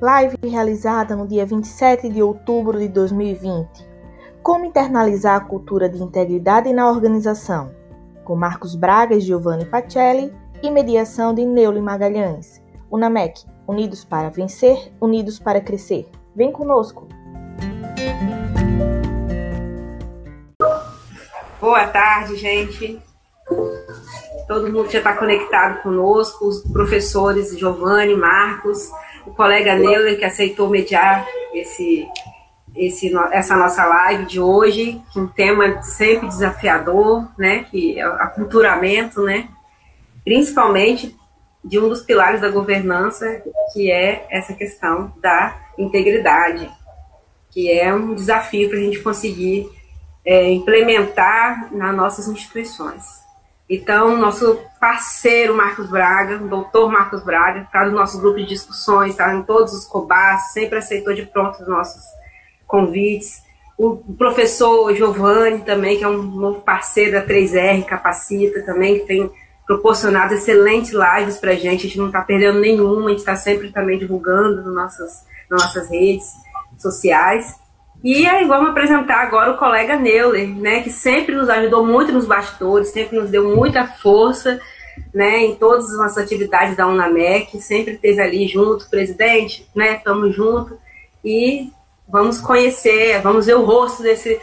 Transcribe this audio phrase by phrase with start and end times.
[0.00, 3.88] live realizada no dia 27 de outubro de 2020.
[4.42, 7.74] Como internalizar a cultura de integridade na organização?
[8.24, 10.32] Com Marcos Braga e Giovanni Pacelli
[10.62, 12.62] e mediação de Neule Magalhães.
[12.88, 16.08] Unamec, unidos para vencer, unidos para crescer.
[16.34, 17.08] Vem conosco!
[21.60, 23.02] Boa tarde, gente.
[24.46, 28.90] Todo mundo já está conectado conosco, os professores Giovanni, Marcos,
[29.38, 31.24] colega Neuler, que aceitou mediar
[31.54, 32.08] esse,
[32.74, 39.22] esse, essa nossa live de hoje, um tema sempre desafiador, né, que é o aculturamento,
[39.22, 39.48] né,
[40.24, 41.16] principalmente
[41.64, 43.40] de um dos pilares da governança,
[43.72, 46.68] que é essa questão da integridade,
[47.48, 49.70] que é um desafio para a gente conseguir
[50.24, 53.04] é, implementar nas nossas instituições.
[53.68, 59.10] Então, nosso parceiro Marcos Braga, o doutor Marcos Braga, está no nosso grupo de discussões,
[59.10, 62.02] está em todos os COBAS, sempre aceitou de pronto os nossos
[62.66, 63.42] convites.
[63.76, 69.30] O professor Giovanni também, que é um novo parceiro da 3R, capacita também, que tem
[69.66, 73.36] proporcionado excelentes lives para a gente, a gente não está perdendo nenhuma, a gente está
[73.36, 76.32] sempre também divulgando nas nossas, nas nossas redes
[76.78, 77.54] sociais.
[78.02, 82.26] E aí vamos apresentar agora o colega Neuler, né, que sempre nos ajudou muito nos
[82.26, 84.60] bastidores, sempre nos deu muita força,
[85.12, 90.34] né, em todas as nossas atividades da UNAMEC, sempre esteve ali junto, presidente, né, estamos
[90.34, 90.78] junto
[91.24, 91.72] e
[92.08, 94.40] vamos conhecer, vamos ver o rosto desse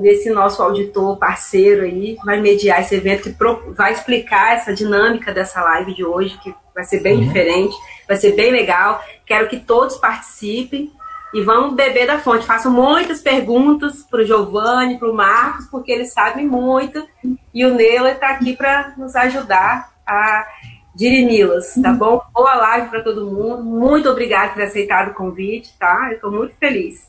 [0.00, 3.36] desse nosso auditor parceiro aí, vai mediar esse evento, que
[3.72, 7.26] vai explicar essa dinâmica dessa live de hoje, que vai ser bem uhum.
[7.26, 7.76] diferente,
[8.08, 9.00] vai ser bem legal.
[9.24, 10.90] Quero que todos participem,
[11.34, 12.46] e vamos beber da fonte.
[12.46, 17.04] Faço muitas perguntas para o Giovanni, para o Marcos, porque eles sabem muito.
[17.52, 20.46] E o Neila está aqui para nos ajudar a
[20.94, 22.22] dirimi-las, tá bom?
[22.32, 23.64] Boa live para todo mundo.
[23.64, 26.06] Muito obrigada por ter aceitado o convite, tá?
[26.10, 27.08] Eu estou muito feliz.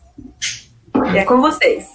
[1.13, 1.87] E é com vocês.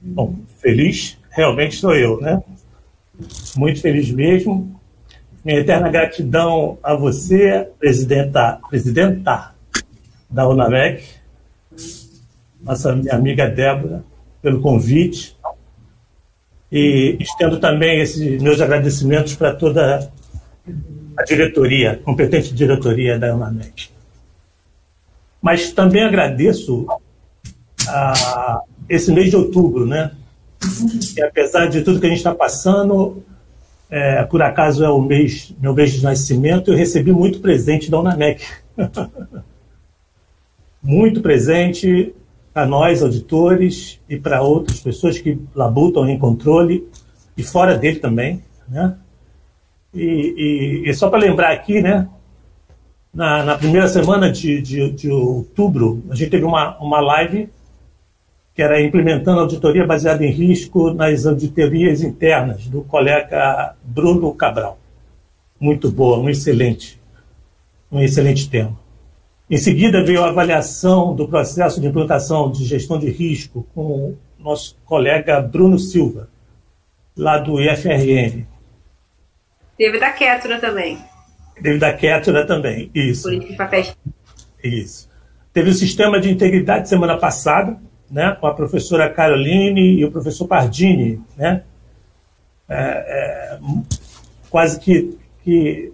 [0.00, 2.42] Bom, feliz realmente sou eu, né?
[3.56, 4.80] Muito feliz mesmo.
[5.44, 9.54] Minha eterna gratidão a você, presidenta, presidenta
[10.28, 11.04] da UNAMEC,
[12.60, 14.04] nossa amiga Débora,
[14.42, 15.36] pelo convite.
[16.70, 20.10] E estendo também esses meus agradecimentos para toda
[21.16, 23.88] a diretoria, competente diretoria da UNAMEC.
[25.40, 26.86] Mas também agradeço
[27.86, 30.10] a esse mês de outubro, né?
[31.16, 33.22] E apesar de tudo que a gente está passando,
[33.88, 38.00] é, por acaso é o mês, meu mês de nascimento, eu recebi muito presente da
[38.00, 38.44] UNAMEC.
[40.86, 42.14] muito presente
[42.54, 46.88] para nós, auditores, e para outras pessoas que labutam em controle,
[47.36, 48.42] e fora dele também.
[48.68, 48.96] Né?
[49.92, 52.08] E, e, e só para lembrar aqui, né,
[53.12, 57.48] na, na primeira semana de, de, de, outubro, a gente teve uma, uma live
[58.54, 64.78] que era implementando auditoria baseada em risco nas auditorias internas, do colega Bruno Cabral.
[65.60, 66.98] Muito boa, um excelente,
[67.92, 68.85] um excelente tema.
[69.48, 74.18] Em seguida veio a avaliação do processo de implantação de gestão de risco com o
[74.38, 76.28] nosso colega Bruno Silva,
[77.16, 78.44] lá do IFRN.
[79.78, 80.98] Teve da Kétura também.
[81.62, 83.22] Teve da Kétura também, isso.
[83.22, 83.96] Política papéis.
[84.64, 85.08] Isso.
[85.52, 87.78] Teve o sistema de integridade semana passada,
[88.10, 91.62] né, com a professora Caroline e o professor Pardini, né?
[92.68, 93.58] É, é,
[94.50, 95.92] quase que, que,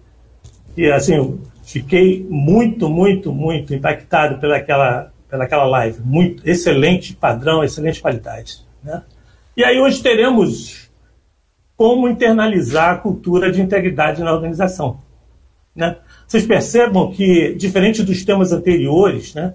[0.75, 6.01] que assim, Fiquei muito, muito, muito impactado pelaquela, pelaquela live.
[6.05, 8.59] Muito excelente padrão, excelente qualidade.
[8.83, 9.03] Né?
[9.57, 10.91] E aí hoje teremos
[11.77, 15.01] como internalizar a cultura de integridade na organização.
[15.75, 15.97] Né?
[16.27, 19.55] Vocês percebam que, diferente dos temas anteriores, né,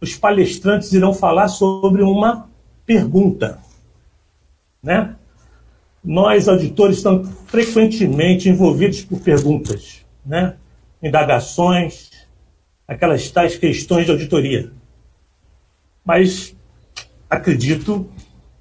[0.00, 2.48] os palestrantes irão falar sobre uma
[2.84, 3.58] pergunta.
[4.82, 5.14] Né?
[6.04, 10.04] Nós, auditores, estamos frequentemente envolvidos por perguntas.
[10.24, 10.54] Né?
[11.02, 12.10] Indagações,
[12.86, 14.72] aquelas tais questões de auditoria.
[16.04, 16.56] Mas
[17.28, 18.08] acredito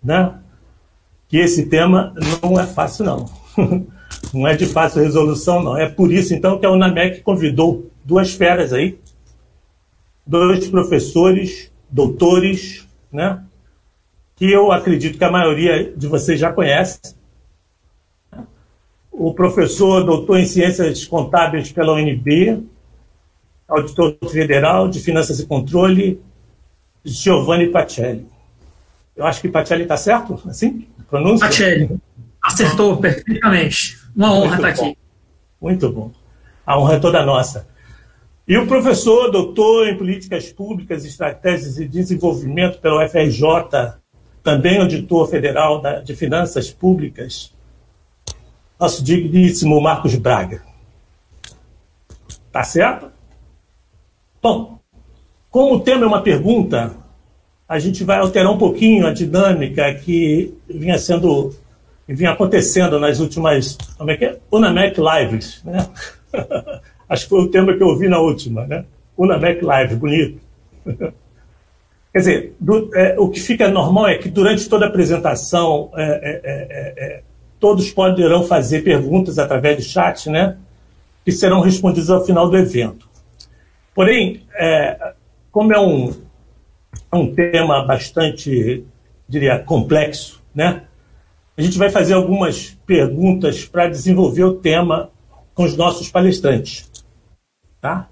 [0.04, 0.38] né,
[1.28, 3.26] que esse tema não é fácil, não.
[4.34, 5.78] não é de fácil resolução, não.
[5.78, 9.00] É por isso, então, que a UNAMEC convidou duas feras aí,
[10.26, 13.44] dois professores, doutores, né,
[14.36, 17.00] que eu acredito que a maioria de vocês já conhece,
[19.18, 22.64] o professor doutor em Ciências Contábeis pela UNB,
[23.68, 26.22] auditor federal de Finanças e Controle,
[27.04, 28.28] Giovanni Pacelli.
[29.16, 30.88] Eu acho que Pacelli está certo, assim?
[31.10, 31.48] Pronúncia?
[31.48, 31.98] Pacelli.
[32.44, 33.98] Acertou perfeitamente.
[34.16, 34.98] Uma honra estar tá aqui.
[35.60, 36.12] Muito bom.
[36.64, 37.68] A honra é toda nossa.
[38.48, 43.96] E o professor, doutor em políticas públicas, estratégias e desenvolvimento pela UFRJ,
[44.44, 47.52] também auditor federal de finanças públicas,
[48.80, 50.62] nosso digníssimo Marcos Braga.
[52.52, 53.12] Tá certo?
[54.42, 54.80] Bom,
[55.50, 56.96] como o tema é uma pergunta,
[57.68, 61.54] a gente vai alterar um pouquinho a dinâmica que vinha sendo
[62.08, 64.38] vinha acontecendo nas últimas como é que é?
[64.50, 65.86] Unamec Lives, né?
[67.10, 68.86] Acho que foi o tema que eu ouvi na última, né?
[69.18, 70.40] Unamec Live, bonito.
[72.14, 76.04] Quer dizer, do, é, o que fica normal é que durante toda a apresentação é,
[76.04, 77.24] é, é, é
[77.60, 80.58] todos poderão fazer perguntas através do chat, né?
[81.26, 83.08] Que serão respondidas ao final do evento.
[83.94, 85.14] Porém, é,
[85.52, 86.14] como é um,
[87.14, 88.86] um tema bastante,
[89.28, 90.84] diria, complexo, né?
[91.58, 95.10] A gente vai fazer algumas perguntas para desenvolver o tema
[95.56, 96.88] com os nossos palestrantes,
[97.82, 98.08] tá?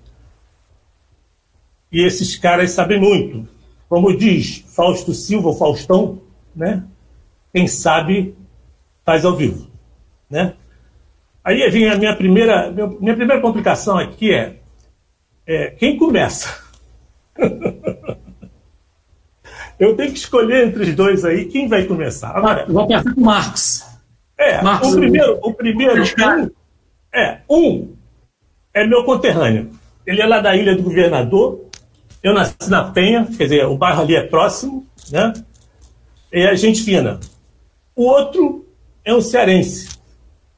[1.92, 3.48] E esses caras sabem muito.
[3.88, 6.20] Como diz Fausto Silva, Faustão,
[6.56, 6.84] né?
[7.54, 8.36] Quem sabe
[9.06, 9.70] faz ao vivo,
[10.30, 10.54] né?
[11.44, 14.56] Aí vem a minha primeira, minha primeira complicação aqui é,
[15.46, 16.60] é quem começa?
[19.78, 22.30] Eu tenho que escolher entre os dois aí quem vai começar.
[22.30, 23.86] Agora, vou começar com o Marcos.
[24.38, 26.52] É, Marcos, o primeiro, o primeiro um,
[27.14, 27.94] é, um
[28.74, 29.70] é meu conterrâneo.
[30.08, 31.66] Ele é lá da Ilha do Governador.
[32.24, 35.34] Eu nasci na Penha, quer dizer, o bairro ali é próximo, né?
[36.32, 37.20] E é gente fina.
[37.96, 38.65] O outro
[39.06, 39.98] é um cearense.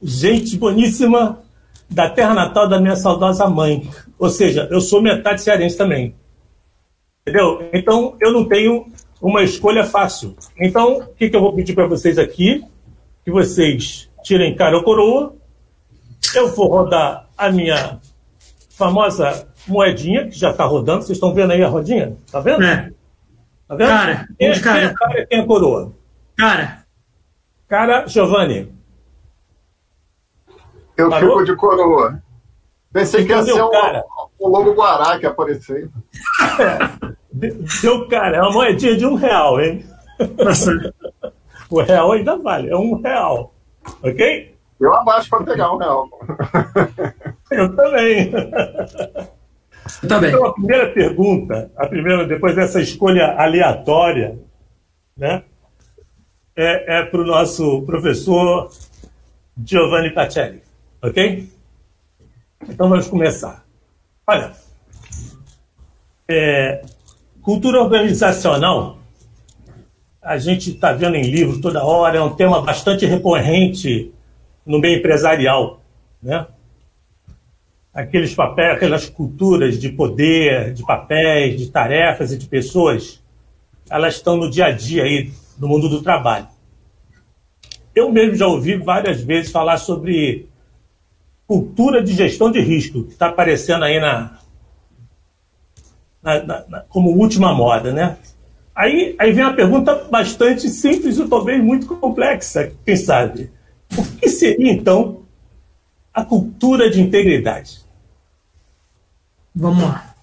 [0.02, 1.44] Gente boníssima
[1.90, 3.88] da terra natal da minha saudosa mãe.
[4.18, 6.16] Ou seja, eu sou metade cearense também.
[7.22, 7.70] Entendeu?
[7.74, 8.88] Então, eu não tenho
[9.22, 10.36] uma escolha fácil.
[10.58, 12.64] Então, o que, que eu vou pedir para vocês aqui?
[13.26, 15.36] Que vocês tirem cara ou coroa.
[16.34, 18.00] Eu vou rodar a minha
[18.70, 21.04] famosa moedinha, que já está rodando.
[21.04, 22.16] Vocês estão vendo aí a rodinha?
[22.32, 22.64] Tá vendo?
[22.64, 22.92] É.
[23.68, 23.88] Tá vendo?
[23.88, 24.80] Cara, quem, é cara.
[24.80, 25.94] Quem é cara quem é coroa?
[26.38, 26.77] Cara.
[27.68, 28.72] Cara, Giovanni.
[30.96, 31.32] Eu Parou?
[31.32, 32.22] fico de coroa.
[32.92, 34.04] Pensei então que ia ser um, cara.
[34.40, 35.90] um lobo guará que apareceu.
[36.60, 37.18] É.
[37.32, 39.86] Deu cara, é uma moedinha de um real, hein?
[41.70, 43.54] o real ainda vale, é um real.
[44.02, 44.56] Ok?
[44.80, 46.10] Eu abaixo para pegar um real.
[47.52, 48.32] Eu também.
[50.08, 50.30] também.
[50.30, 54.40] Então, a primeira pergunta, a primeira, depois dessa escolha aleatória,
[55.16, 55.44] né?
[56.60, 58.72] É, é para o nosso professor
[59.64, 60.64] Giovanni Pacelli.
[61.04, 61.48] Ok?
[62.68, 63.64] Então vamos começar.
[64.26, 64.54] Olha,
[66.28, 66.82] é,
[67.44, 68.98] cultura organizacional,
[70.20, 74.12] a gente está vendo em livro toda hora, é um tema bastante recorrente
[74.66, 75.80] no meio empresarial,
[76.22, 76.48] né?
[77.94, 83.24] Aqueles papéis, aquelas culturas de poder, de papéis, de tarefas e de pessoas,
[83.88, 86.48] elas estão no dia a dia aí no mundo do trabalho.
[87.96, 90.48] Eu mesmo já ouvi várias vezes falar sobre
[91.48, 94.40] cultura de gestão de risco, que está aparecendo aí na,
[96.22, 98.18] na, na, como última moda, né?
[98.76, 103.50] Aí, aí vem uma pergunta bastante simples e talvez muito complexa, quem sabe.
[103.98, 105.24] O que seria, então,
[106.14, 107.80] a cultura de integridade?
[109.56, 110.16] Vamos lá.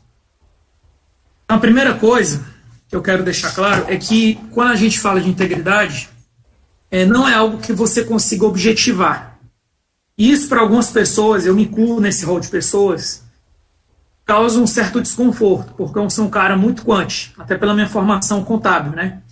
[1.49, 2.54] A primeira coisa
[2.97, 6.09] eu quero deixar claro é que quando a gente fala de integridade,
[6.91, 9.39] é, não é algo que você consiga objetivar.
[10.17, 13.25] E isso, para algumas pessoas, eu me incluo nesse rol de pessoas,
[14.25, 18.45] causa um certo desconforto, porque eu sou um cara muito quante, até pela minha formação
[18.45, 19.23] contábil, né?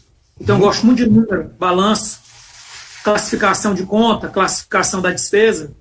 [0.41, 2.21] Então, eu gosto muito de número, balanço,
[3.05, 5.73] classificação de conta, classificação da despesa.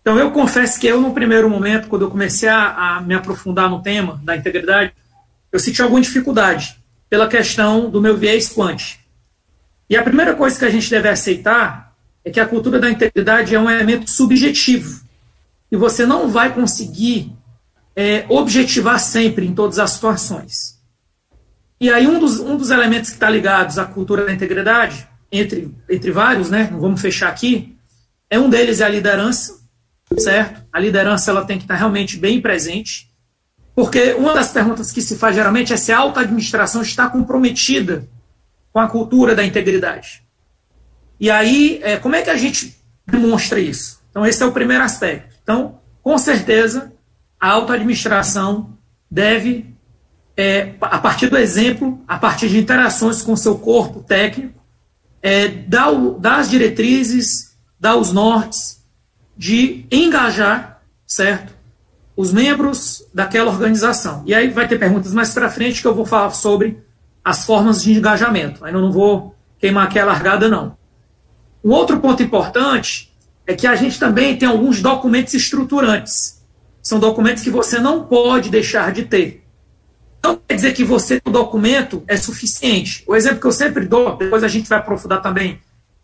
[0.00, 3.70] Então, eu confesso que eu, no primeiro momento, quando eu comecei a, a me aprofundar
[3.70, 4.92] no tema da integridade,
[5.52, 8.98] eu senti alguma dificuldade pela questão do meu viés quant.
[9.88, 11.92] E a primeira coisa que a gente deve aceitar
[12.24, 15.00] é que a cultura da integridade é um elemento subjetivo.
[15.70, 17.32] E você não vai conseguir
[17.96, 20.78] é, objetivar sempre em todas as situações.
[21.80, 25.74] E aí, um dos, um dos elementos que está ligados à cultura da integridade, entre,
[25.88, 27.76] entre vários, né, não vamos fechar aqui,
[28.28, 29.58] é um deles é a liderança,
[30.18, 30.62] certo?
[30.72, 33.09] A liderança ela tem que estar realmente bem presente,
[33.74, 38.08] porque uma das perguntas que se faz geralmente é se a alta administração está comprometida
[38.72, 40.22] com a cultura da integridade.
[41.18, 44.00] E aí, é, como é que a gente demonstra isso?
[44.10, 45.36] Então, esse é o primeiro aspecto.
[45.42, 46.92] Então, com certeza,
[47.38, 48.78] a autoadministração
[49.10, 49.74] deve,
[50.36, 54.60] é, a partir do exemplo, a partir de interações com o seu corpo técnico,
[55.22, 58.80] é, dar, o, dar as diretrizes, dar os nortes,
[59.36, 61.54] de engajar, certo?
[62.16, 64.22] Os membros daquela organização.
[64.26, 66.82] E aí vai ter perguntas mais para frente que eu vou falar sobre
[67.24, 68.64] as formas de engajamento.
[68.64, 70.76] Ainda não vou queimar aqui a largada, não.
[71.64, 73.12] Um outro ponto importante
[73.46, 76.40] é que a gente também tem alguns documentos estruturantes.
[76.82, 79.44] São documentos que você não pode deixar de ter.
[80.22, 83.04] Não quer dizer que você o documento é suficiente.
[83.06, 85.60] O exemplo que eu sempre dou, depois a gente vai aprofundar também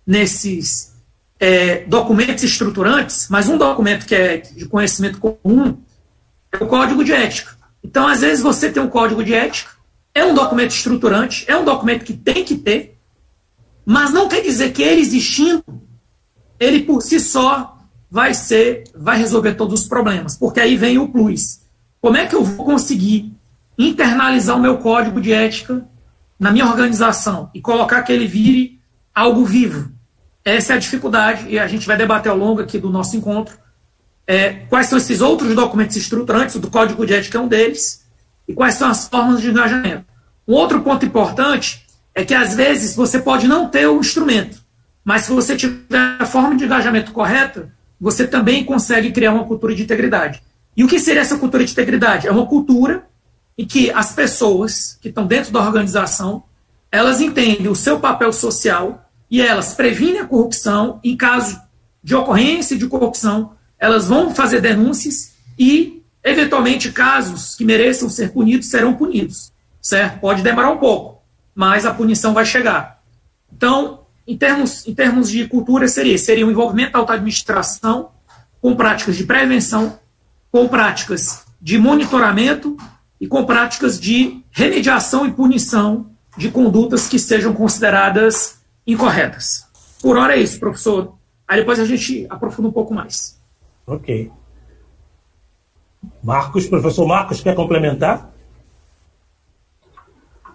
[0.07, 0.95] nesses
[1.39, 5.79] é, documentos estruturantes, mas um documento que é de conhecimento comum
[6.61, 7.57] o código de ética.
[7.83, 9.71] Então, às vezes, você tem um código de ética,
[10.15, 12.99] é um documento estruturante, é um documento que tem que ter,
[13.85, 15.63] mas não quer dizer que ele existindo,
[16.59, 17.79] ele por si só
[18.11, 21.61] vai ser, vai resolver todos os problemas, porque aí vem o plus.
[22.01, 23.33] Como é que eu vou conseguir
[23.79, 25.87] internalizar o meu código de ética
[26.39, 28.81] na minha organização e colocar que ele vire
[29.15, 29.93] algo vivo?
[30.45, 33.59] Essa é a dificuldade e a gente vai debater ao longo aqui do nosso encontro
[34.27, 38.05] é, quais são esses outros documentos estruturantes, o do Código de Ética é um deles,
[38.49, 40.05] e quais são as formas de engajamento.
[40.47, 44.63] Um outro ponto importante é que às vezes você pode não ter o instrumento,
[45.05, 49.75] mas se você tiver a forma de engajamento correta, você também consegue criar uma cultura
[49.75, 50.43] de integridade.
[50.77, 52.27] E o que seria essa cultura de integridade?
[52.27, 53.07] É uma cultura
[53.57, 56.43] em que as pessoas que estão dentro da organização,
[56.93, 61.01] elas entendem o seu papel social e elas previnem a corrupção.
[61.03, 61.59] Em caso
[62.03, 68.69] de ocorrência de corrupção, elas vão fazer denúncias e, eventualmente, casos que mereçam ser punidos
[68.69, 69.53] serão punidos.
[69.81, 70.21] Certo?
[70.21, 71.23] Pode demorar um pouco,
[71.55, 73.03] mas a punição vai chegar.
[73.53, 78.11] Então, em termos, em termos de cultura, seria, seria o envolvimento da auto-administração
[78.61, 79.99] com práticas de prevenção,
[80.51, 82.77] com práticas de monitoramento
[83.21, 89.67] e com práticas de remediação e punição de condutas que sejam consideradas incorretas.
[90.03, 91.15] Por hora é isso, professor.
[91.47, 93.36] Aí depois a gente aprofunda um pouco mais.
[93.87, 94.33] Ok.
[96.23, 98.33] Marcos, professor Marcos, quer complementar?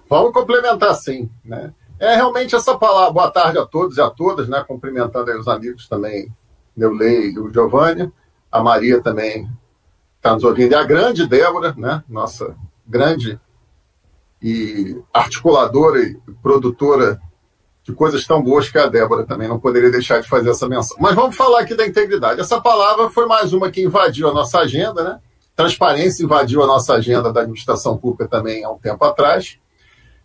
[0.10, 1.30] Vamos complementar sim.
[1.44, 1.74] Né?
[1.98, 4.64] É realmente essa palavra, boa tarde a todos e a todas, né?
[4.68, 6.30] cumprimentando os amigos também,
[6.76, 8.12] Neulei e o Giovanni,
[8.52, 9.50] a Maria também
[10.18, 12.04] está nos ouvindo, e a grande Débora, né?
[12.10, 13.40] nossa grande
[14.42, 17.22] e articuladora e produtora
[17.92, 20.98] de coisas tão boas que a Débora também não poderia deixar de fazer essa menção.
[21.00, 22.40] Mas vamos falar aqui da integridade.
[22.40, 25.20] Essa palavra foi mais uma que invadiu a nossa agenda, né?
[25.56, 29.58] Transparência invadiu a nossa agenda da administração pública também há um tempo atrás.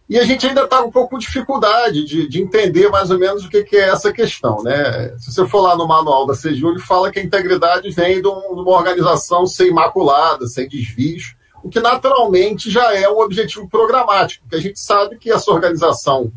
[0.08, 3.44] E a gente ainda está um pouco com dificuldade de, de, entender mais ou menos
[3.44, 4.62] o que, que, é essa questão.
[4.62, 5.12] Né?
[5.18, 8.28] Se você for lá no manual da CEJU, ele fala que a integridade vem de,
[8.28, 13.68] um, de uma organização sem imaculada, sem desvios, o que naturalmente já é um objetivo
[13.68, 16.30] programático, porque a gente sabe que essa organização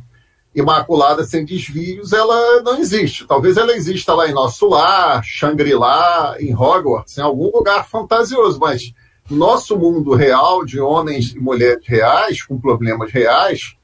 [0.54, 3.26] imaculada sem desvios, ela não existe.
[3.28, 8.94] Talvez ela exista lá em nosso lar, Shangri-La, em Hogwarts, em algum lugar fantasioso, mas
[9.30, 13.76] nosso mundo real, de homens e mulheres reais, com problemas reais,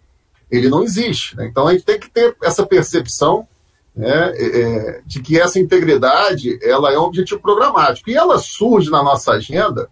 [0.50, 1.38] ele não existe.
[1.38, 1.48] Né?
[1.48, 3.48] Então a gente tem que ter essa percepção
[3.96, 8.10] né, é, é de que essa integridade ela é um objetivo programático.
[8.10, 9.88] E ela surge na nossa agenda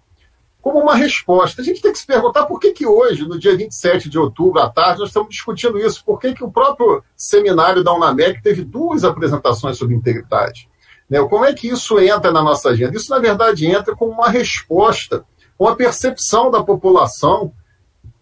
[0.63, 1.61] como uma resposta.
[1.61, 4.61] A gente tem que se perguntar por que, que hoje, no dia 27 de outubro,
[4.61, 6.01] à tarde, nós estamos discutindo isso.
[6.05, 10.69] Por que, que o próprio seminário da UNAMEC teve duas apresentações sobre integridade?
[11.09, 11.21] Né?
[11.27, 12.95] Como é que isso entra na nossa agenda?
[12.95, 15.25] Isso, na verdade, entra como uma resposta,
[15.59, 17.51] uma percepção da população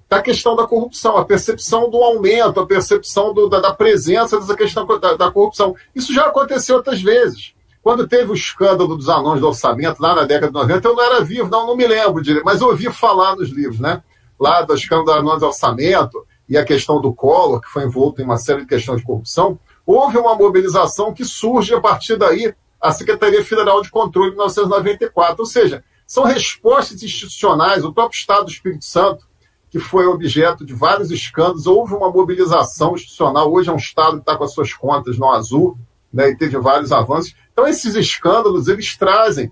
[0.10, 4.58] da questão da corrupção, a percepção do aumento, a percepção do, da, da, presença dessa
[4.58, 5.76] questão da, da corrupção.
[5.96, 7.54] Isso já aconteceu outras vezes.
[7.82, 11.04] Quando teve o escândalo dos anões do orçamento, lá na década de 90, eu não
[11.04, 14.04] era vivo, não, não me lembro direito, mas ouvi falar nos livros, né?
[14.40, 18.22] Lá do escândalo dos anões do orçamento e a questão do Collor, que foi envolto
[18.22, 22.54] em uma série de questões de corrupção, houve uma mobilização que surge a partir daí
[22.80, 25.38] a Secretaria Federal de Controle de 1994.
[25.40, 29.26] Ou seja, são respostas institucionais, o próprio Estado do Espírito Santo,
[29.70, 33.52] que foi objeto de vários escândalos, houve uma mobilização institucional.
[33.52, 35.78] Hoje é um Estado que está com as suas contas no azul,
[36.14, 37.36] né, e teve vários avanços.
[37.52, 39.52] Então, esses escândalos, eles trazem.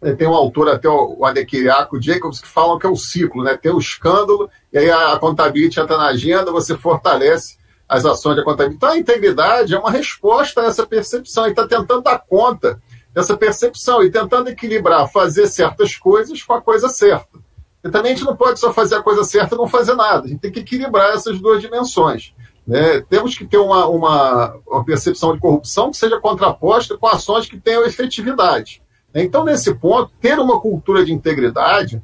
[0.00, 3.56] Né, tem um autor, até o Adekiriaco Jacobs, que falam que é o ciclo, né?
[3.56, 8.36] Tem o escândalo, e aí a, a contabilidade entra na agenda, você fortalece as ações
[8.36, 8.76] da contabilidade.
[8.76, 12.80] Então, a integridade é uma resposta a essa percepção, e está tentando dar conta
[13.12, 17.38] dessa percepção, e tentando equilibrar fazer certas coisas com a coisa certa.
[17.82, 20.26] E também a gente não pode só fazer a coisa certa e não fazer nada,
[20.26, 22.32] a gente tem que equilibrar essas duas dimensões.
[22.70, 23.00] Né?
[23.10, 27.58] Temos que ter uma, uma, uma, percepção de corrupção que seja contraposta com ações que
[27.58, 28.80] tenham efetividade.
[29.12, 32.00] Então, nesse ponto, ter uma cultura de integridade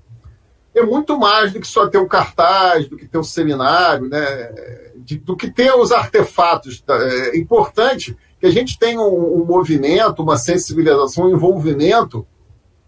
[0.75, 4.91] é muito mais do que só ter um cartaz, do que ter um seminário, né?
[4.97, 6.83] De, do que ter os artefatos.
[6.89, 12.27] É importante que a gente tenha um, um movimento, uma sensibilização, um envolvimento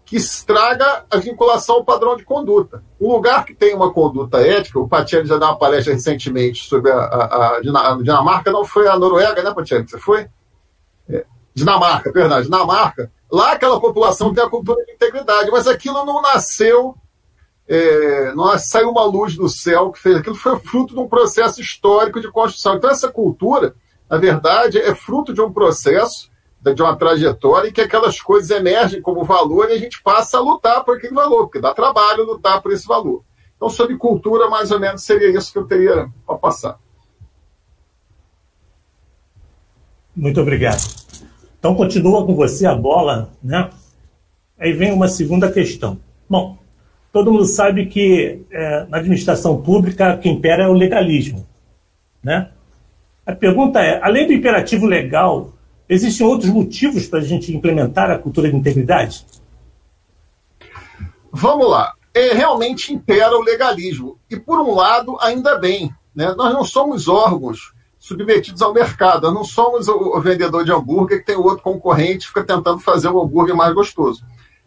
[0.09, 2.83] que estraga a vinculação ao padrão de conduta.
[2.99, 6.91] Um lugar que tem uma conduta ética, o Pacelli já deu uma palestra recentemente sobre
[6.91, 9.87] a, a, a Dinamarca, não foi a Noruega, né, Pacelli?
[9.87, 10.27] Você foi?
[11.07, 11.23] É,
[11.53, 13.11] Dinamarca, perdão, Dinamarca.
[13.31, 16.95] Lá aquela população tem a cultura de integridade, mas aquilo não nasceu,
[17.67, 21.61] é, não saiu uma luz do céu que fez aquilo, foi fruto de um processo
[21.61, 22.77] histórico de construção.
[22.77, 23.75] Então essa cultura,
[24.09, 26.31] na verdade, é fruto de um processo
[26.73, 30.41] de uma trajetória em que aquelas coisas emergem como valor e a gente passa a
[30.41, 33.23] lutar por aquele valor, porque dá trabalho lutar por esse valor.
[33.55, 36.79] Então, sobre cultura, mais ou menos seria isso que eu teria para passar.
[40.15, 40.81] Muito obrigado.
[41.59, 43.69] Então, continua com você a bola, né?
[44.57, 45.99] Aí vem uma segunda questão.
[46.29, 46.57] Bom,
[47.11, 51.45] todo mundo sabe que é, na administração pública quem impera é o legalismo,
[52.23, 52.51] né?
[53.25, 55.53] A pergunta é, além do imperativo legal
[55.89, 59.25] Existem outros motivos para a gente implementar a cultura de integridade?
[61.31, 61.93] Vamos lá.
[62.13, 64.19] É, realmente impera o legalismo.
[64.29, 65.91] E, por um lado, ainda bem.
[66.13, 66.31] Né?
[66.37, 69.23] Nós não somos órgãos submetidos ao mercado.
[69.23, 73.21] Nós não somos o, vendedor de hambúrguer que tem outro concorrente fica tentando fazer o
[73.21, 74.23] hambúrguer mais gostoso.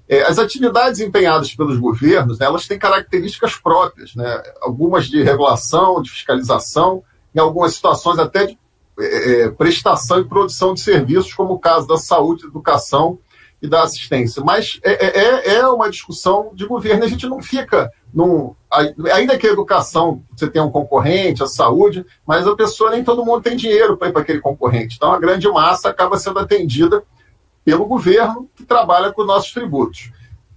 [0.08, 4.42] É, as atividades empenhadas pelos governos, né, elas têm características próprias, né?
[4.60, 7.02] algumas de regulação, de fiscalização,
[7.34, 8.58] em algumas situações até de
[8.98, 13.18] é, é, prestação e produção de serviços, como o caso da saúde, educação
[13.60, 14.42] e da assistência.
[14.44, 18.54] Mas é, é, é, é uma discussão de governo, a gente não fica num.
[19.12, 23.24] Ainda que a educação você tenha um concorrente, a saúde, mas a pessoa nem todo
[23.24, 24.96] mundo tem dinheiro para ir para aquele concorrente.
[24.96, 27.02] Então a grande massa acaba sendo atendida
[27.64, 30.10] pelo governo que trabalha com nossos tributos.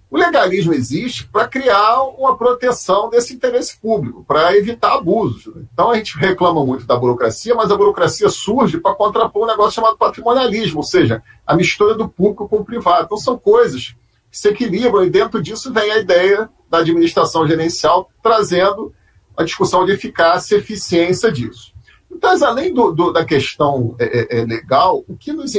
[0.10, 5.52] O legalismo existe para criar uma proteção desse interesse público, para evitar abusos.
[5.74, 9.74] Então a gente reclama muito da burocracia, mas a burocracia surge para contrapor um negócio
[9.74, 13.06] chamado patrimonialismo, ou seja, a mistura do público com o privado.
[13.06, 13.96] Então são coisas
[14.32, 18.94] que se equilibram e dentro disso vem a ideia da administração gerencial trazendo
[19.36, 21.74] a discussão de eficácia e eficiência disso.
[22.12, 25.52] Então, além do, do, da questão é, é, é legal, o que nos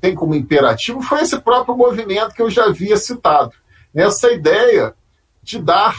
[0.00, 3.52] tem como imperativo foi esse próprio movimento que eu já havia citado
[3.96, 4.94] essa ideia
[5.42, 5.96] de dar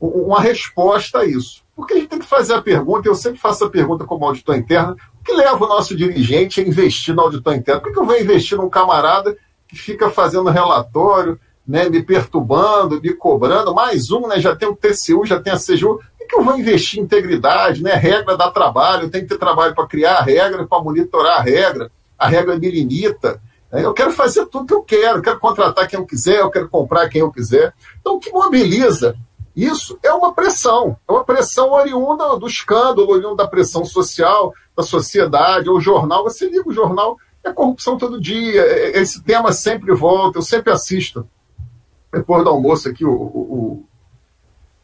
[0.00, 1.62] uma resposta a isso.
[1.74, 4.56] Porque a gente tem que fazer a pergunta, eu sempre faço a pergunta como auditor
[4.56, 7.80] interno, o que leva o nosso dirigente a investir no auditor interno?
[7.80, 13.14] Por que eu vou investir num camarada que fica fazendo relatório, né, me perturbando, me
[13.14, 16.44] cobrando, mais um, né, já tem o TCU, já tem a CGU, por que eu
[16.44, 17.82] vou investir em integridade?
[17.82, 17.94] Né?
[17.94, 21.90] Regra dá trabalho, tem que ter trabalho para criar a regra, para monitorar a regra,
[22.18, 23.40] a regra me limita.
[23.72, 26.50] É, eu quero fazer tudo que eu quero, eu quero contratar quem eu quiser, eu
[26.50, 27.72] quero comprar quem eu quiser.
[28.00, 29.16] Então, o que mobiliza
[29.54, 34.82] isso é uma pressão, é uma pressão oriunda do escândalo, oriunda da pressão social, da
[34.82, 36.24] sociedade, ou jornal.
[36.24, 40.42] Você liga o jornal, é corrupção todo dia, é, é, esse tema sempre volta, eu
[40.42, 41.28] sempre assisto.
[42.12, 43.84] Depois do almoço aqui, o, o,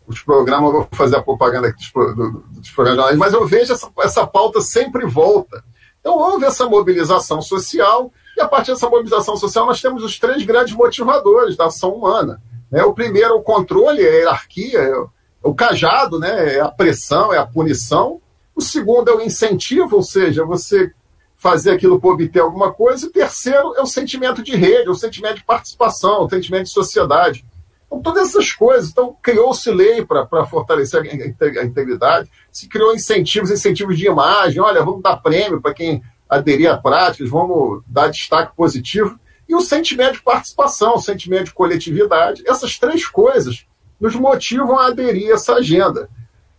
[0.06, 3.90] os programas, vou fazer a propaganda aqui dos, do, dos programas, mas eu vejo essa,
[4.00, 5.62] essa pauta sempre volta.
[6.00, 10.44] Então houve essa mobilização social, e a partir dessa mobilização social, nós temos os três
[10.44, 12.40] grandes motivadores da ação humana.
[12.70, 12.84] Né?
[12.84, 14.94] O primeiro, o controle, é a hierarquia, é
[15.42, 16.54] o cajado, né?
[16.54, 18.20] é a pressão, é a punição.
[18.54, 20.92] O segundo é o incentivo, ou seja, você
[21.36, 23.06] fazer aquilo para obter alguma coisa.
[23.06, 26.72] E o terceiro é o sentimento de rede, o sentimento de participação, o sentimento de
[26.72, 27.44] sociedade.
[27.86, 28.90] Então, todas essas coisas.
[28.90, 34.60] Então, criou-se lei para fortalecer a integridade, se criou incentivos, incentivos de imagem.
[34.60, 39.18] Olha, vamos dar prêmio para quem aderir a práticas, vamos dar destaque positivo.
[39.48, 43.66] E o sentimento de participação, o sentimento de coletividade, essas três coisas
[43.98, 46.08] nos motivam a aderir a essa agenda,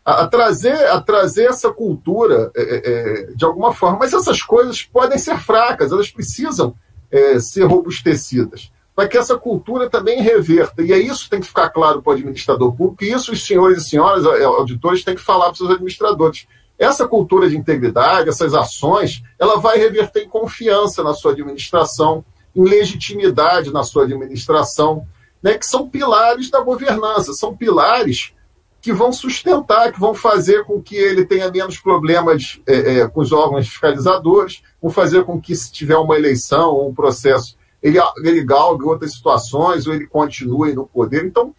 [0.04, 4.00] a, a trazer, a trazer essa cultura é, é, é, de alguma forma.
[4.00, 6.74] Mas essas coisas podem ser fracas, elas precisam
[7.12, 10.82] é, ser robustecidas, para que essa cultura também reverta.
[10.82, 13.46] E é isso que tem que ficar claro para o administrador público, e isso os
[13.46, 16.48] senhores e senhoras é, auditores têm que falar para os seus administradores.
[16.80, 22.24] Essa cultura de integridade, essas ações, ela vai reverter em confiança na sua administração,
[22.56, 25.06] em legitimidade na sua administração,
[25.44, 28.34] né, que são pilares da governança, são pilares
[28.82, 33.20] que vão sustentar, que vão fazer com que ele tenha menos problemas é, é, com
[33.20, 38.00] os órgãos fiscalizadores, vão fazer com que, se tiver uma eleição ou um processo, ele,
[38.24, 41.26] ele galgue outras situações ou ele continue no poder.
[41.26, 41.54] Então,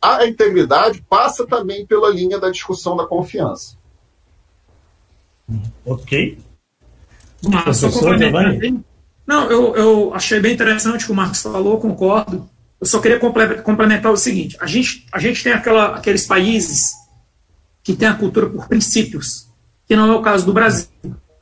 [0.00, 3.79] a integridade passa também pela linha da discussão da confiança.
[5.84, 6.38] Ok.
[7.52, 8.84] Ah, Professor Giovanni?
[9.26, 12.48] Não, eu, eu achei bem interessante o que o Marcos falou, concordo.
[12.80, 16.94] Eu só queria complementar o seguinte: a gente, a gente tem aquela, aqueles países
[17.82, 19.48] que têm a cultura por princípios,
[19.86, 20.88] que não é o caso do Brasil,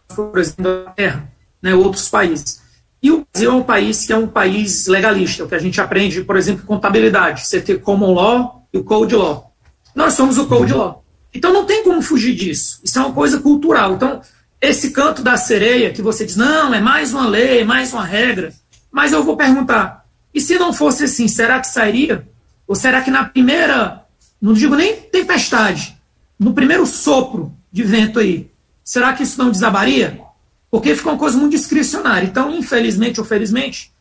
[0.08, 2.60] por exemplo, da Terra, né, outros países.
[3.02, 5.80] E o Brasil é um país que é um país legalista, o que a gente
[5.80, 7.46] aprende, por exemplo, contabilidade.
[7.46, 9.54] Você tem common law e o code law.
[9.94, 11.04] Nós somos o code law.
[11.38, 12.80] Então não tem como fugir disso.
[12.82, 13.94] Isso é uma coisa cultural.
[13.94, 14.20] Então,
[14.60, 18.04] esse canto da sereia que você diz, não, é mais uma lei, é mais uma
[18.04, 18.52] regra.
[18.90, 22.26] Mas eu vou perguntar, e se não fosse assim, será que sairia?
[22.66, 24.04] Ou será que na primeira,
[24.42, 25.96] não digo nem tempestade,
[26.36, 28.50] no primeiro sopro de vento aí,
[28.82, 30.20] será que isso não desabaria?
[30.68, 32.26] Porque fica uma coisa muito discricionária.
[32.26, 33.92] Então, infelizmente ou felizmente,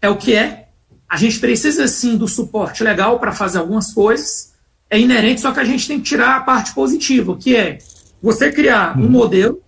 [0.00, 0.68] é o que é.
[1.06, 4.51] A gente precisa sim do suporte legal para fazer algumas coisas.
[4.92, 7.78] É inerente, só que a gente tem que tirar a parte positiva, que é
[8.22, 9.10] você criar um uhum.
[9.10, 9.62] modelo,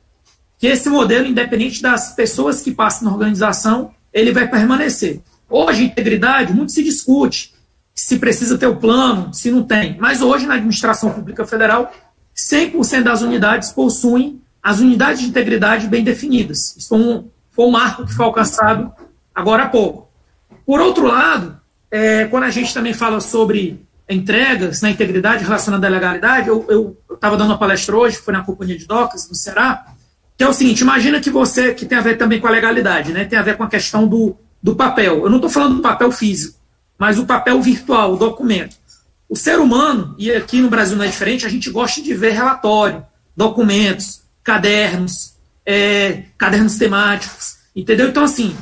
[0.58, 5.22] que esse modelo, independente das pessoas que passam na organização, ele vai permanecer.
[5.48, 7.54] Hoje, integridade, muito se discute
[7.94, 9.96] se precisa ter o plano, se não tem.
[9.98, 11.90] Mas hoje, na administração pública federal,
[12.36, 16.76] 100% das unidades possuem as unidades de integridade bem definidas.
[16.76, 18.92] Isso foi um, foi um marco que foi alcançado
[19.34, 20.10] agora há pouco.
[20.66, 21.60] Por outro lado,
[21.90, 27.36] é, quando a gente também fala sobre entregas na integridade relacionada à legalidade, eu estava
[27.36, 29.86] dando uma palestra hoje, foi na Companhia de Docas, no Ceará,
[30.36, 33.12] que é o seguinte, imagina que você, que tem a ver também com a legalidade,
[33.12, 35.24] né, tem a ver com a questão do, do papel.
[35.24, 36.58] Eu não estou falando do papel físico,
[36.98, 38.76] mas o papel virtual, o documento.
[39.28, 42.32] O ser humano, e aqui no Brasil não é diferente, a gente gosta de ver
[42.32, 43.04] relatório,
[43.36, 48.08] documentos, cadernos, é, cadernos temáticos, entendeu?
[48.08, 48.54] Então, assim,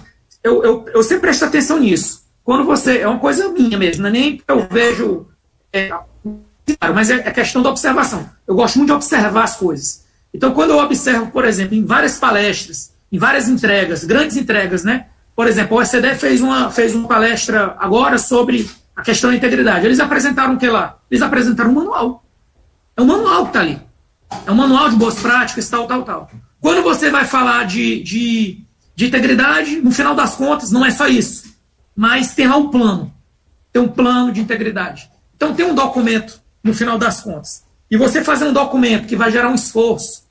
[0.42, 2.22] eu, eu, eu sempre presto atenção nisso.
[2.44, 2.98] Quando você.
[2.98, 5.26] É uma coisa minha mesmo, não é nem eu vejo.
[5.72, 5.90] É,
[6.92, 8.28] mas é, é questão da observação.
[8.46, 10.04] Eu gosto muito de observar as coisas.
[10.32, 15.06] Então, quando eu observo, por exemplo, em várias palestras, em várias entregas, grandes entregas, né?
[15.34, 19.86] Por exemplo, o OECD fez uma, fez uma palestra agora sobre a questão da integridade.
[19.86, 20.98] Eles apresentaram o que lá?
[21.10, 22.24] Eles apresentaram um manual.
[22.96, 23.80] É um manual que está ali.
[24.46, 26.30] É um manual de boas práticas, tal, tal, tal.
[26.60, 31.06] Quando você vai falar de, de, de integridade, no final das contas, não é só
[31.08, 31.54] isso.
[31.94, 33.12] Mas tem lá um plano.
[33.72, 35.10] Tem um plano de integridade.
[35.42, 37.64] Então tem um documento no final das contas.
[37.90, 40.22] E você fazer um documento que vai gerar um esforço,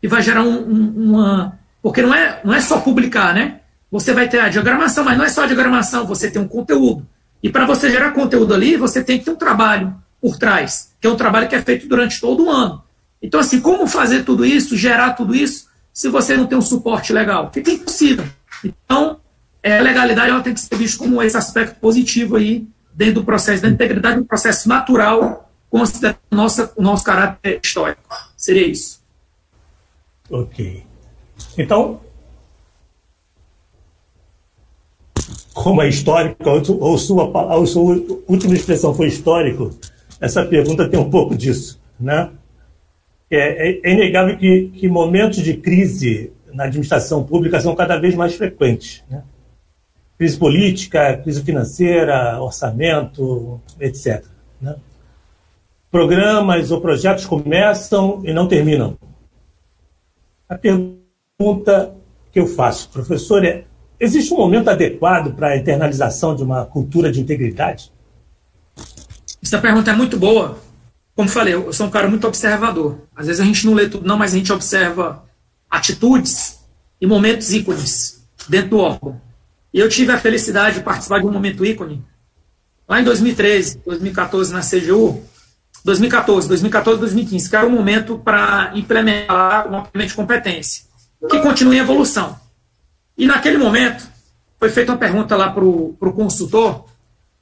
[0.00, 1.58] que vai gerar um, um, uma.
[1.82, 3.58] Porque não é, não é só publicar, né?
[3.90, 7.04] Você vai ter a diagramação, mas não é só a diagramação, você tem um conteúdo.
[7.42, 11.08] E para você gerar conteúdo ali, você tem que ter um trabalho por trás, que
[11.08, 12.84] é um trabalho que é feito durante todo o ano.
[13.20, 17.12] Então, assim, como fazer tudo isso, gerar tudo isso, se você não tem um suporte
[17.12, 17.50] legal?
[17.52, 18.24] Fica impossível.
[18.64, 19.18] Então,
[19.60, 23.24] é, a legalidade ela tem que ser vista como esse aspecto positivo aí, dentro do
[23.24, 28.02] processo da integridade, um processo natural, considerando nossa, o nosso caráter histórico.
[28.36, 29.00] Seria isso.
[30.30, 30.84] Ok.
[31.58, 32.00] Então,
[35.52, 36.36] como é histórico,
[36.80, 37.24] ou sua,
[37.54, 39.70] ou sua última expressão foi histórico,
[40.20, 42.30] essa pergunta tem um pouco disso, né?
[43.30, 48.14] É, é, é inegável que, que, momentos de crise na administração pública são cada vez
[48.14, 49.02] mais frequentes.
[49.08, 49.22] Né?
[50.22, 54.24] Crise política, crise financeira, orçamento, etc.
[54.60, 54.76] Né?
[55.90, 58.96] Programas ou projetos começam e não terminam.
[60.48, 61.96] A pergunta
[62.30, 63.64] que eu faço, professor, é:
[63.98, 67.90] existe um momento adequado para a internalização de uma cultura de integridade?
[69.42, 70.56] Essa pergunta é muito boa,
[71.16, 73.08] como falei, eu sou um cara muito observador.
[73.16, 75.24] Às vezes a gente não lê tudo, não, mas a gente observa
[75.68, 76.60] atitudes
[77.00, 79.31] e momentos ícones dentro do órgão.
[79.72, 82.04] E eu tive a felicidade de participar de um momento ícone
[82.88, 85.24] lá em 2013, 2014 na CGU,
[85.84, 90.84] 2014, 2014, 2015, que era um momento para implementar uma planejamento de competência,
[91.28, 92.38] que continua em evolução.
[93.16, 94.06] E naquele momento,
[94.58, 96.84] foi feita uma pergunta lá para o consultor,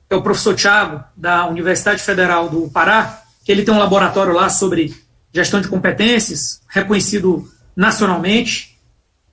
[0.09, 4.33] que é o professor Tiago, da Universidade Federal do Pará, que ele tem um laboratório
[4.33, 4.95] lá sobre
[5.33, 8.79] gestão de competências, reconhecido nacionalmente,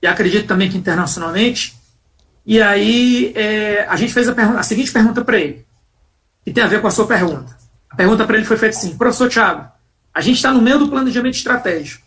[0.02, 1.77] e acredito também que internacionalmente.
[2.48, 5.66] E aí é, a gente fez a, a seguinte pergunta para ele,
[6.42, 7.54] que tem a ver com a sua pergunta.
[7.90, 9.70] A pergunta para ele foi feita assim: professor Tiago,
[10.14, 12.06] a gente está no meio do planejamento estratégico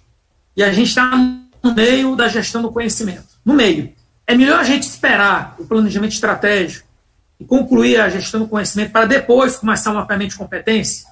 [0.58, 3.27] e a gente está no meio da gestão do conhecimento.
[3.45, 3.93] No meio.
[4.25, 6.88] É melhor a gente esperar o planejamento estratégico
[7.39, 11.08] e concluir a gestão do conhecimento para depois começar o mapeamento de competência?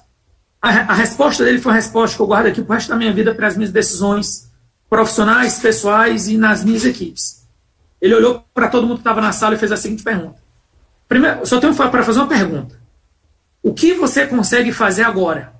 [0.60, 2.96] A, a, resposta dele foi uma resposta que eu guardo aqui para o resto da
[2.96, 4.50] minha vida para as minhas decisões
[4.88, 7.39] profissionais, pessoais e nas minhas equipes.
[8.00, 10.40] Ele olhou para todo mundo que estava na sala e fez a seguinte pergunta.
[11.08, 12.80] Primeiro, só tenho para fazer uma pergunta.
[13.62, 15.52] O que você consegue fazer agora?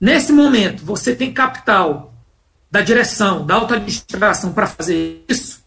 [0.00, 2.14] Nesse momento, você tem capital
[2.70, 5.64] da direção, da alta administração para fazer isso?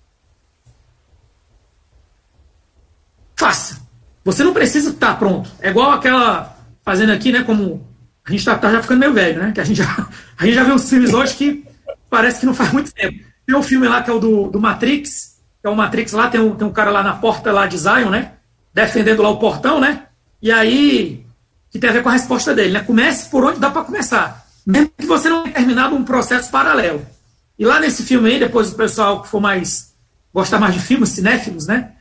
[3.35, 3.81] Faça.
[4.25, 5.49] Você não precisa estar pronto.
[5.61, 7.87] É igual aquela, fazendo aqui, né, como
[8.25, 9.51] a gente está tá já ficando meio velho, né?
[9.51, 11.65] Que a gente já, a gente já vê uns filmes hoje que
[12.09, 13.23] parece que não faz muito tempo.
[13.45, 16.39] Tem um filme lá que é o do, do Matrix, é o Matrix lá, tem
[16.39, 18.33] um, tem um cara lá na porta lá de Zion, né?
[18.73, 20.03] Defendendo lá o portão, né?
[20.41, 21.25] E aí,
[21.69, 22.79] que tem a ver com a resposta dele, né?
[22.81, 24.45] Comece por onde dá para começar.
[24.65, 27.05] Mesmo que você não tenha terminado um processo paralelo.
[27.57, 29.93] E lá nesse filme aí, depois o pessoal que for mais
[30.33, 31.91] gostar mais de filmes cinéfilos, né?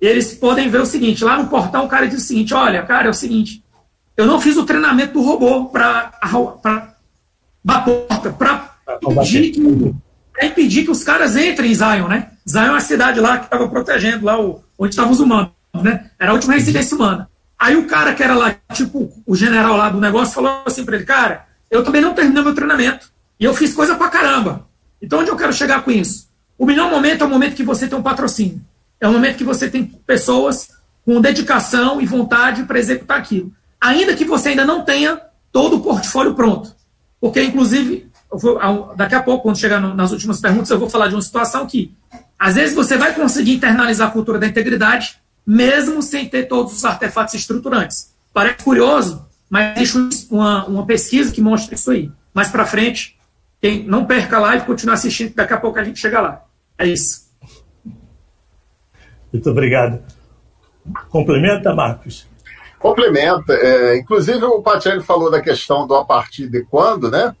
[0.00, 3.06] Eles podem ver o seguinte, lá no portal o cara diz o seguinte, olha, cara,
[3.06, 3.64] é o seguinte,
[4.16, 6.28] eu não fiz o treinamento do robô para a
[7.80, 9.94] porta, para impedir, que,
[10.42, 12.32] impedir que os caras entrem em Zion, né?
[12.48, 16.10] Zion é a cidade lá que estava protegendo, lá o, onde estavam os humanos, né?
[16.18, 17.28] Era a última residência humana.
[17.58, 20.96] Aí o cara que era lá, tipo, o general lá do negócio, falou assim para
[20.96, 23.10] ele, cara, eu também não terminei meu treinamento.
[23.40, 24.66] E eu fiz coisa pra caramba.
[25.00, 26.28] Então onde eu quero chegar com isso?
[26.58, 28.62] O melhor momento é o momento que você tem um patrocínio.
[29.00, 30.68] É o momento que você tem pessoas
[31.04, 33.52] com dedicação e vontade para executar aquilo.
[33.80, 35.20] Ainda que você ainda não tenha
[35.52, 36.74] todo o portfólio pronto.
[37.20, 38.58] Porque, inclusive, vou,
[38.96, 41.66] daqui a pouco, quando chegar no, nas últimas perguntas, eu vou falar de uma situação
[41.66, 41.94] que,
[42.38, 46.84] às vezes, você vai conseguir internalizar a cultura da integridade, mesmo sem ter todos os
[46.84, 48.14] artefatos estruturantes.
[48.32, 52.10] Parece curioso, mas existe uma, uma pesquisa que mostra isso aí.
[52.34, 53.16] Mais para frente,
[53.60, 56.44] quem não perca a live, continue assistindo, daqui a pouco a gente chega lá.
[56.78, 57.26] É isso.
[59.32, 60.02] Muito obrigado.
[61.08, 62.26] Complementa, Marcos?
[62.78, 63.54] Complementa.
[63.54, 67.34] É, inclusive, o Patiani falou da questão do a partir de quando, né?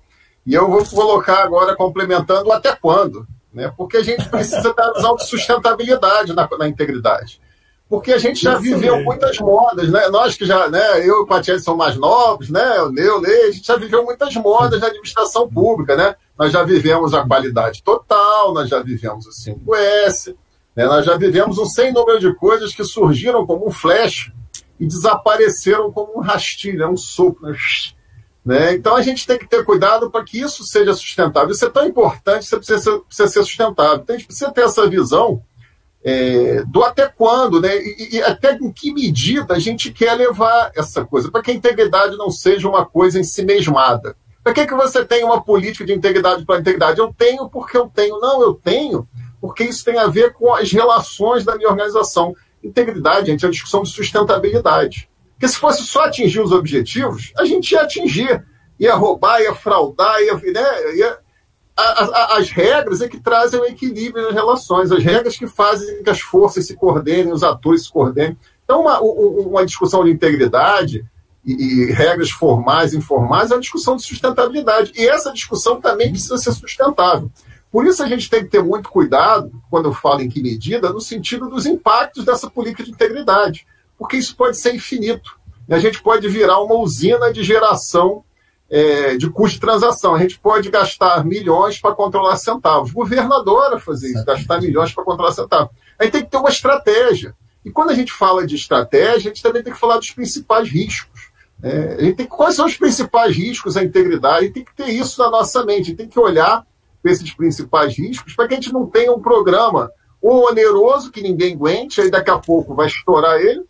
[0.46, 3.72] E eu vou colocar agora complementando até quando, né?
[3.76, 7.40] Porque a gente precisa dar visão de sustentabilidade na, na integridade.
[7.88, 10.08] Porque a gente já viveu muitas modas, né?
[10.08, 11.00] Nós que já, né?
[11.00, 12.82] Eu e o Patiani são mais novos, né?
[12.82, 16.16] O Neu, a gente já viveu muitas modas na administração pública, né?
[16.36, 20.34] Nós já vivemos a qualidade total, nós já vivemos o 5S,
[20.74, 20.84] né?
[20.84, 24.30] nós já vivemos um sem número de coisas que surgiram como um flash
[24.78, 26.86] e desapareceram como um rastilho, né?
[26.86, 27.48] um sopro.
[27.48, 27.56] Né?
[28.74, 31.50] Então a gente tem que ter cuidado para que isso seja sustentável.
[31.50, 34.00] Isso é tão importante, você precisa ser, precisa ser sustentável.
[34.02, 35.42] Então a gente precisa ter essa visão
[36.04, 37.76] é, do até quando, né?
[37.76, 41.54] E, e, até em que medida a gente quer levar essa coisa, para que a
[41.54, 44.14] integridade não seja uma coisa em si mesmada.
[44.44, 47.00] Para que, que você tem uma política de integridade para integridade?
[47.00, 48.20] Eu tenho porque eu tenho.
[48.20, 49.08] Não, eu tenho
[49.40, 52.34] porque isso tem a ver com as relações da minha organização.
[52.62, 55.08] Integridade, gente, é uma discussão de sustentabilidade.
[55.36, 58.44] Porque se fosse só atingir os objetivos, a gente ia atingir.
[58.80, 61.18] Ia roubar, ia fraudar, ia, né, ia
[61.76, 66.20] as regras é que trazem o equilíbrio nas relações, as regras que fazem que as
[66.20, 68.36] forças se coordenem, os atores se coordenem.
[68.64, 71.04] Então, uma, uma discussão de integridade
[71.44, 74.92] e, e, regras formais e informais é uma discussão de sustentabilidade.
[74.96, 77.30] E essa discussão também precisa ser sustentável.
[77.70, 80.90] Por isso a gente tem que ter muito cuidado, quando eu falo em que medida,
[80.90, 83.66] no sentido dos impactos dessa política de integridade.
[83.98, 85.38] Porque isso pode ser infinito.
[85.68, 88.24] E a gente pode virar uma usina de geração
[88.68, 90.14] é, de custo de transação.
[90.14, 92.90] A gente pode gastar milhões para controlar centavos.
[92.90, 95.74] Governadora fazer isso, gastar milhões para controlar centavos.
[95.98, 97.34] Aí tem que ter uma estratégia.
[97.64, 100.68] E quando a gente fala de estratégia, a gente também tem que falar dos principais
[100.68, 101.30] riscos.
[101.62, 104.46] É, a gente tem, quais são os principais riscos à integridade?
[104.46, 105.94] E tem que ter isso na nossa mente.
[105.94, 106.64] tem que olhar
[107.02, 111.22] para esses principais riscos para que a gente não tenha um programa ou oneroso que
[111.22, 113.62] ninguém aguente, aí daqui a pouco vai estourar ele,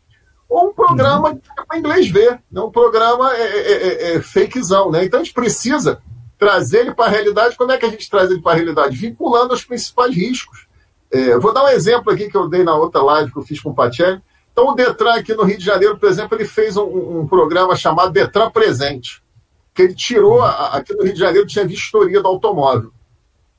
[0.49, 1.41] ou um programa uhum.
[1.67, 2.61] para inglês ver, né?
[2.61, 4.91] um programa é, é, é, é, fakezão.
[4.91, 5.05] Né?
[5.05, 6.01] Então a gente precisa
[6.39, 7.57] trazer ele para a realidade.
[7.57, 8.97] Como é que a gente traz ele para a realidade?
[8.97, 10.67] Vinculando os principais riscos.
[11.11, 13.61] É, vou dar um exemplo aqui que eu dei na outra live que eu fiz
[13.61, 14.21] com o Patelli.
[14.53, 17.77] Então, o Detran aqui no Rio de Janeiro, por exemplo, ele fez um, um programa
[17.77, 19.23] chamado Detran Presente,
[19.75, 22.91] que ele tirou, a, aqui no Rio de Janeiro tinha vistoria do automóvel.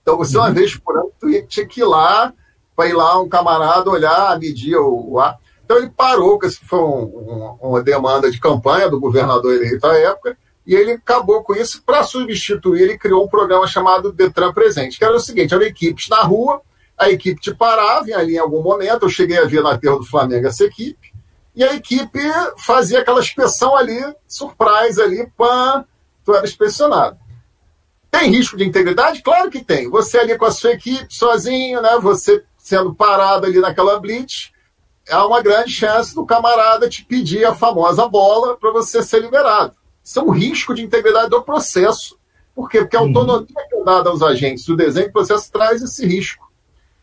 [0.02, 0.54] Então, você, uma uhum.
[0.54, 1.12] vez por ano,
[1.48, 2.34] tinha que ir lá,
[2.76, 5.38] para ir lá um camarada olhar, medir o, o ar.
[5.68, 9.98] Então ele parou, que foi um, um, uma demanda de campanha do governador eleito à
[9.98, 11.84] época, e ele acabou com isso.
[11.86, 16.08] Para substituir, ele criou um programa chamado Detran Presente, que era o seguinte: eram equipes
[16.08, 16.62] na rua,
[16.98, 19.04] a equipe te parava ali em algum momento.
[19.04, 21.14] Eu cheguei a ver na terra do Flamengo essa equipe,
[21.54, 22.18] e a equipe
[22.60, 25.84] fazia aquela inspeção ali, surprise ali, pã,
[26.24, 27.18] tu era inspecionado.
[28.10, 29.22] Tem risco de integridade?
[29.22, 29.90] Claro que tem.
[29.90, 32.00] Você ali com a sua equipe, sozinho, né?
[32.02, 34.56] Você sendo parado ali naquela blitz,
[35.10, 39.74] há uma grande chance do camarada te pedir a famosa bola para você ser liberado.
[40.04, 42.18] Isso é um risco de integridade do processo.
[42.56, 42.80] Por quê?
[42.80, 43.08] Porque a uhum.
[43.08, 46.50] autonomia que é dada aos agentes do desenho do processo traz esse risco.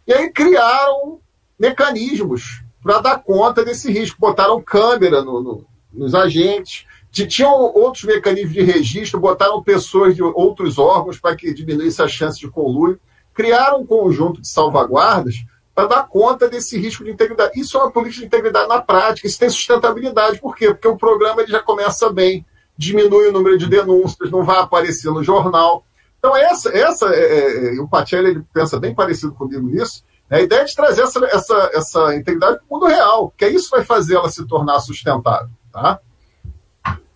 [0.06, 1.20] E aí criaram
[1.58, 4.18] mecanismos para dar conta desse risco.
[4.18, 10.78] Botaram câmera no, no, nos agentes, tinham outros mecanismos de registro, botaram pessoas de outros
[10.78, 12.98] órgãos para que diminuísse a chance de conluio.
[13.32, 17.58] Criaram um conjunto de salvaguardas para dar conta desse risco de integridade.
[17.58, 20.38] Isso é uma política de integridade na prática, isso tem sustentabilidade.
[20.38, 20.68] Por quê?
[20.68, 25.10] Porque o programa ele já começa bem, diminui o número de denúncias, não vai aparecer
[25.10, 25.84] no jornal.
[26.18, 30.04] Então, essa, essa é, é, é o Pacelli ele pensa bem parecido comigo nisso.
[30.30, 33.68] A ideia é de trazer essa, essa, essa integridade para o mundo real, que isso
[33.70, 35.50] vai fazer ela se tornar sustentável.
[35.70, 36.00] Tá?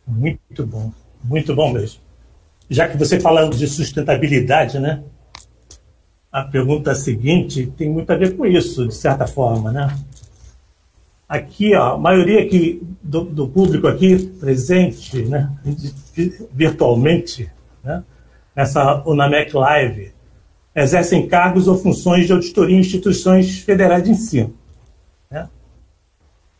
[0.06, 0.92] Muito bom,
[1.22, 2.00] muito bom mesmo.
[2.68, 5.02] Já que você falando de sustentabilidade, né?
[6.30, 9.96] A pergunta seguinte tem muito a ver com isso, de certa forma, né?
[11.28, 15.50] Aqui, ó, a maioria aqui do, do público aqui presente, né,
[16.52, 17.50] virtualmente,
[17.84, 18.02] né,
[18.56, 20.12] nessa Unamec Live,
[20.74, 24.54] exercem cargos ou funções de auditoria em instituições federais de ensino.
[25.30, 25.48] Né?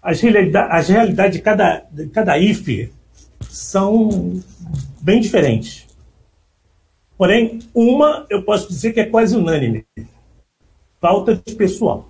[0.03, 2.93] As, realidades, as realidades de cada, de cada IFE
[3.49, 4.43] são
[5.01, 5.88] bem diferentes.
[7.19, 9.85] Porém, uma eu posso dizer que é quase unânime:
[11.01, 12.09] falta de pessoal.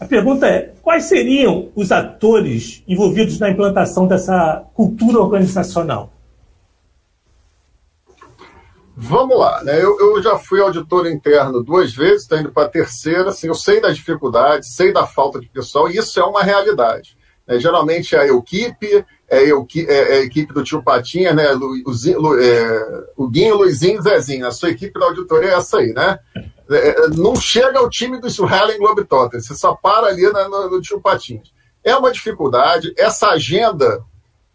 [0.00, 6.10] A pergunta é: quais seriam os atores envolvidos na implantação dessa cultura organizacional?
[8.96, 9.82] Vamos lá, né?
[9.82, 13.30] Eu, eu, já fui auditor interno duas vezes, estou indo para a terceira.
[13.30, 17.16] Assim, eu sei das dificuldades, sei da falta de pessoal, e isso é uma realidade.
[17.46, 17.58] Né?
[17.58, 21.50] Geralmente é a equipe, é, eu, é, é, a equipe do tio Patinha, né?
[21.52, 21.74] Lu,
[22.18, 24.46] Lu, é, o Guinho, Luizinho e Zezinho.
[24.46, 26.18] A sua equipe da auditoria é essa aí, né?
[26.70, 30.70] É, é não chega ao time do Harlem Globetrotters, você só para ali no, no,
[30.70, 31.52] no tio Patinhas.
[31.82, 32.94] É uma dificuldade.
[32.96, 34.02] Essa agenda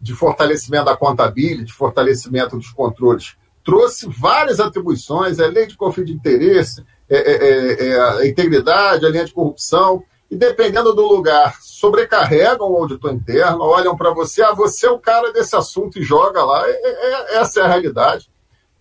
[0.02, 6.08] de fortalecimento da contabilidade, de fortalecimento dos controles, trouxe várias atribuições, é lei de conflito
[6.08, 11.58] de interesse, é, é, é, a integridade, a linha de corrupção, e dependendo do lugar,
[11.60, 16.04] sobrecarregam o auditor interno, olham para você, ah, você é o cara desse assunto e
[16.04, 16.68] joga lá.
[16.68, 18.30] É, é, essa é a realidade.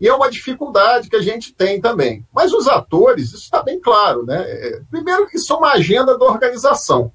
[0.01, 2.25] E é uma dificuldade que a gente tem também.
[2.33, 4.43] Mas os atores, isso está bem claro, né?
[4.47, 7.11] É, primeiro, isso é uma agenda da organização.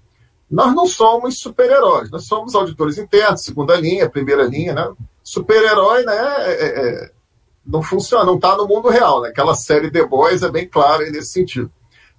[0.50, 4.93] Nós não somos super-heróis, nós somos auditores internos, segunda linha, primeira linha, né?
[5.24, 6.36] Super-herói, né?
[6.39, 7.12] É, é,
[7.65, 9.30] não funciona, não está no mundo real, né?
[9.30, 11.72] Aquela série The Boys é bem clara nesse sentido.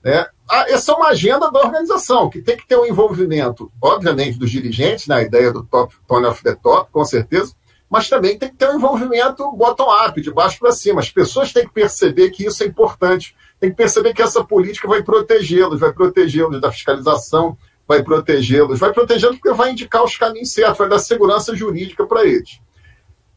[0.05, 0.27] Né?
[0.49, 4.51] Ah, essa é uma agenda da organização, que tem que ter um envolvimento, obviamente, dos
[4.51, 5.25] dirigentes, na né?
[5.25, 7.55] ideia do top, tone of the top, com certeza,
[7.89, 11.01] mas também tem que ter um envolvimento bottom-up, de baixo para cima.
[11.01, 14.87] As pessoas têm que perceber que isso é importante, tem que perceber que essa política
[14.87, 17.57] vai protegê-los, vai protegê-los da fiscalização,
[17.89, 22.27] vai protegê-los, vai protegê-los porque vai indicar os caminhos certos, vai dar segurança jurídica para
[22.27, 22.61] eles.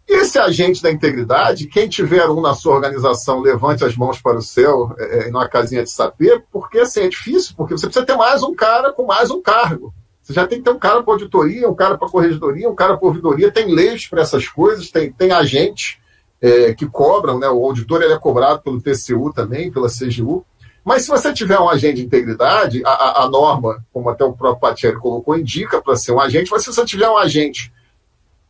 [0.08, 4.42] Esse agente da integridade, quem tiver um na sua organização, levante as mãos para o
[4.42, 8.16] céu é, é numa casinha de saber, porque assim, é difícil, porque você precisa ter
[8.16, 9.94] mais um cara com mais um cargo.
[10.24, 12.98] Você já tem que ter um cara para auditoria, um cara para corregedoria, um cara
[12.98, 15.98] para ouvidoria, tem leis para essas coisas, tem, tem agentes
[16.42, 17.50] é, que cobram, né?
[17.50, 20.46] o auditor ele é cobrado pelo TCU também, pela CGU.
[20.86, 24.32] Mas se você tiver um agente de integridade, a, a, a norma, como até o
[24.32, 27.74] próprio Patieri colocou, indica para ser um agente, mas se você tiver um agente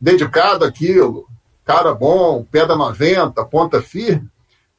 [0.00, 1.26] dedicado àquilo,
[1.68, 4.26] cara bom, pedra 90, ponta firme,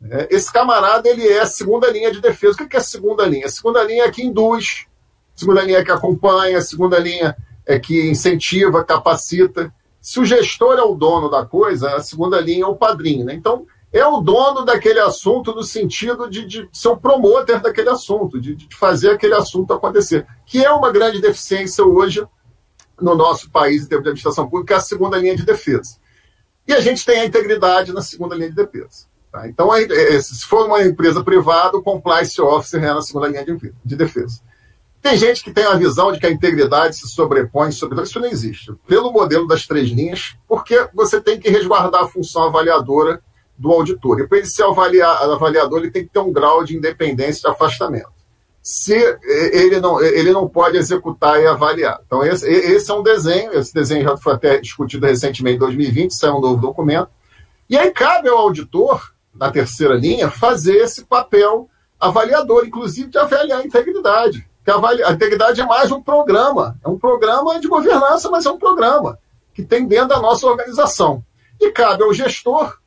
[0.01, 0.25] né?
[0.31, 2.63] esse camarada ele é a segunda linha de defesa.
[2.63, 3.45] O que é a segunda linha?
[3.45, 4.87] A segunda linha é que induz,
[5.35, 9.71] a segunda linha é que acompanha, a segunda linha é que incentiva, capacita.
[10.01, 13.23] Se o gestor é o dono da coisa, a segunda linha é o padrinho.
[13.23, 13.35] Né?
[13.35, 18.41] Então, é o dono daquele assunto no sentido de, de ser o promotor daquele assunto,
[18.41, 22.25] de, de, fazer aquele assunto acontecer, que é uma grande deficiência hoje
[22.99, 25.99] no nosso país em termos de administração pública, é a segunda linha de defesa.
[26.69, 29.07] E a gente tem a integridade na segunda linha de defesa.
[29.31, 29.47] Tá?
[29.47, 33.43] Então, é, é, se for uma empresa privada, o compliance officer é na segunda linha
[33.43, 34.39] de, de defesa.
[35.01, 37.99] Tem gente que tem a visão de que a integridade se sobrepõe sobre.
[38.03, 38.71] Isso não existe.
[38.87, 43.19] Pelo modelo das três linhas, porque você tem que resguardar a função avaliadora
[43.57, 44.19] do auditor.
[44.19, 48.18] E para ele ser avaliador, ele tem que ter um grau de independência de afastamento
[48.71, 51.99] se ele não, ele não pode executar e avaliar.
[52.05, 56.11] Então, esse, esse é um desenho, esse desenho já foi até discutido recentemente em 2020,
[56.11, 57.09] saiu um novo documento.
[57.67, 61.67] E aí cabe ao auditor, na terceira linha, fazer esse papel
[61.99, 64.47] avaliador, inclusive de avaliar a integridade.
[64.63, 68.59] Que a integridade é mais um programa, é um programa de governança, mas é um
[68.59, 69.17] programa
[69.51, 71.23] que tem dentro da nossa organização.
[71.59, 72.77] E cabe ao gestor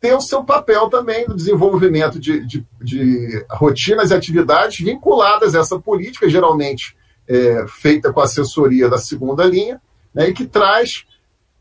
[0.00, 5.60] tem o seu papel também no desenvolvimento de, de, de rotinas e atividades vinculadas a
[5.60, 6.96] essa política, geralmente
[7.28, 9.80] é, feita com assessoria da segunda linha,
[10.14, 11.04] né, e que traz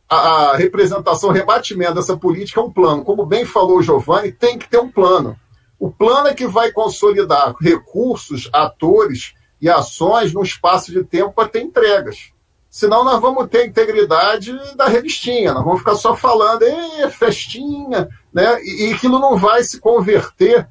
[0.10, 0.18] a,
[0.52, 3.04] a representação, o rebatimento dessa política um plano.
[3.04, 5.38] Como bem falou o Giovanni, tem que ter um plano.
[5.78, 11.50] O plano é que vai consolidar recursos, atores e ações num espaço de tempo para
[11.50, 12.32] ter entregas.
[12.70, 16.64] Senão nós vamos ter integridade da revistinha, nós vamos ficar só falando,
[17.12, 18.62] festinha, né?
[18.64, 20.68] E, e aquilo não vai se converter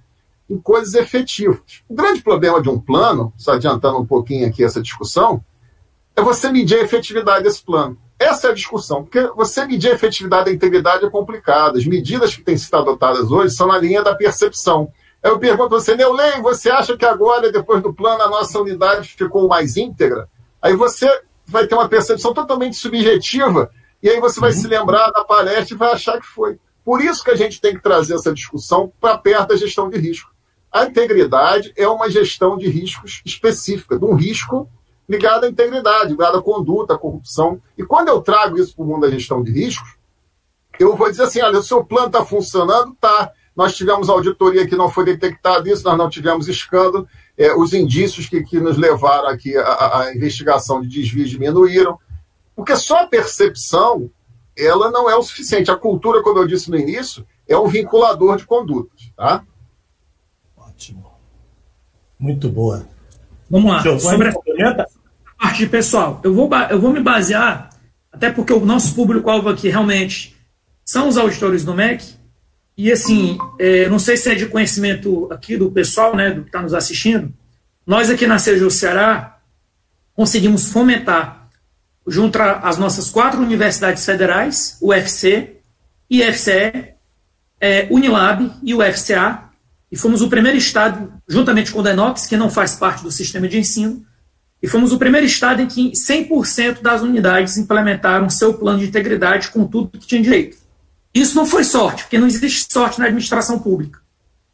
[0.48, 1.82] em coisas efetivas.
[1.88, 5.44] O grande problema de um plano, só adiantando um pouquinho aqui essa discussão,
[6.16, 7.98] é você medir a efetividade desse plano.
[8.18, 11.78] Essa é a discussão, porque você medir a efetividade da integridade é complicado.
[11.78, 14.90] As medidas que têm sido adotadas hoje são na linha da percepção.
[15.22, 19.08] Eu pergunto a você, Neulém, você acha que agora, depois do plano, a nossa unidade
[19.16, 20.28] ficou mais íntegra?
[20.60, 21.08] Aí você
[21.46, 23.70] vai ter uma percepção totalmente subjetiva,
[24.02, 24.56] e aí você vai uhum.
[24.56, 26.58] se lembrar da palestra e vai achar que foi.
[26.88, 29.98] Por isso que a gente tem que trazer essa discussão para perto da gestão de
[29.98, 30.30] risco.
[30.72, 34.66] A integridade é uma gestão de riscos específica, de um risco
[35.06, 37.60] ligado à integridade, ligado à conduta, à corrupção.
[37.76, 39.98] E quando eu trago isso para o mundo da gestão de riscos,
[40.80, 42.96] eu vou dizer assim: olha, o seu plano está funcionando?
[42.98, 43.32] Tá.
[43.54, 48.30] Nós tivemos auditoria que não foi detectado isso, nós não tivemos escândalo, é, os indícios
[48.30, 51.98] que, que nos levaram aqui à, investigação de desvio diminuíram,
[52.56, 54.10] porque só a percepção
[54.58, 55.70] ela não é o suficiente.
[55.70, 59.10] A cultura, como eu disse no início, é um vinculador de condutas.
[59.16, 59.44] Tá?
[60.56, 61.12] Ótimo.
[62.18, 62.86] Muito boa.
[63.48, 63.98] Vamos lá.
[63.98, 64.86] Sobre a
[65.38, 67.70] parte pessoal, eu vou, eu vou me basear,
[68.12, 70.36] até porque o nosso público-alvo aqui realmente
[70.84, 72.18] são os auditores do MEC,
[72.76, 76.48] e assim, é, não sei se é de conhecimento aqui do pessoal, né, do que
[76.48, 77.32] está nos assistindo,
[77.86, 79.38] nós aqui na CEJU Ceará
[80.14, 81.37] conseguimos fomentar,
[82.08, 85.56] junto às nossas quatro universidades federais, UFC,
[86.10, 86.94] IFCE,
[87.60, 89.44] é, Unilab e o FCA,
[89.90, 93.48] e fomos o primeiro estado, juntamente com o Denox, que não faz parte do sistema
[93.48, 94.04] de ensino,
[94.62, 99.50] e fomos o primeiro estado em que 100% das unidades implementaram seu plano de integridade
[99.50, 100.56] com tudo que tinha direito.
[101.14, 104.00] Isso não foi sorte, porque não existe sorte na administração pública.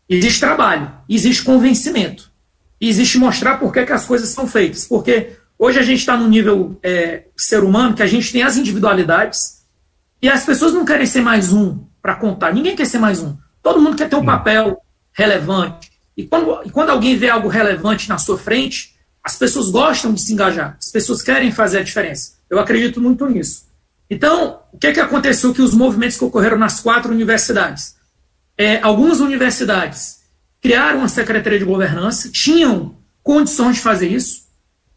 [0.08, 2.30] Existe trabalho, existe convencimento,
[2.80, 4.86] existe mostrar por que, que as coisas são feitas.
[4.86, 5.32] Porque
[5.64, 9.64] hoje a gente está no nível é, ser humano que a gente tem as individualidades
[10.20, 12.52] e as pessoas não querem ser mais um para contar.
[12.52, 13.34] Ninguém quer ser mais um.
[13.62, 14.78] Todo mundo quer ter um papel
[15.12, 15.90] relevante.
[16.14, 20.20] E quando, e quando alguém vê algo relevante na sua frente, as pessoas gostam de
[20.20, 22.34] se engajar, as pessoas querem fazer a diferença.
[22.50, 23.64] Eu acredito muito nisso.
[24.10, 27.94] Então, o que, é que aconteceu que os movimentos que ocorreram nas quatro universidades?
[28.56, 30.18] É, algumas universidades
[30.60, 34.43] criaram uma secretaria de governança, tinham condições de fazer isso,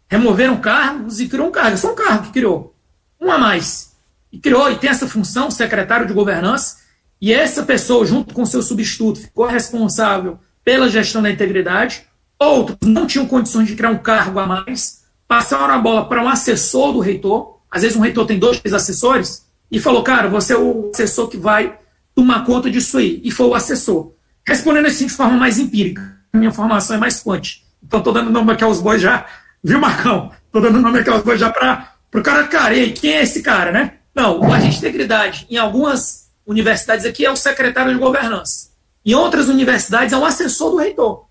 [0.08, 1.78] removeram cargos e criou um cargo.
[1.78, 2.76] Só um cargo que criou.
[3.20, 3.94] Um a mais.
[4.32, 6.78] E criou, e tem essa função, secretário de governança,
[7.20, 12.04] e essa pessoa, junto com seu substituto, ficou responsável pela gestão da integridade.
[12.38, 16.30] Outros não tinham condições de criar um cargo a mais, passaram a bola para um
[16.30, 17.60] assessor do reitor.
[17.72, 21.28] Às vezes um reitor tem dois, três assessores, e falou, cara, você é o assessor
[21.28, 21.78] que vai
[22.14, 23.20] tomar conta disso aí.
[23.24, 24.14] E foi o assessor.
[24.46, 26.18] Respondendo assim de forma mais empírica.
[26.34, 27.66] Minha formação é mais quântica.
[27.84, 29.26] Então estou dando nome aqui aos bois já.
[29.68, 30.32] Viu, Marcão?
[30.46, 33.96] Estou dando nome aos bois já para o cara, aí, quem é esse cara, né?
[34.16, 38.70] Não, o agente de integridade, em algumas universidades aqui, é o secretário de governança.
[39.06, 41.26] Em outras universidades, é um assessor do reitor.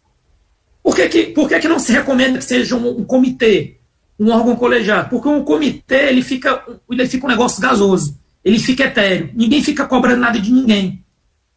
[0.82, 3.80] Por que, que, por que, que não se recomenda que seja um, um comitê,
[4.20, 5.09] um órgão colegiado?
[5.09, 9.30] Porque um comitê ele fica, ele fica um negócio gasoso ele fica etéreo.
[9.34, 11.05] Ninguém fica cobrando nada de ninguém.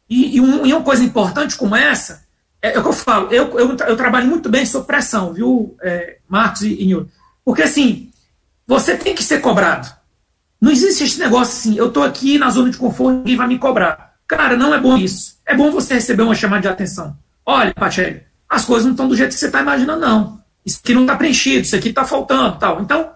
[0.09, 2.25] E, e, um, e uma coisa importante como essa,
[2.62, 5.76] é, é o que eu falo, eu, eu, eu, trabalho muito bem sob pressão, viu,
[5.82, 7.05] é, Marcos e, e
[7.43, 8.12] Porque assim,
[8.68, 9.89] você tem que ser cobrado.
[10.62, 13.57] Não existe esse negócio assim, eu estou aqui na zona de conforto, ninguém vai me
[13.57, 14.16] cobrar.
[14.28, 15.39] Cara, não é bom isso.
[15.45, 17.18] É bom você receber uma chamada de atenção.
[17.45, 20.39] Olha, Pachelli, as coisas não estão do jeito que você está imaginando, não.
[20.66, 22.82] Isso aqui não está preenchido, isso aqui está faltando, tal.
[22.82, 23.12] Então,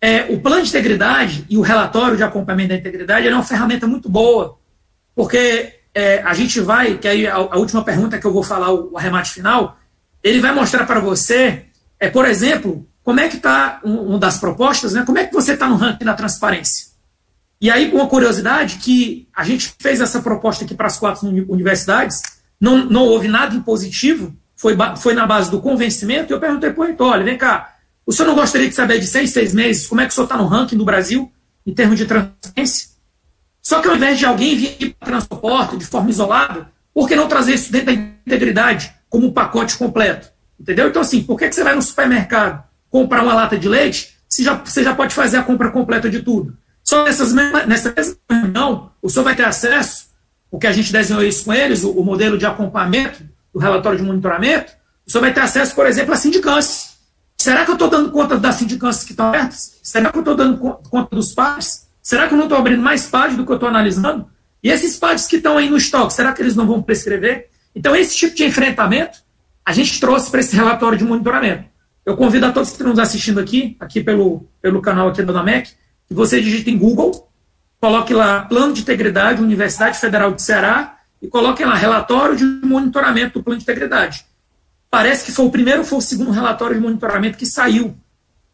[0.00, 3.86] é, o plano de integridade e o relatório de acompanhamento da integridade é uma ferramenta
[3.86, 4.58] muito boa,
[5.14, 8.72] porque é, a gente vai, que aí a, a, última pergunta que eu vou falar,
[8.72, 9.78] o, o arremate final,
[10.22, 11.66] ele vai mostrar para você,
[11.98, 15.32] é, por exemplo, como é que está um, um, das propostas, né, como é que
[15.32, 16.92] você está no ranking da transparência.
[17.60, 22.20] E aí, uma curiosidade, que a gente fez essa proposta aqui para as quatro universidades,
[22.60, 26.82] não, não houve nada impositivo, foi, foi na base do convencimento, e eu perguntei para
[26.82, 29.86] o reitor, olha, vem cá, o senhor não gostaria de saber de seis, seis meses
[29.86, 31.30] como é que o senhor está no ranking do Brasil
[31.64, 32.91] em termos de transparência?
[33.62, 37.28] Só que ao invés de alguém vir para transporte de forma isolada, por que não
[37.28, 40.30] trazer isso dentro da integridade como um pacote completo?
[40.58, 40.88] Entendeu?
[40.88, 44.42] Então, assim, por que, que você vai no supermercado comprar uma lata de leite se
[44.42, 46.56] já, você já pode fazer a compra completa de tudo?
[46.82, 50.06] Só nessas, nessa mesma reunião, o senhor vai ter acesso,
[50.50, 53.22] porque a gente desenhou isso com eles, o, o modelo de acompanhamento
[53.54, 54.72] do relatório de monitoramento,
[55.06, 56.90] o senhor vai ter acesso, por exemplo, a sindicância.
[57.36, 59.78] Será que eu estou dando conta das sindicâncias que estão abertas?
[59.82, 61.88] Será que eu estou dando conta dos PADs?
[62.02, 64.28] Será que eu não estou abrindo mais PADs do que eu estou analisando?
[64.62, 67.48] E esses PADs que estão aí no estoque, será que eles não vão prescrever?
[67.74, 69.18] Então, esse tipo de enfrentamento
[69.64, 71.64] a gente trouxe para esse relatório de monitoramento.
[72.04, 75.32] Eu convido a todos que estão nos assistindo aqui, aqui pelo, pelo canal aqui da
[75.32, 75.70] NAMEC,
[76.08, 77.30] que você digite em Google,
[77.80, 83.38] coloque lá Plano de Integridade, Universidade Federal de Ceará, e coloquem lá Relatório de Monitoramento
[83.38, 84.26] do Plano de Integridade
[84.92, 87.96] parece que foi o primeiro ou foi o segundo relatório de monitoramento que saiu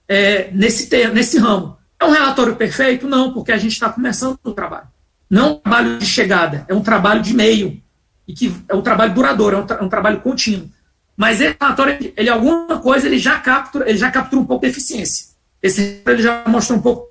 [0.07, 1.77] é, nesse, nesse ramo.
[2.01, 3.09] É um relatório perfeito?
[3.09, 4.87] Não, porque a gente está começando o trabalho.
[5.29, 7.83] Não é um trabalho de chegada, é um trabalho de meio.
[8.27, 10.71] e que é um trabalho duradouro, é um, tra um trabalho contínuo.
[11.17, 14.71] Mas esse relatório, ele alguma coisa, ele já captura, ele já captura um pouco de
[14.71, 15.27] eficiência.
[15.63, 17.09] Esse ele já mostra um pouco,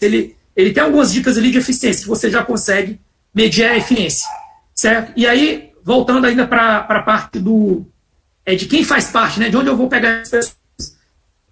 [0.00, 2.98] ele, ele tem algumas dicas ali de eficiência que você já consegue
[3.34, 4.26] medir a eficiência,
[4.74, 5.12] certo?
[5.16, 7.84] E aí, voltando ainda para a parte do
[8.44, 10.56] é, de quem faz parte, né, de onde eu vou pegar as pessoas.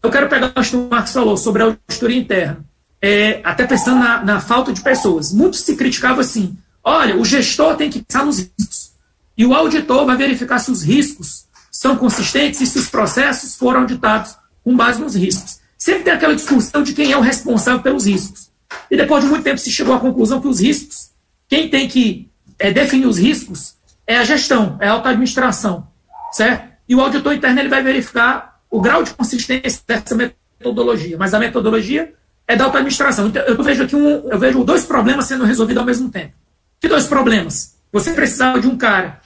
[0.03, 2.65] Eu quero pegar o que o Marcos falou sobre a auditoria interna,
[3.03, 5.33] é, até pensando na, na falta de pessoas.
[5.33, 8.93] Muito se criticava assim, olha, o gestor tem que pensar nos riscos,
[9.37, 13.81] e o auditor vai verificar se os riscos são consistentes e se os processos foram
[13.81, 15.61] auditados com base nos riscos.
[15.79, 18.51] Sempre tem aquela discussão de quem é o responsável pelos riscos.
[18.91, 21.11] E depois de muito tempo se chegou à conclusão que os riscos,
[21.49, 23.77] quem tem que é, definir os riscos
[24.07, 25.89] é a gestão, é a alta administração,
[26.33, 26.69] certo?
[26.89, 31.39] E o auditor interno ele vai verificar o grau de consistência dessa metodologia, mas a
[31.39, 32.13] metodologia
[32.51, 33.29] é da alta administração.
[33.29, 36.33] Então, eu vejo aqui um, eu vejo dois problemas sendo resolvidos ao mesmo tempo.
[36.81, 37.77] Que dois problemas?
[37.93, 39.21] Você precisava de um cara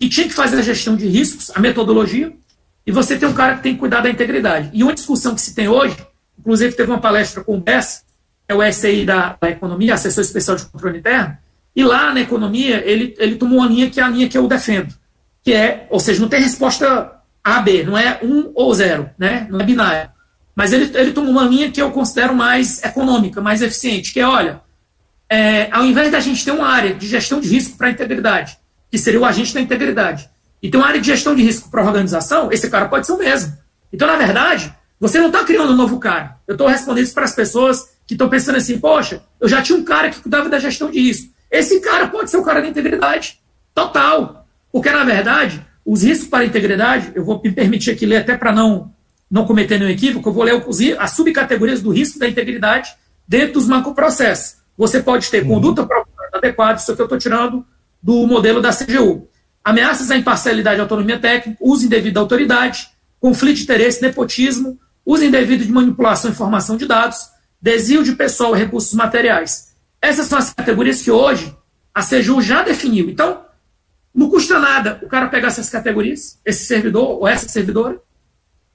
[0.00, 2.32] que tinha que fazer a gestão de riscos, a metodologia,
[2.86, 4.70] e você tem um cara que tem que cuidar da integridade.
[4.72, 5.94] E uma discussão que se tem hoje,
[6.38, 8.04] inclusive teve uma palestra com o BES,
[8.48, 11.36] é o SI da, da Economia, assessor especial de controle interno,
[11.76, 14.48] e lá na economia ele, ele tomou uma linha que é a linha que eu
[14.48, 14.94] defendo,
[15.42, 17.12] que é, ou seja, não tem resposta
[17.44, 19.46] A, B, não é um ou zero, né?
[19.50, 20.10] não é binário.
[20.54, 24.26] Mas ele, ele tomou uma linha que eu considero mais econômica, mais eficiente, que é,
[24.26, 24.60] olha,
[25.28, 28.58] é, ao invés da gente ter uma área de gestão de risco para a integridade,
[28.90, 30.28] que seria o agente da integridade,
[30.62, 33.12] e ter uma área de gestão de risco para a organização, esse cara pode ser
[33.12, 33.56] o mesmo.
[33.92, 36.36] Então, na verdade, você não está criando um novo cara.
[36.46, 39.76] Eu estou respondendo isso para as pessoas que estão pensando assim, poxa, eu já tinha
[39.76, 41.32] um cara que cuidava da gestão de risco.
[41.50, 43.40] Esse cara pode ser o cara da integridade.
[43.74, 44.46] Total.
[44.70, 48.36] Porque, na verdade, os riscos para a integridade, eu vou me permitir aqui ler até
[48.36, 48.92] para não,
[49.32, 50.62] não cometer nenhum equívoco, eu vou ler
[50.98, 52.94] as subcategorias do risco da integridade
[53.26, 54.56] dentro dos macroprocessos.
[54.76, 55.54] Você pode ter uhum.
[55.54, 55.88] conduta
[56.34, 57.64] adequada, isso que eu estou tirando
[58.02, 59.26] do modelo da CGU.
[59.64, 65.24] Ameaças à imparcialidade e autonomia técnica, uso indevido da autoridade, conflito de interesse, nepotismo, uso
[65.24, 67.30] indevido de manipulação e informação de dados,
[67.60, 69.72] desvio de pessoal e recursos materiais.
[70.00, 71.56] Essas são as categorias que hoje
[71.94, 73.08] a CGU já definiu.
[73.08, 73.46] Então,
[74.14, 77.98] não custa nada o cara pegar essas categorias, esse servidor ou essa servidora,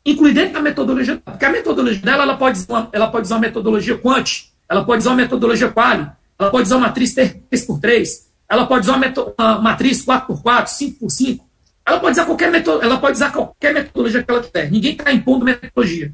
[0.08, 3.98] incluir dentro da metodologia, porque a metodologia dela ela pode, ela pode usar uma metodologia
[3.98, 8.08] quant, ela pode usar uma metodologia quali, ela pode usar uma matriz 3x3,
[8.50, 11.40] ela pode usar uma, uma matriz 4x4, 5x5,
[11.86, 14.72] ela pode usar qualquer metodologia, ela pode usar qualquer metodologia que ela quiser.
[14.72, 16.14] Ninguém está impondo metodologia,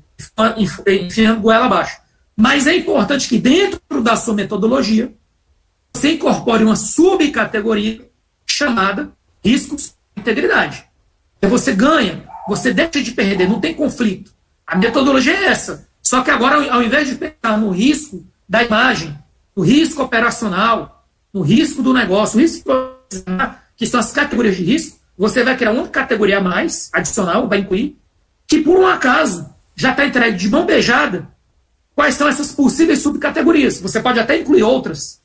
[0.87, 1.97] enfiando goela abaixo.
[2.35, 5.13] Mas é importante que dentro da sua metodologia
[5.93, 8.01] você incorpore uma subcategoria
[8.45, 9.11] chamada
[9.43, 10.83] riscos de integridade.
[11.41, 14.33] E você ganha, você deixa de perder, não tem conflito.
[14.65, 15.87] A metodologia é essa.
[16.01, 19.17] Só que agora, ao invés de pensar no risco da imagem,
[19.55, 22.63] no risco operacional, no risco do negócio, no risco
[23.75, 27.59] que são as categorias de risco, você vai criar uma categoria a mais, adicional, vai
[27.59, 27.97] incluir,
[28.47, 31.27] que por um acaso já está entregue de mão beijada
[31.95, 33.79] quais são essas possíveis subcategorias.
[33.79, 35.21] Você pode até incluir outras,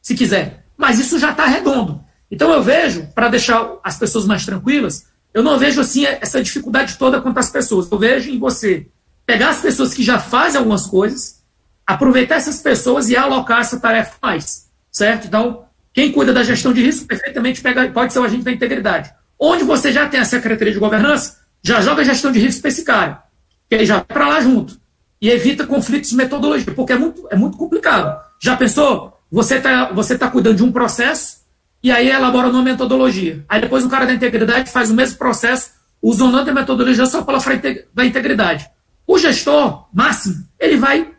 [0.00, 2.02] se quiser, mas isso já está redondo.
[2.30, 6.96] Então eu vejo, para deixar as pessoas mais tranquilas, eu não vejo assim essa dificuldade
[6.98, 7.90] toda quanto às pessoas.
[7.90, 8.86] Eu vejo em você
[9.24, 11.42] pegar as pessoas que já fazem algumas coisas,
[11.86, 15.26] aproveitar essas pessoas e alocar essa tarefa mais, certo?
[15.26, 19.12] Então, quem cuida da gestão de risco perfeitamente pega, pode ser o agente da integridade.
[19.38, 22.68] Onde você já tem a Secretaria de Governança, já joga a gestão de risco para
[22.68, 23.22] esse cara,
[23.68, 24.80] que ele já vai para lá junto.
[25.20, 28.20] E evita conflitos de metodologia, porque é muito, é muito complicado.
[28.40, 29.20] Já pensou?
[29.30, 31.41] Você está você tá cuidando de um processo
[31.82, 33.44] e aí elabora uma metodologia.
[33.48, 35.70] Aí depois o cara da integridade faz o mesmo processo
[36.00, 37.60] usando outra metodologia só para falar
[37.92, 38.68] da integridade.
[39.06, 41.10] O gestor máximo, ele vai,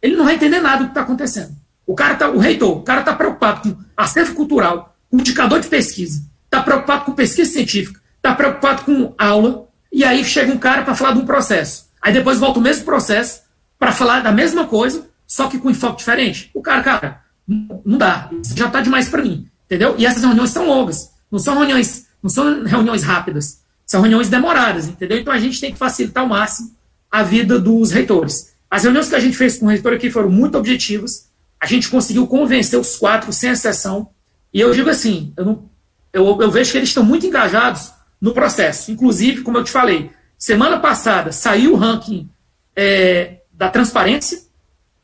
[0.00, 1.54] ele não vai entender nada do que está acontecendo.
[1.86, 5.68] O cara tá, o reitor, o cara está preocupado com acervo cultural, com indicador de
[5.68, 10.82] pesquisa, está preocupado com pesquisa científica, está preocupado com aula, e aí chega um cara
[10.82, 11.88] para falar de um processo.
[12.00, 13.42] Aí depois volta o mesmo processo
[13.78, 16.50] para falar da mesma coisa, só que com enfoque diferente.
[16.54, 19.94] O cara, cara, não dá, já está demais para mim, entendeu?
[19.98, 24.88] E essas reuniões são longas, não são reuniões, não são reuniões rápidas, são reuniões demoradas,
[24.88, 25.18] entendeu?
[25.18, 26.72] Então a gente tem que facilitar ao máximo
[27.10, 28.54] a vida dos reitores.
[28.70, 31.28] As reuniões que a gente fez com o reitor aqui foram muito objetivas,
[31.60, 34.08] a gente conseguiu convencer os quatro, sem exceção,
[34.52, 35.70] e eu digo assim, eu não,
[36.12, 38.92] eu, eu vejo que eles estão muito engajados no processo.
[38.92, 42.30] Inclusive, como eu te falei, semana passada saiu o ranking
[42.76, 44.42] é, da transparência,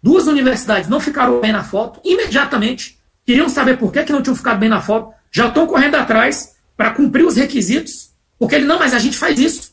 [0.02, 2.99] duas universidades não ficaram bem na foto, imediatamente
[3.30, 6.56] queriam saber por que, que não tinham ficado bem na foto, já estão correndo atrás
[6.76, 9.70] para cumprir os requisitos, porque ele, não, mas a gente faz isso.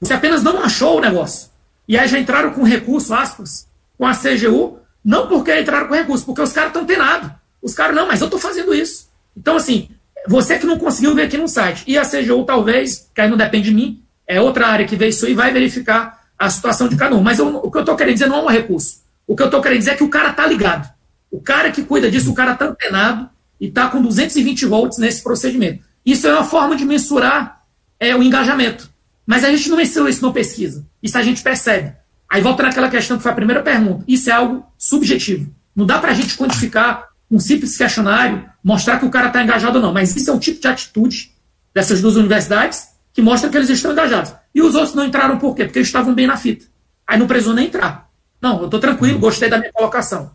[0.00, 1.50] Você apenas não achou o negócio.
[1.86, 6.24] E aí já entraram com recurso, aspas, com a CGU, não porque entraram com recurso,
[6.24, 7.30] porque os caras estão antenados.
[7.60, 9.06] Os caras, não, mas eu estou fazendo isso.
[9.36, 9.90] Então, assim,
[10.26, 11.84] você que não conseguiu ver aqui no site.
[11.86, 15.08] E a CGU, talvez, que aí não depende de mim, é outra área que vê
[15.08, 17.22] isso e vai verificar a situação de cada um.
[17.22, 19.02] Mas eu, o que eu estou querendo dizer não é um recurso.
[19.26, 20.93] O que eu estou querendo dizer é que o cara está ligado.
[21.34, 23.28] O cara que cuida disso, o cara está antenado
[23.60, 25.82] e está com 220 volts nesse procedimento.
[26.06, 27.60] Isso é uma forma de mensurar
[27.98, 28.88] é, o engajamento.
[29.26, 30.86] Mas a gente não mensurou isso na pesquisa.
[31.02, 31.92] Isso a gente percebe.
[32.30, 34.04] Aí volta naquela questão que foi a primeira pergunta.
[34.06, 35.52] Isso é algo subjetivo.
[35.74, 39.78] Não dá para a gente quantificar um simples questionário, mostrar que o cara está engajado
[39.78, 39.92] ou não.
[39.92, 41.32] Mas isso é o tipo de atitude
[41.74, 44.32] dessas duas universidades que mostra que eles estão engajados.
[44.54, 45.64] E os outros não entraram por quê?
[45.64, 46.66] Porque eles estavam bem na fita.
[47.04, 48.08] Aí não precisou nem entrar.
[48.40, 50.30] Não, eu estou tranquilo, gostei da minha colocação.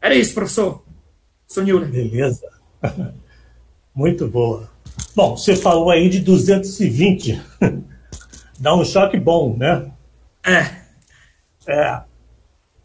[0.00, 0.82] Era isso, professor.
[1.46, 1.86] Sonilha.
[1.86, 2.46] Beleza.
[3.94, 4.68] Muito boa.
[5.14, 7.40] Bom, você falou aí de 220.
[8.58, 9.90] Dá um choque bom, né?
[10.44, 10.84] É.
[11.66, 12.00] É.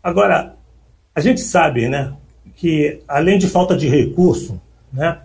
[0.02, 0.56] Agora,
[1.14, 2.14] a gente sabe, né,
[2.56, 4.60] que além de falta de recurso,
[4.92, 5.22] né,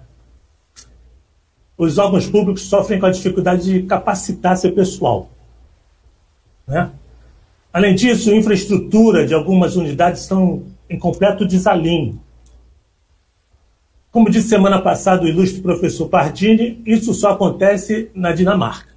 [1.77, 5.31] os órgãos públicos sofrem com a dificuldade de capacitar seu pessoal.
[6.67, 6.91] Né?
[7.73, 12.21] Além disso, infraestrutura de algumas unidades estão em completo desalinho.
[14.11, 18.91] Como disse semana passada o ilustre professor Pardini, isso só acontece na Dinamarca,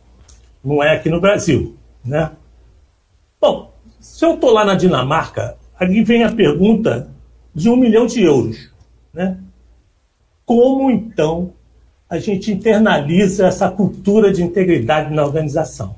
[0.63, 1.75] não é aqui no Brasil.
[2.05, 2.31] Né?
[3.41, 7.09] Bom, se eu estou lá na Dinamarca, aqui vem a pergunta
[7.53, 8.69] de um milhão de euros.
[9.13, 9.39] Né?
[10.45, 11.53] Como então
[12.09, 15.95] a gente internaliza essa cultura de integridade na organização?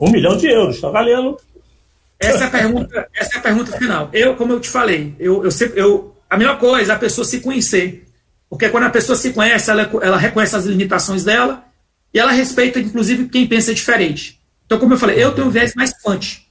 [0.00, 1.36] Um milhão de euros, está valendo.
[2.20, 4.10] Essa é a pergunta, essa é a pergunta final.
[4.12, 7.24] Eu, como eu te falei, eu, eu, sempre, eu a melhor coisa é a pessoa
[7.24, 8.06] se conhecer.
[8.50, 11.64] Porque quando a pessoa se conhece, ela, ela reconhece as limitações dela
[12.12, 14.40] e ela respeita, inclusive, quem pensa diferente.
[14.66, 16.44] Então, como eu falei, eu tenho um viés mais quântico.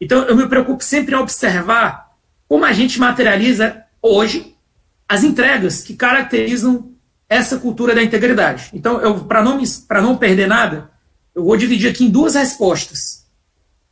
[0.00, 2.10] Então, eu me preocupo sempre em observar
[2.48, 4.56] como a gente materializa hoje
[5.08, 6.92] as entregas que caracterizam
[7.28, 8.70] essa cultura da integridade.
[8.72, 9.60] Então, para não,
[10.02, 10.90] não perder nada,
[11.34, 13.26] eu vou dividir aqui em duas respostas.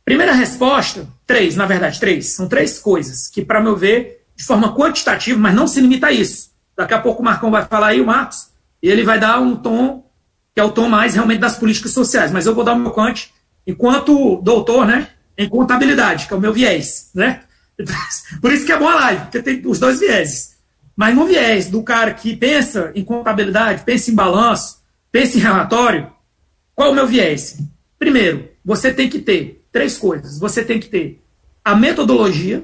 [0.03, 2.33] Primeira resposta, três, na verdade, três.
[2.33, 6.11] São três coisas que, para meu ver, de forma quantitativa, mas não se limita a
[6.11, 6.49] isso.
[6.75, 8.47] Daqui a pouco o Marcão vai falar aí, o Marcos,
[8.81, 10.09] e ele vai dar um tom
[10.55, 12.31] que é o tom mais realmente das políticas sociais.
[12.31, 13.27] Mas eu vou dar o meu quant
[13.67, 17.43] enquanto doutor, né, em contabilidade, que é o meu viés, né?
[18.41, 20.55] Por isso que é boa live, porque tem os dois vieses.
[20.95, 24.79] Mas no viés do cara que pensa em contabilidade, pensa em balanço,
[25.11, 26.11] pensa em relatório,
[26.73, 27.59] qual é o meu viés?
[27.99, 30.39] Primeiro, você tem que ter três coisas.
[30.39, 31.21] Você tem que ter
[31.63, 32.63] a metodologia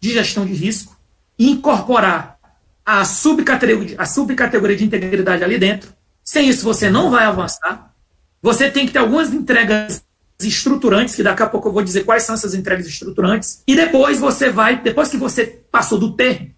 [0.00, 0.96] de gestão de risco
[1.38, 2.38] incorporar
[2.84, 5.92] a subcategoria, a subcategoria de integridade ali dentro.
[6.24, 7.94] Sem isso, você não vai avançar.
[8.40, 10.04] Você tem que ter algumas entregas
[10.40, 13.62] estruturantes, que daqui a pouco eu vou dizer quais são essas entregas estruturantes.
[13.66, 16.54] E depois você vai, depois que você passou do ter,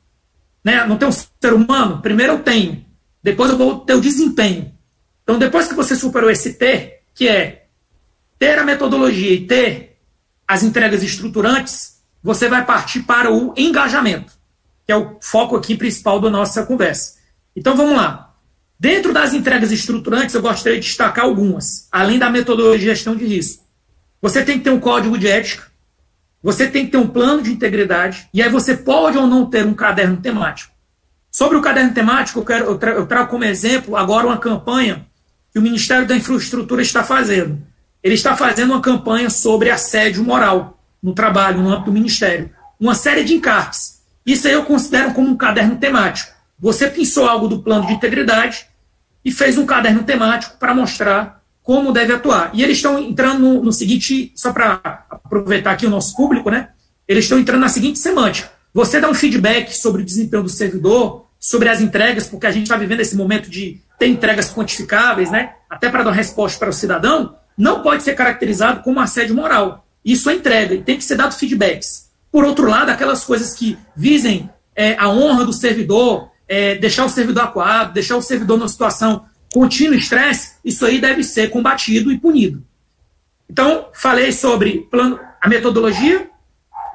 [0.65, 2.85] né, não tem um ser humano, primeiro eu tenho,
[3.23, 4.73] depois eu vou ter o desempenho.
[5.23, 7.64] Então, depois que você superou esse ter, que é
[8.45, 9.97] ter a metodologia e ter
[10.47, 14.35] as entregas estruturantes, você vai partir para o engajamento
[14.85, 17.15] que é o foco aqui principal da nossa conversa.
[17.57, 18.35] Então vamos lá.
[18.79, 23.25] Dentro das entregas estruturantes, eu gostaria de destacar algumas, além da metodologia de gestão de
[23.25, 23.65] risco.
[24.21, 25.65] Você tem que ter um código de ética,
[26.43, 29.65] você tem que ter um plano de integridade, e aí você pode ou não ter
[29.65, 30.71] um caderno temático.
[31.31, 35.07] Sobre o caderno temático, eu, quero, eu, tra eu trago como exemplo agora uma campanha
[35.51, 37.59] que o Ministério da Infraestrutura está fazendo.
[38.05, 42.51] Ele está fazendo uma campanha sobre assédio moral no trabalho, no âmbito do Ministério.
[42.79, 44.03] Uma série de encartes.
[44.27, 46.31] Isso aí eu considero como um caderno temático.
[46.59, 48.67] Você pensou algo do plano de integridade
[49.25, 52.51] e fez um caderno temático para mostrar como deve atuar.
[52.53, 56.69] E eles estão entrando no, no seguinte, só para aproveitar aqui o nosso público, né?
[57.09, 58.51] Eles estão entrando na seguinte semântica.
[58.75, 62.65] Você dá um feedback sobre o desempenho do servidor, sobre as entregas, porque a gente
[62.65, 65.55] está vivendo esse momento de ter entregas quantificáveis, né?
[65.71, 69.87] Até para dar resposta para o cidadão, não pode ser caracterizado como assédio moral.
[70.05, 72.11] Isso é entrega e tem que ser dado feedbacks.
[72.31, 77.09] Por outro lado, aquelas coisas que visem é, a honra do servidor, é, deixar o
[77.09, 82.19] servidor acuado, deixar o servidor numa situação contínua estresse, isso aí deve ser combatido e
[82.19, 82.63] punido.
[83.49, 86.29] Então, falei sobre plano, a metodologia,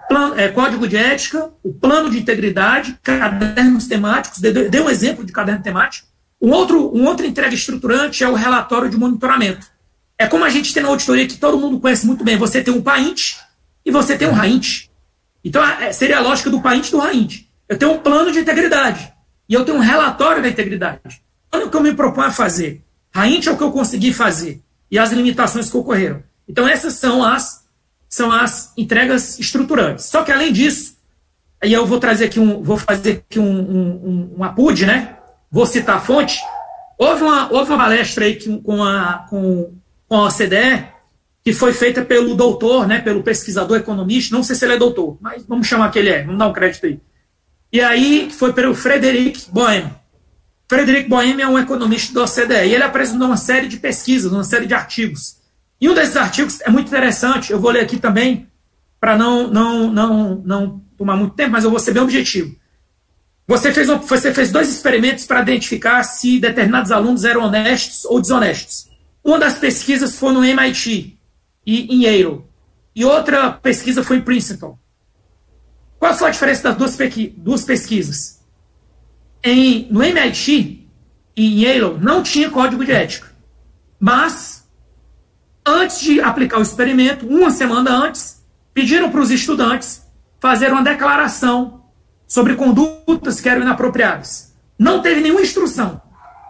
[0.09, 5.31] plano, é, código de ética, o plano de integridade, cadernos temáticos, dei um exemplo de
[5.31, 6.07] caderno temático.
[6.41, 9.67] Um outro, um outro entrega estruturante é o relatório de monitoramento.
[10.19, 12.37] É como a gente tem na auditoria que todo mundo conhece muito bem.
[12.37, 13.37] Você tem um PAINT
[13.85, 14.89] e você tem um RAINT.
[15.43, 17.45] Então, é, seria a lógica do país do Raint.
[17.67, 19.13] Eu tenho um plano de integridade.
[19.47, 21.21] E eu tenho um relatório da integridade.
[21.51, 22.83] Olha o que eu me proponho a fazer.
[23.11, 24.61] Raint é o que eu consegui fazer.
[24.91, 26.21] E as limitações que ocorreram.
[26.47, 27.65] Então, essas são as,
[28.07, 30.05] são as entregas estruturantes.
[30.05, 30.97] Só que, além disso,
[31.61, 32.61] aí eu vou trazer aqui um.
[32.61, 35.17] Vou fazer aqui um, um, um, um APUD, né?
[35.51, 36.39] Vou citar a fonte.
[36.97, 39.73] Houve uma, houve uma palestra aí com, a, com,
[40.09, 40.87] com a OCDE
[41.43, 45.17] que foi feita pelo doutor, né, pelo pesquisador economista, não sei se ele é doutor,
[45.21, 46.99] mas vamos chamar que ele é, vamos dar um crédito aí.
[47.71, 49.89] E aí foi pelo Frederic Boehm.
[50.67, 54.43] Frederic Boehm é um economista da OCDE e ele apresentou uma série de pesquisas, uma
[54.43, 55.37] série de artigos.
[55.79, 58.47] E um desses artigos é muito interessante, eu vou ler aqui também,
[58.99, 62.53] para não, não, não, não tomar muito tempo, mas eu vou ser bem objetivo.
[63.47, 68.21] Você fez, um, você fez dois experimentos para identificar se determinados alunos eram honestos ou
[68.21, 68.88] desonestos.
[69.29, 71.15] Uma das pesquisas foi no MIT
[71.63, 72.41] e em Yale.
[72.95, 74.75] E outra pesquisa foi em Princeton.
[75.99, 76.97] Qual foi a diferença das duas,
[77.37, 78.43] duas pesquisas?
[79.43, 80.89] Em, no MIT
[81.37, 83.27] e em Yale não tinha código de ética.
[83.99, 84.67] Mas,
[85.63, 90.07] antes de aplicar o experimento, uma semana antes, pediram para os estudantes
[90.39, 91.83] fazer uma declaração
[92.27, 94.55] sobre condutas que eram inapropriadas.
[94.75, 96.01] Não teve nenhuma instrução.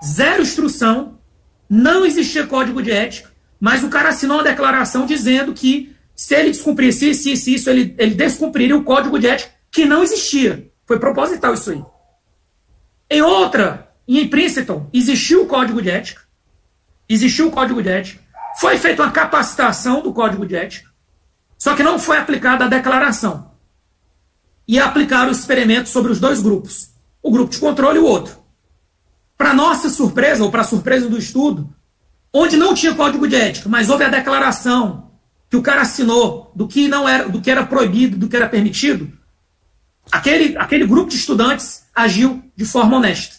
[0.02, 1.19] Zero instrução.
[1.70, 3.30] Não existia código de ética.
[3.60, 7.94] Mas o cara assinou uma declaração dizendo que se ele descumprisse isso, isso, isso, ele,
[7.98, 10.70] ele descumpriria o código de ética que não existia.
[10.86, 11.84] Foi proposital isso aí.
[13.10, 16.22] Em outra, em Princeton, existiu o código de ética.
[17.08, 18.22] Existiu o código de ética.
[18.60, 20.90] Foi feita uma capacitação do código de ética.
[21.58, 23.52] Só que não foi aplicada a declaração
[24.68, 26.92] e aplicaram o experimento sobre os dois grupos,
[27.22, 28.39] o grupo de controle e o outro.
[29.40, 31.74] Para nossa surpresa, ou para surpresa do estudo,
[32.34, 35.12] onde não tinha código de ética, mas houve a declaração
[35.50, 38.50] que o cara assinou do que não era, do que era proibido, do que era
[38.50, 39.10] permitido,
[40.12, 43.38] aquele, aquele grupo de estudantes agiu de forma honesta.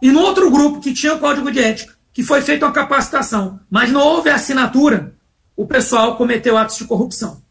[0.00, 3.60] E no outro grupo que tinha o código de ética, que foi feita uma capacitação,
[3.70, 5.14] mas não houve assinatura,
[5.54, 7.42] o pessoal cometeu atos de corrupção.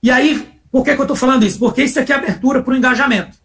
[0.00, 1.58] E aí por que, que eu estou falando isso?
[1.58, 3.36] Porque isso aqui é abertura para o engajamento.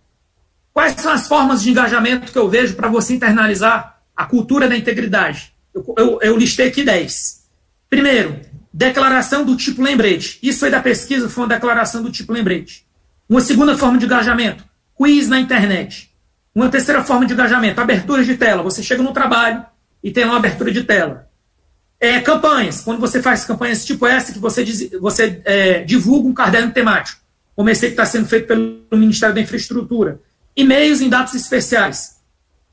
[0.78, 4.78] Quais são as formas de engajamento que eu vejo para você internalizar a cultura da
[4.78, 5.52] integridade?
[5.74, 7.48] Eu, eu, eu listei aqui 10.
[7.90, 8.40] Primeiro,
[8.72, 10.38] declaração do tipo lembrete.
[10.44, 12.86] Isso aí da pesquisa foi uma declaração do tipo lembrete.
[13.28, 14.64] Uma segunda forma de engajamento,
[14.96, 16.12] quiz na internet.
[16.54, 18.62] Uma terceira forma de engajamento, abertura de tela.
[18.62, 19.66] Você chega no trabalho
[20.04, 21.28] e tem uma abertura de tela.
[22.00, 26.36] É, campanhas, quando você faz campanhas tipo essa, que você, diz, você é, divulga um
[26.36, 27.20] caderno temático,
[27.56, 30.22] como esse que está sendo feito pelo Ministério da Infraestrutura.
[30.58, 32.18] E-mails em datas especiais.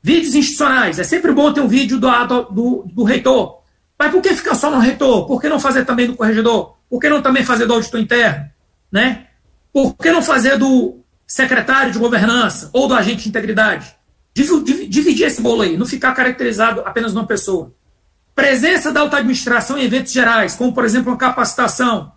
[0.01, 0.97] Vídeos institucionais.
[0.97, 2.09] É sempre bom ter um vídeo do,
[2.51, 3.61] do, do reitor.
[3.97, 5.27] Mas por que ficar só no reitor?
[5.27, 6.75] Por que não fazer também do corregedor?
[6.89, 8.49] Por que não também fazer do auditor interno?
[8.91, 9.27] Né?
[9.71, 13.95] Por que não fazer do secretário de governança ou do agente de integridade?
[14.33, 17.73] Dividir esse bolo aí, não ficar caracterizado apenas numa pessoa.
[18.33, 22.11] Presença da alta administração em eventos gerais, como, por exemplo, uma capacitação.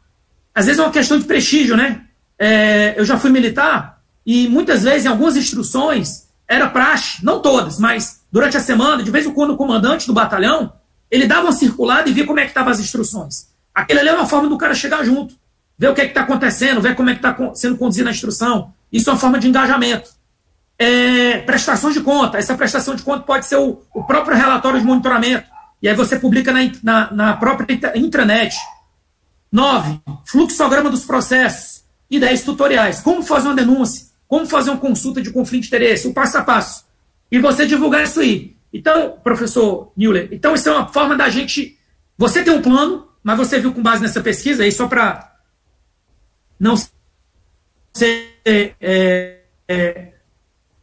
[0.52, 2.06] Às vezes é uma questão de prestígio, né?
[2.38, 3.97] É, eu já fui militar
[4.30, 9.10] e muitas vezes, em algumas instruções, era praxe, não todas, mas durante a semana, de
[9.10, 10.70] vez em quando, o comandante do batalhão,
[11.10, 13.48] ele dava uma circulada e via como é que estavam as instruções.
[13.74, 15.34] Aquilo ali é uma forma do cara chegar junto,
[15.78, 18.74] ver o que é está acontecendo, ver como é que está sendo conduzida a instrução.
[18.92, 20.10] Isso é uma forma de engajamento.
[20.78, 21.38] É,
[21.90, 22.36] de conta.
[22.36, 25.48] Essa prestação de conta pode ser o, o próprio relatório de monitoramento.
[25.80, 27.66] E aí você publica na, na, na própria
[27.96, 28.54] intranet.
[29.50, 30.00] 9.
[30.26, 31.82] Fluxograma dos processos.
[32.10, 33.00] E 10 tutoriais.
[33.00, 34.07] Como fazer uma denúncia.
[34.28, 36.06] Como fazer uma consulta de conflito de interesse.
[36.06, 36.84] O passo a passo.
[37.32, 38.56] E você divulgar isso aí.
[38.72, 41.78] Então, professor Newler, então isso é uma forma da gente.
[42.16, 45.36] Você tem um plano, mas você viu com base nessa pesquisa, aí só para
[46.60, 46.76] não
[47.94, 50.12] ser, é, é,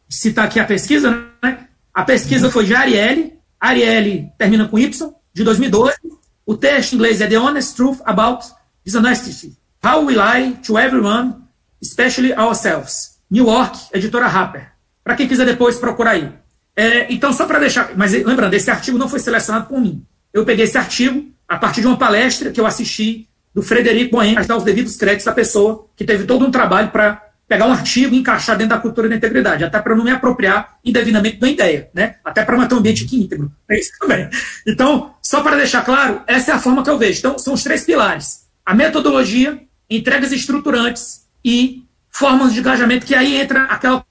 [0.08, 1.68] citar aqui a pesquisa, né?
[1.94, 5.96] A pesquisa foi de Arielle, Arielle termina com Y, de 2012.
[6.44, 8.46] O texto em inglês é The Honest Truth About
[8.84, 9.56] Dishonesty.
[9.84, 11.36] How We Lie to Everyone,
[11.80, 13.15] Especially Ourselves.
[13.30, 14.68] New York, editora Harper.
[15.02, 16.32] Para quem quiser depois procurar aí.
[16.74, 17.90] É, então, só para deixar.
[17.96, 20.04] Mas lembrando, esse artigo não foi selecionado por mim.
[20.32, 24.34] Eu peguei esse artigo a partir de uma palestra que eu assisti do Frederico Bohem,
[24.34, 27.72] para dar os devidos créditos à pessoa que teve todo um trabalho para pegar um
[27.72, 31.48] artigo e encaixar dentro da cultura da integridade, até para não me apropriar indevidamente da
[31.48, 32.16] ideia, né?
[32.22, 33.50] Até para manter um ambiente aqui íntegro.
[33.70, 34.28] É isso também.
[34.66, 37.18] Então, só para deixar claro, essa é a forma que eu vejo.
[37.18, 39.58] Então, são os três pilares: a metodologia,
[39.88, 41.85] entregas estruturantes e
[42.16, 44.04] formas de engajamento, que aí entra aquela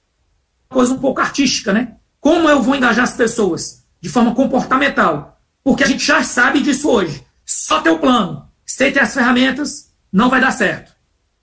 [0.69, 1.95] coisa um pouco artística, né?
[2.19, 3.83] Como eu vou engajar as pessoas?
[3.99, 5.39] De forma comportamental.
[5.63, 7.25] Porque a gente já sabe disso hoje.
[7.45, 10.93] Só ter o plano, sem ter as ferramentas, não vai dar certo.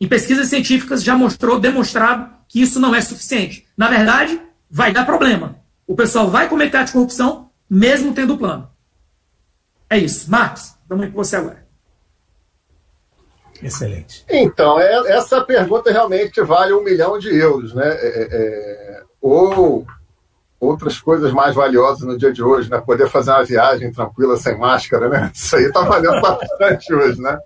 [0.01, 3.67] Em pesquisas científicas já mostrou, demonstrado que isso não é suficiente.
[3.77, 4.41] Na verdade,
[4.71, 5.57] vai dar problema.
[5.87, 8.69] O pessoal vai cometer de corrupção, mesmo tendo plano.
[9.89, 10.31] É isso.
[10.31, 11.62] Marcos, vamos com você agora.
[13.63, 14.25] Excelente.
[14.29, 17.89] Então, é, essa pergunta realmente vale um milhão de euros, né?
[17.89, 19.87] É, é, é ou,
[20.59, 22.81] outras coisas mais valiosas no dia de hoje, né?
[22.81, 25.31] Poder fazer uma viagem tranquila sem máscara, né?
[25.35, 27.39] Isso aí está valendo bastante hoje, né?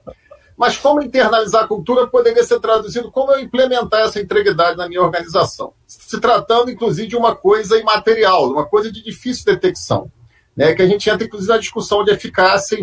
[0.57, 5.03] Mas como internalizar a cultura poderia ser traduzido como eu implementar essa integridade na minha
[5.03, 5.75] organização?
[5.87, 10.11] Se tratando, inclusive, de uma coisa imaterial, uma coisa de difícil detecção.
[10.57, 12.79] Né, que a gente entra, inclusive, na discussão de eficácia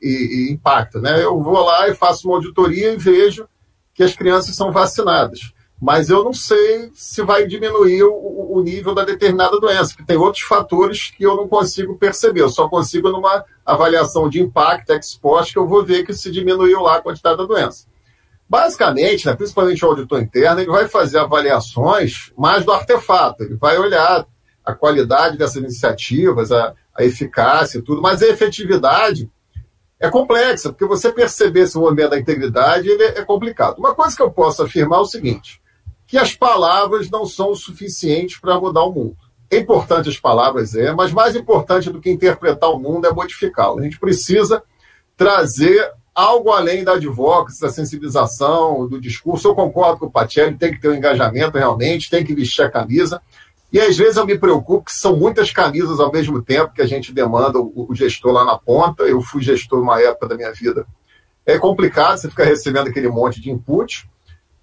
[0.00, 0.98] e impacto.
[0.98, 1.22] Né?
[1.22, 3.46] Eu vou lá e faço uma auditoria e vejo
[3.92, 8.94] que as crianças são vacinadas mas eu não sei se vai diminuir o, o, nível
[8.94, 12.40] da determinada doença, porque tem outros fatores que eu não consigo perceber.
[12.40, 16.32] Eu só consigo numa avaliação de impacto ex post que eu vou ver que se
[16.32, 17.86] diminuiu lá a quantidade da doença.
[18.48, 23.44] Basicamente, né, principalmente o auditor interno, ele vai fazer avaliações mais do artefato.
[23.44, 24.26] Ele vai olhar
[24.64, 29.30] a qualidade dessas iniciativas, a, a eficácia e tudo, mas a efetividade
[30.00, 33.78] é complexa, porque você perceber esse movimento da integridade ele é complicado.
[33.78, 35.60] Uma coisa que eu posso afirmar é o seguinte:
[36.06, 39.16] que as palavras não são o suficiente para mudar o mundo.
[39.50, 43.78] É importante as palavras, é, mas mais importante do que interpretar o mundo é modificá-lo.
[43.78, 44.62] A gente precisa
[45.16, 49.48] trazer algo além da advocacy, da sensibilização, do discurso.
[49.48, 52.70] Eu concordo com o Pacelli, tem que ter um engajamento realmente, tem que vestir a
[52.70, 53.22] camisa.
[53.72, 56.86] E às vezes eu me preocupo que são muitas camisas ao mesmo tempo que a
[56.86, 59.02] gente demanda o, gestor lá na ponta.
[59.02, 60.86] Eu fui gestor uma época da minha vida.
[61.44, 64.08] É complicado você ficar recebendo aquele monte de input.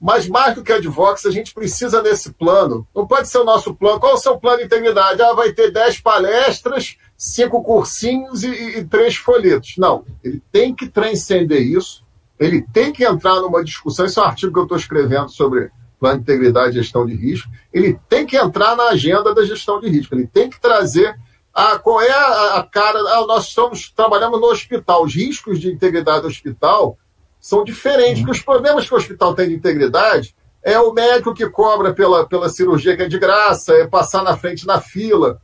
[0.01, 2.85] Mas mais do que advox, a gente precisa nesse plano.
[2.93, 3.99] Não pode ser o nosso plano.
[3.99, 5.21] Qual é o seu plano de integridade?
[5.21, 9.75] Ah, vai ter 10 palestras, cinco cursinhos e, e, e três folhetos.
[9.77, 12.03] Não, ele tem que transcender isso.
[12.39, 14.05] Ele tem que entrar numa discussão.
[14.05, 17.15] Esse é um artigo que eu estou escrevendo sobre plano de integridade e gestão de
[17.15, 17.49] risco.
[17.73, 20.15] Ele tem que entrar na agenda da gestão de risco.
[20.15, 21.15] Ele tem que trazer
[21.53, 22.99] a, qual é a, a cara.
[22.99, 25.03] Ah, nós estamos trabalhando no hospital.
[25.03, 26.97] Os riscos de integridade do hospital
[27.39, 28.19] são diferentes.
[28.19, 32.27] Porque os problemas que o hospital tem de integridade é o médico que cobra pela,
[32.27, 35.39] pela cirurgia que é de graça, é passar na frente na fila,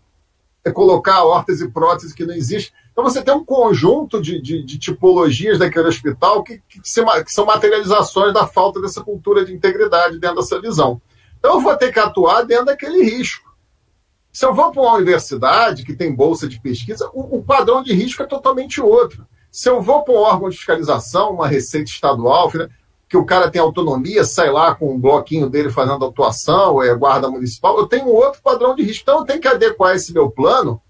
[0.66, 2.74] é colocar órtese e prótese que não existe.
[2.92, 7.32] Então você tem um conjunto de, de, de tipologias daquele hospital que, que, se, que,
[7.32, 11.02] são materializações da falta dessa cultura de integridade dentro dessa visão.
[11.40, 13.50] Então eu vou ter que atuar dentro daquele risco.
[14.32, 17.94] Se eu vou para uma universidade que tem bolsa de pesquisa, o, o padrão de
[17.94, 19.26] risco é totalmente outro.
[19.50, 22.50] Se eu vou para um órgão de fiscalização, uma receita estadual,
[23.10, 27.30] que o cara tem autonomia, sai lá com um bloquinho dele fazendo atuação, é guarda
[27.30, 29.04] municipal, eu tenho outro padrão de risco.
[29.04, 30.82] Então eu tenho que adequar esse meu plano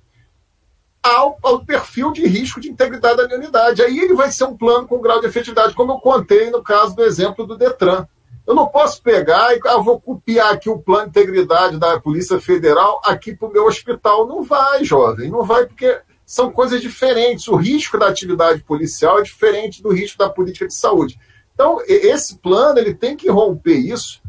[1.03, 3.81] ao, ao, perfil de risco de integridade da unidade.
[3.81, 6.95] Aí ele vai ser um plano com grau de efetividade, como eu contei no caso
[6.95, 8.05] do exemplo do Detran.
[8.45, 12.39] Eu não posso pegar e ah, vou copiar aqui o plano de integridade da Polícia
[12.39, 14.27] Federal aqui para o meu hospital.
[14.27, 17.47] Não vai, jovem, não vai, porque são coisas diferentes.
[17.47, 21.19] O risco da atividade policial é diferente do risco da política de saúde.
[21.53, 24.20] Então, esse plano ele tem que romper isso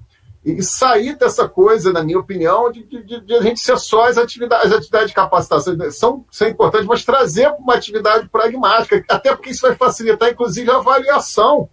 [0.45, 4.19] e sair dessa coisa, na minha opinião, de, de, de a gente ser só as
[4.19, 5.91] atividades, as atividades de capacitação.
[5.91, 10.77] São, são importantes, mas trazer uma atividade pragmática, até porque isso vai facilitar, inclusive, a
[10.77, 11.69] avaliação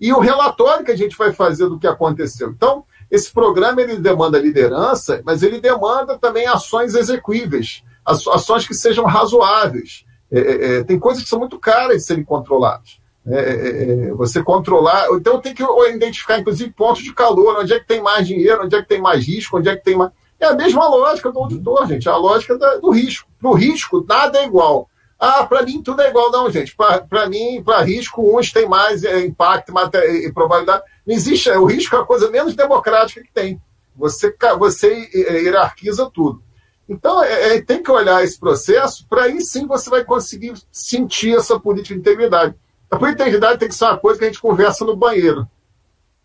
[0.00, 2.50] e o relatório que a gente vai fazer do que aconteceu.
[2.50, 9.04] Então, esse programa ele demanda liderança, mas ele demanda também ações execuíveis ações que sejam
[9.04, 10.04] razoáveis.
[10.30, 13.00] É, é, é, tem coisas que são muito caras de serem controladas.
[13.28, 15.08] É, é, é, você controlar.
[15.12, 18.76] Então tem que identificar, inclusive, pontos de calor, onde é que tem mais dinheiro, onde
[18.76, 20.12] é que tem mais risco, onde é que tem mais.
[20.38, 23.28] É a mesma lógica do auditor, gente, a lógica da, do risco.
[23.40, 24.88] Para o risco, nada é igual.
[25.18, 26.30] Ah, para mim tudo é igual.
[26.30, 26.76] Não, gente.
[26.76, 30.84] Para mim, para risco, uns têm mais impacto e probabilidade.
[31.06, 31.50] Não existe.
[31.50, 33.60] O risco é a coisa menos democrática que tem.
[33.96, 36.42] Você, você hierarquiza tudo.
[36.88, 41.34] Então, é, é, tem que olhar esse processo para aí sim você vai conseguir sentir
[41.34, 42.54] essa política de integridade.
[42.90, 45.48] A política de integridade tem que ser uma coisa que a gente conversa no banheiro.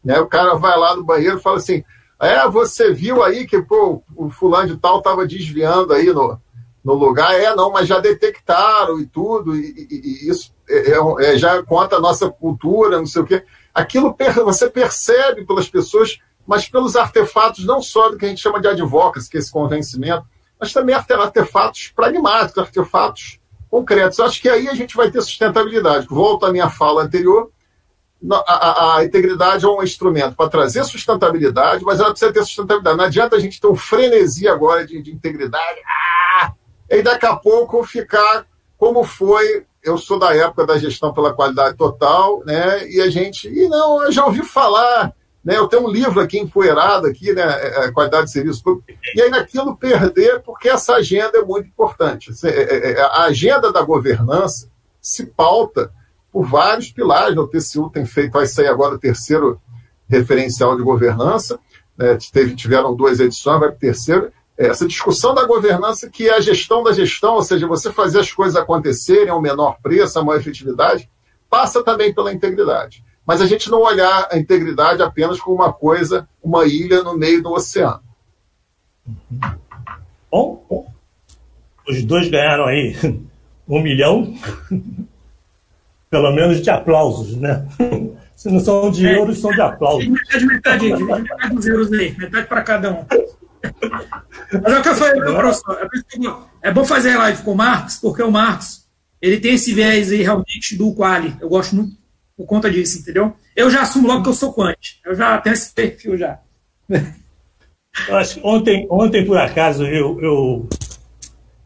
[0.03, 0.19] Né?
[0.19, 1.83] O cara vai lá no banheiro e fala assim:
[2.19, 6.39] é, você viu aí que pô, o fulano de tal estava desviando aí no,
[6.83, 7.33] no lugar?
[7.33, 11.63] É, não, mas já detectaram e tudo, e, e, e isso é, é, é já
[11.63, 13.43] conta a nossa cultura, não sei o quê.
[13.73, 18.61] Aquilo você percebe pelas pessoas, mas pelos artefatos, não só do que a gente chama
[18.61, 20.25] de advocacy, que é esse convencimento,
[20.59, 23.40] mas também artefatos pragmáticos, artefatos
[23.71, 24.19] concretos.
[24.19, 26.05] Acho que aí a gente vai ter sustentabilidade.
[26.09, 27.49] Volto à minha fala anterior,
[28.29, 32.97] a, a, a integridade é um instrumento para trazer sustentabilidade, mas ela precisa ter sustentabilidade.
[32.97, 35.79] Não adianta a gente ter um frenesi agora de, de integridade,
[36.41, 36.51] ah,
[36.89, 38.45] e daqui a pouco ficar
[38.77, 39.65] como foi.
[39.81, 42.87] Eu sou da época da gestão pela qualidade total, né?
[42.87, 45.11] E a gente, e não, eu já ouvi falar
[45.43, 45.57] né?
[45.57, 47.43] Eu tenho um livro aqui empoeirado, aqui, né?
[47.43, 51.67] É, é, qualidade de serviço público, e aí naquilo perder, porque essa agenda é muito
[51.67, 52.31] importante.
[53.11, 54.69] A agenda da governança
[55.01, 55.91] se pauta
[56.31, 57.37] por vários pilares.
[57.37, 59.59] O TCU tem feito, vai sair agora o terceiro
[60.07, 61.59] referencial de governança,
[61.97, 62.17] né?
[62.31, 64.31] Teve, tiveram duas edições, vai para o terceiro.
[64.57, 68.19] é, essa discussão da governança que é a gestão da gestão, ou seja, você fazer
[68.19, 71.09] as coisas acontecerem ao menor preço, a maior efetividade,
[71.49, 73.03] passa também pela integridade.
[73.25, 77.41] Mas a gente não olhar a integridade apenas como uma coisa, uma ilha no meio
[77.41, 78.01] do oceano.
[80.29, 80.91] Bom,
[81.87, 82.95] os dois ganharam aí
[83.67, 84.33] um milhão,
[86.09, 87.65] pelo menos de aplausos, né?
[88.35, 90.07] Se não são de é, euros, são de aplausos.
[90.07, 93.05] Metade, metade, metade dos euros aí, metade para cada um.
[94.63, 95.89] Mas é o que eu falei, professor.
[96.63, 98.87] É, é bom fazer live com o Marcos, porque o Marcos
[99.21, 101.35] ele tem esse viés aí realmente do quali.
[101.39, 102.00] Eu gosto muito
[102.41, 103.33] por conta disso, entendeu?
[103.55, 104.75] Eu já assumo logo que eu sou quant.
[105.05, 106.39] Eu já tenho esse perfil já.
[108.41, 110.69] Ontem, ontem, por acaso, eu, eu,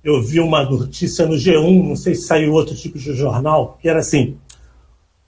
[0.03, 3.87] eu vi uma notícia no G1, não sei se saiu outro tipo de jornal, que
[3.87, 4.37] era assim: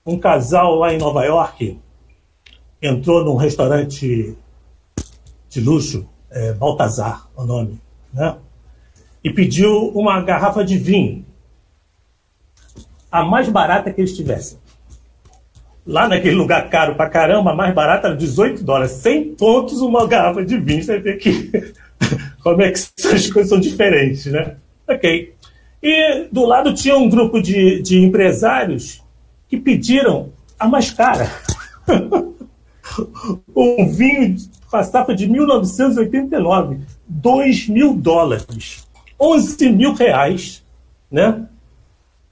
[0.06, 1.80] um casal lá em Nova York
[2.82, 4.36] entrou num restaurante
[5.50, 7.80] de luxo, é, Baltazar, o nome,
[8.12, 8.38] né?
[9.24, 11.26] E pediu uma garrafa de vinho,
[13.12, 14.58] a mais barata que eles tivessem.
[15.88, 20.44] Lá naquele lugar caro pra caramba, mais barata era 18 dólares, 100 pontos uma garrafa
[20.44, 20.84] de vinho.
[20.84, 21.74] Você vê que
[22.44, 22.80] como é que
[23.14, 24.58] as coisas são diferentes, né?
[24.86, 25.34] Ok.
[25.82, 29.02] E do lado tinha um grupo de, de empresários
[29.48, 31.32] que pediram a mais cara.
[33.56, 34.36] um vinho
[34.70, 38.86] com a safra de 1989, 2 mil dólares,
[39.20, 40.64] 11 mil reais,
[41.10, 41.46] né?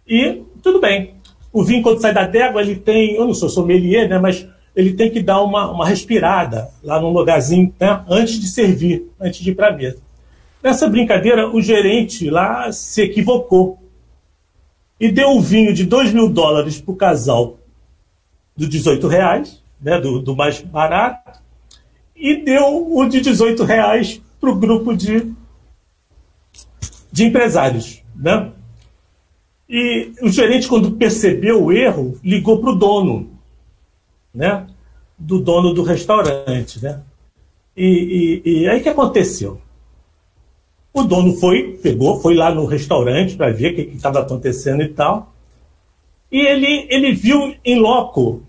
[0.05, 1.14] E tudo bem.
[1.55, 4.19] O vinho, quando sai da adega, ele tem, eu não sou sommelier, né?
[4.19, 4.45] Mas
[4.75, 8.03] ele tem que dar uma, uma respirada lá num lugarzinho, né?
[8.09, 9.99] Antes de servir, antes de ir para a mesa.
[10.61, 13.79] Nessa brincadeira, o gerente lá se equivocou
[14.99, 17.57] e deu um vinho de 2 mil dólares para o casal
[18.53, 21.39] do 18 reais, né, do, do, mais barato,
[22.13, 25.31] e deu o de 18 reais para o grupo de,
[27.13, 28.03] de empresários.
[28.13, 28.51] Né?
[29.67, 33.29] E o gerente, quando percebeu o erro, ligou para o dono,
[34.33, 34.67] né?
[35.17, 36.81] do dono do restaurante.
[36.83, 37.01] Né?
[37.75, 39.61] E, e, e aí que aconteceu?
[40.93, 44.89] O dono foi, pegou, foi lá no restaurante para ver o que estava acontecendo e
[44.89, 45.33] tal.
[46.31, 48.43] E ele, ele viu em loco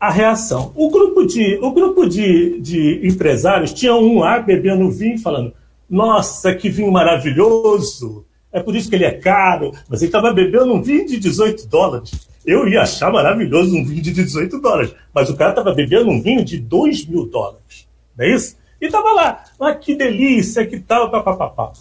[0.00, 0.72] a reação.
[0.74, 5.52] O grupo de, o grupo de, de empresários tinha um lá bebendo vinho falando:
[5.88, 8.24] Nossa, que vinho maravilhoso!
[8.54, 9.72] É por isso que ele é caro.
[9.88, 12.12] Mas ele estava bebendo um vinho de 18 dólares.
[12.46, 14.94] Eu ia achar maravilhoso um vinho de 18 dólares.
[15.12, 17.88] Mas o cara estava bebendo um vinho de 2 mil dólares.
[18.16, 18.56] Não é isso?
[18.80, 21.72] E tava lá, ah, que delícia, que tal, papapá.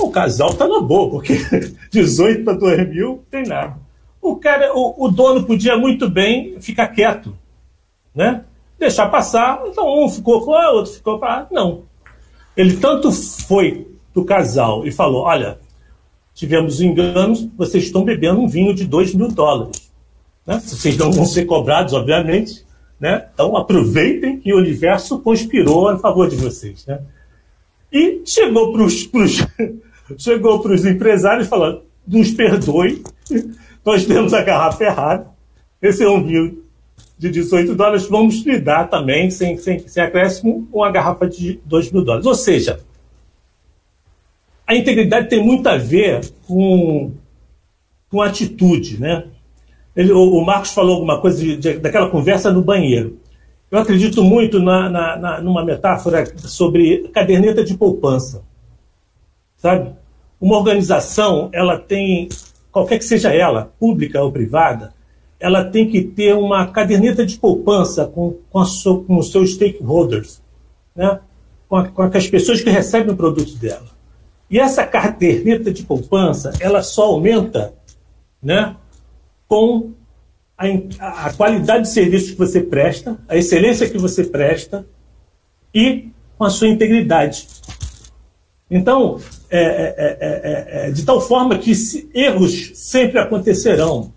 [0.00, 1.36] O casal tá na boa, porque
[1.92, 3.76] 18 para 2 mil tem nada.
[4.22, 7.36] O cara, o, o, dono podia muito bem ficar quieto,
[8.14, 8.44] né?
[8.78, 11.82] Deixar passar, então um ficou com a outro ficou para não.
[12.56, 15.58] Ele tanto foi do casal e falou: olha,
[16.34, 19.90] tivemos enganos, vocês estão bebendo um vinho de 2 mil dólares.
[20.46, 20.60] Né?
[20.62, 22.64] Vocês não vão ser cobrados, obviamente,
[23.00, 23.26] né?
[23.32, 26.84] Então aproveitem que o universo conspirou a favor de vocês.
[26.86, 27.00] Né?
[27.92, 29.08] E chegou para os
[30.18, 33.02] chegou os empresários falando, nos perdoe,
[33.84, 35.26] nós temos a garrafa errada,
[35.80, 36.62] esse é um vinho
[37.16, 41.92] de 18 dólares, vamos lhe dar também, sem, sem, sem acréscimo, uma garrafa de 2
[41.92, 42.26] mil dólares.
[42.26, 42.80] Ou seja,
[44.66, 47.12] a integridade tem muito a ver com,
[48.08, 49.24] com atitude, né?
[49.94, 53.18] Ele, o, o, Marcos falou alguma coisa de, de, daquela conversa no banheiro.
[53.70, 58.42] Eu acredito muito na, na, na, numa metáfora sobre caderneta de poupança.
[59.56, 59.92] Sabe?
[60.40, 62.28] Uma organização, ela tem,
[62.72, 64.92] qualquer que seja ela, pública ou privada,
[65.38, 68.64] ela tem que ter uma caderneta de poupança com, com, a
[69.06, 70.42] com os seus stakeholders,
[70.94, 71.20] né?
[71.68, 73.93] com, a, com as pessoas que recebem o produto dela.
[74.50, 77.74] E essa caderneta de poupança, ela só aumenta
[78.42, 78.76] né,
[79.48, 79.92] com
[80.56, 84.86] a, a qualidade de serviço que você presta, a excelência que você presta
[85.74, 87.48] e com a sua integridade.
[88.70, 89.20] Então,
[89.50, 91.72] é, é, é, de tal forma que
[92.14, 94.12] erros sempre acontecerão.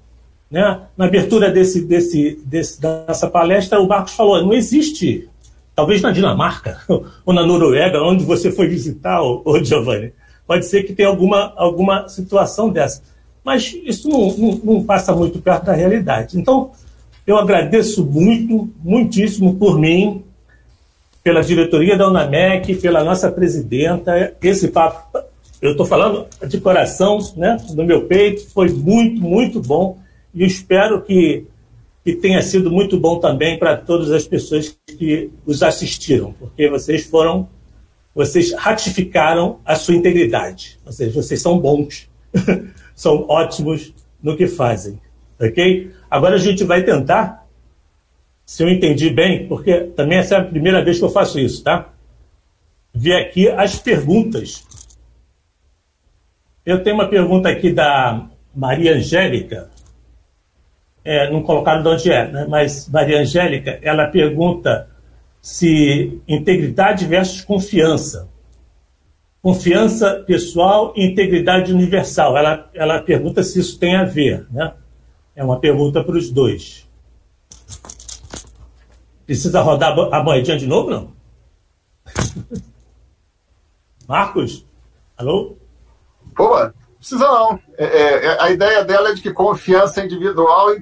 [0.50, 0.82] Né?
[0.96, 5.30] Na abertura desse, desse, desse, dessa palestra, o Marcos falou: não existe,
[5.78, 6.82] talvez na Dinamarca
[7.24, 10.12] ou na Noruega, onde você foi visitar, o Giovanni,
[10.46, 13.02] pode ser que tenha alguma, alguma situação dessa
[13.48, 16.38] mas isso não, não, não passa muito perto da realidade.
[16.38, 16.72] Então,
[17.26, 20.22] eu agradeço muito, muitíssimo por mim,
[21.24, 24.36] pela diretoria da UNAMEC, pela nossa presidenta.
[24.44, 25.18] Esse papo,
[25.62, 29.98] eu estou falando de coração, né, no meu peito, foi muito, muito bom.
[30.36, 31.46] E espero que,
[32.08, 37.06] que tenha sido muito bom também para todas as pessoas que os assistiram, porque vocês
[37.06, 37.50] foram
[38.16, 40.80] vocês ratificaram a sua integridade.
[40.86, 42.10] Ou seja, vocês são bons,
[42.96, 43.94] são ótimos
[44.24, 44.98] no que fazem.
[45.38, 45.92] Ok?
[46.10, 47.46] Agora a gente vai tentar,
[48.46, 51.62] se eu entendi bem, porque também essa é a primeira vez que eu faço isso,
[51.62, 51.90] tá?
[52.94, 54.66] Ver aqui as perguntas.
[56.66, 59.70] Eu tenho uma pergunta aqui da Maria Angélica.
[61.10, 62.46] É, não colocaram de onde é, né?
[62.50, 64.90] mas Maria Angélica, ela pergunta
[65.42, 68.28] se integridade versus confiança.
[69.42, 72.38] Confiança pessoal e integridade universal.
[72.38, 74.46] Ela, ela pergunta se isso tem a ver.
[74.52, 74.74] Né?
[75.34, 76.86] É uma pergunta para os dois.
[79.26, 81.14] Precisa rodar a moedinha de novo, não?
[84.06, 84.66] Marcos?
[85.16, 85.56] Alô?
[86.36, 87.60] Boa, precisa não.
[87.78, 90.78] É, é, é, a ideia dela é de que confiança individual e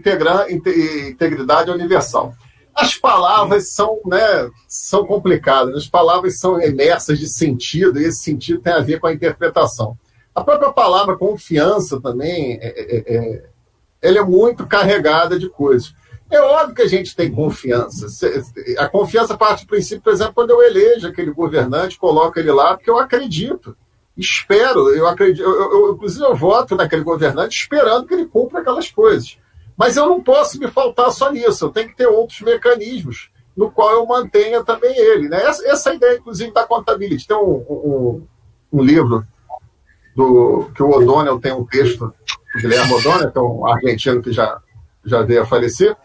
[1.10, 2.34] integridade é universal.
[2.74, 8.60] As palavras são, né, são complicadas, as palavras são imersas de sentido, e esse sentido
[8.60, 9.98] tem a ver com a interpretação.
[10.34, 13.44] A própria palavra confiança também, é, é, é,
[14.02, 15.94] ela é muito carregada de coisas.
[16.30, 18.08] É óbvio que a gente tem confiança.
[18.78, 22.76] A confiança parte do princípio, por exemplo, quando eu elejo aquele governante, coloco ele lá,
[22.76, 23.78] porque eu acredito.
[24.18, 28.90] Espero, eu acredito, eu, eu, inclusive eu voto naquele governante esperando que ele cumpra aquelas
[28.90, 29.38] coisas.
[29.78, 33.72] Mas eu não posso me faltar só nisso, eu tenho que ter outros mecanismos no
[33.72, 35.30] qual eu mantenha também ele.
[35.30, 35.42] Né?
[35.42, 37.28] Essa, essa ideia, inclusive, da contabilidade.
[37.28, 38.28] Tem um, um,
[38.74, 39.26] um, livro
[40.16, 42.14] do que o O'Donnell tem um texto,
[42.56, 44.60] o Guilherme O'Donnell, que é um argentino que já,
[45.06, 45.96] já veio a falecer,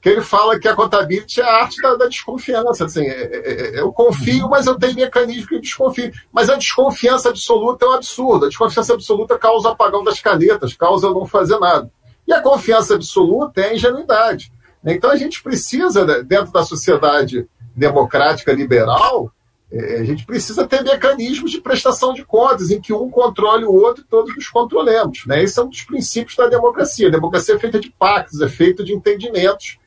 [0.00, 2.86] que ele fala que a contabilidade é a arte da, da desconfiança.
[2.86, 6.10] Assim, é, é, é, eu confio, mas eu tenho mecanismo que desconfio.
[6.32, 8.46] Mas a desconfiança absoluta é um absurdo.
[8.46, 11.90] A desconfiança absoluta causa apagão das canetas, causa não fazer nada.
[12.26, 14.50] E a confiança absoluta é a ingenuidade.
[14.84, 17.46] Então a gente precisa, né, dentro da sociedade
[17.76, 19.30] democrática liberal,
[19.70, 23.72] é, a gente precisa ter mecanismos de prestação de contas, em que um controle o
[23.72, 25.24] outro e todos nos controlemos.
[25.26, 25.42] Né?
[25.42, 27.08] Esse é um dos princípios da democracia.
[27.08, 29.78] A democracia é feita de pactos, é feita de entendimentos,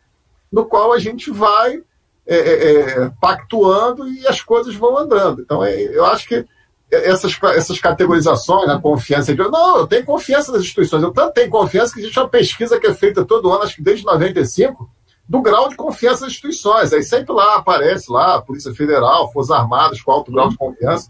[0.54, 1.82] no qual a gente vai
[2.28, 5.42] é, é, é pactuando e as coisas vão andando.
[5.42, 6.46] Então, é, eu acho que
[6.92, 9.34] essas, essas categorizações, a né, confiança.
[9.34, 11.02] Não, eu tenho confiança nas instituições.
[11.02, 13.82] Eu tanto tenho confiança que existe uma pesquisa que é feita todo ano, acho que
[13.82, 14.88] desde 95,
[15.28, 16.94] do grau de confiança nas instituições.
[16.94, 21.10] Aí sempre lá aparece lá, Polícia Federal, Forças Armadas, com alto grau de confiança.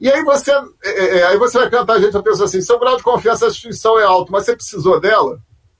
[0.00, 2.62] E aí você, é, é, é aí você vai perguntar a gente, a pessoa assim,
[2.62, 5.38] seu grau de confiança na instituição é alto, mas você precisou dela?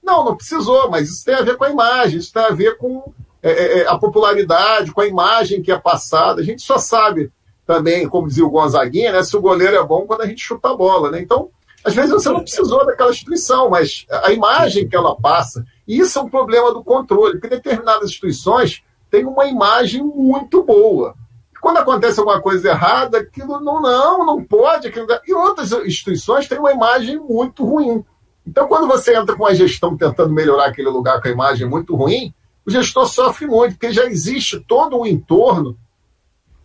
[0.09, 2.77] Não, não precisou, mas isso tem a ver com a imagem, isso tem a ver
[2.77, 6.41] com é, é a popularidade, com a imagem que é passada.
[6.41, 7.31] A gente só sabe
[7.63, 10.71] também, como dizia o Gonzaguinha, né, se o goleiro é bom quando a gente chuta
[10.71, 11.11] a bola.
[11.11, 11.21] Né?
[11.21, 11.49] Então,
[11.85, 16.17] às vezes você não precisou daquela instituição, mas a imagem que ela passa, e isso
[16.17, 18.81] é um problema do controle, porque determinadas instituições
[19.11, 21.13] têm uma imagem muito boa.
[21.61, 24.87] Quando acontece alguma coisa errada, aquilo não, não, não pode.
[24.87, 25.05] Aquilo...
[25.27, 28.03] E outras instituições têm uma imagem muito ruim.
[28.45, 31.95] Então, quando você entra com a gestão tentando melhorar aquele lugar com a imagem muito
[31.95, 32.33] ruim,
[32.65, 35.77] o gestor sofre muito, porque já existe todo um entorno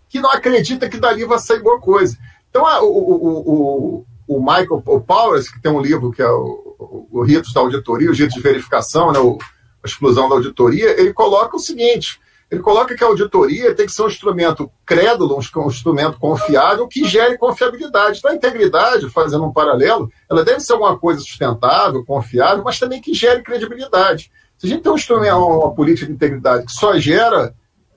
[0.09, 2.16] que não acredita que dali vai sair boa coisa.
[2.49, 6.31] Então, a, o, o, o, o, Michael o Powers, que tem um livro que é
[6.31, 9.39] o, o, Ritos da Auditoria, os ritos de verificação, né, o,
[9.83, 12.20] a explosão da auditoria, ele coloca o seguinte:
[12.55, 17.05] ele coloca que a auditoria tem que ser um instrumento crédulo, um instrumento confiável que
[17.05, 18.18] gere confiabilidade.
[18.18, 23.00] Então, a integridade, fazendo um paralelo, ela deve ser alguma coisa sustentável, confiável, mas também
[23.00, 24.30] que gere credibilidade.
[24.57, 27.54] Se a gente tem um instrumento, uma política de integridade que só gera,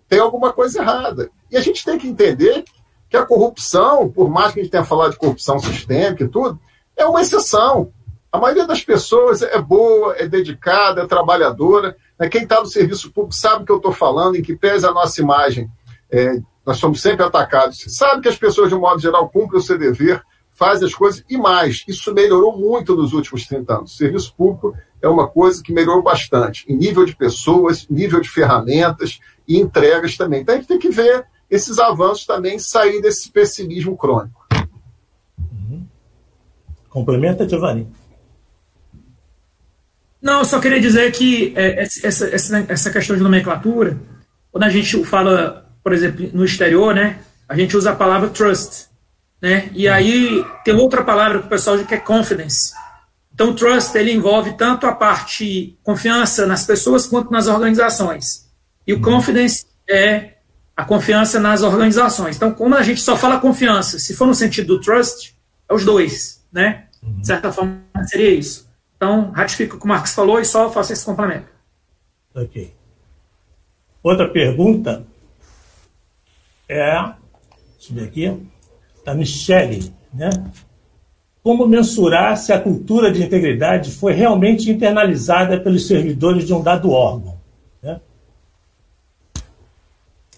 [0.10, 1.30] tem alguma coisa errada.
[1.52, 2.66] E a gente tem que entender
[3.08, 6.60] que a corrupção, por mais que a gente tenha falado de corrupção sistêmica e tudo,
[6.96, 7.92] é uma exceção.
[8.32, 11.96] A maioria das pessoas é boa, é dedicada, é trabalhadora.
[12.20, 12.30] Né?
[12.30, 14.94] Quem está no serviço público sabe o que eu estou falando, em que pesa a
[14.94, 15.70] nossa imagem.
[16.12, 17.84] É, nós somos sempre atacados.
[17.88, 20.22] Sabe que as pessoas, de um modo geral, cumprem o seu dever,
[20.52, 21.84] fazem as coisas e mais.
[21.88, 23.94] Isso melhorou muito nos últimos 30 anos.
[23.94, 28.30] O serviço público é uma coisa que melhorou bastante, em nível de pessoas, nível de
[28.30, 30.42] ferramentas e entregas também.
[30.42, 34.46] Então a gente tem que ver esses avanços também sair desse pessimismo crônico.
[35.40, 35.86] Uhum.
[36.90, 37.88] Complementa, Giovanni.
[40.22, 43.98] Não, eu só queria dizer que é, essa, essa, essa questão de nomenclatura,
[44.52, 48.88] quando a gente fala, por exemplo, no exterior, né, a gente usa a palavra trust.
[49.42, 49.70] Né?
[49.74, 52.74] E aí tem outra palavra que o pessoal diz que é confidence.
[53.34, 58.48] Então, trust ele envolve tanto a parte confiança nas pessoas quanto nas organizações.
[58.86, 60.38] E o confidence é
[60.76, 62.36] a confiança nas organizações.
[62.36, 65.36] Então, como a gente só fala confiança, se for no sentido do trust,
[65.70, 66.86] é os dois, né?
[67.04, 68.67] De certa forma, seria isso.
[68.98, 71.48] Então, ratifico o que o Marcos falou e só faço esse complemento.
[72.36, 72.74] Ok.
[74.04, 75.06] Outra pergunta
[76.68, 77.14] é
[77.78, 78.48] deixa eu ver aqui,
[79.06, 80.30] da Michele, né?
[81.42, 86.92] Como mensurar se a cultura de integridade foi realmente internalizada pelos servidores de um dado
[86.92, 87.38] órgão?
[87.82, 88.02] Né?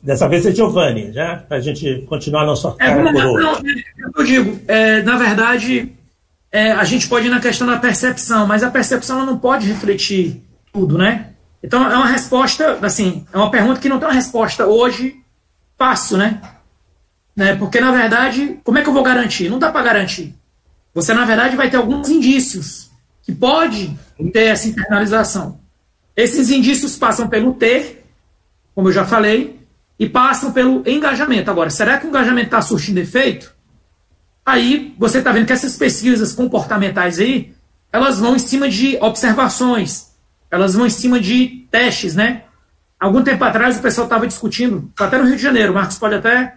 [0.04, 3.86] Dessa vez é Giovanni, já, para a gente continuar nosso é, cara por hoje.
[4.16, 5.92] Eu digo, é, na verdade,
[6.52, 10.44] é, a gente pode ir na questão da percepção, mas a percepção não pode refletir
[10.74, 11.28] tudo, né?
[11.62, 15.18] Então é uma resposta, assim, é uma pergunta que não tem uma resposta hoje
[15.78, 16.42] fácil, né?
[17.36, 17.56] né?
[17.56, 19.50] Porque na verdade, como é que eu vou garantir?
[19.50, 20.36] Não dá para garantir.
[20.94, 22.90] Você na verdade vai ter alguns indícios
[23.24, 23.98] que pode
[24.34, 25.60] ter essa internalização.
[26.16, 28.06] Esses indícios passam pelo ter,
[28.74, 29.60] como eu já falei,
[29.98, 31.52] e passam pelo engajamento.
[31.52, 33.54] Agora, será que o engajamento está surtindo efeito?
[34.50, 37.54] Aí você está vendo que essas pesquisas comportamentais aí,
[37.94, 40.10] elas vão em cima de observações,
[40.50, 42.44] elas vão em cima de testes, né?
[43.00, 46.16] Algum tempo atrás o pessoal estava discutindo, até no Rio de Janeiro, o Marcos pode
[46.16, 46.56] até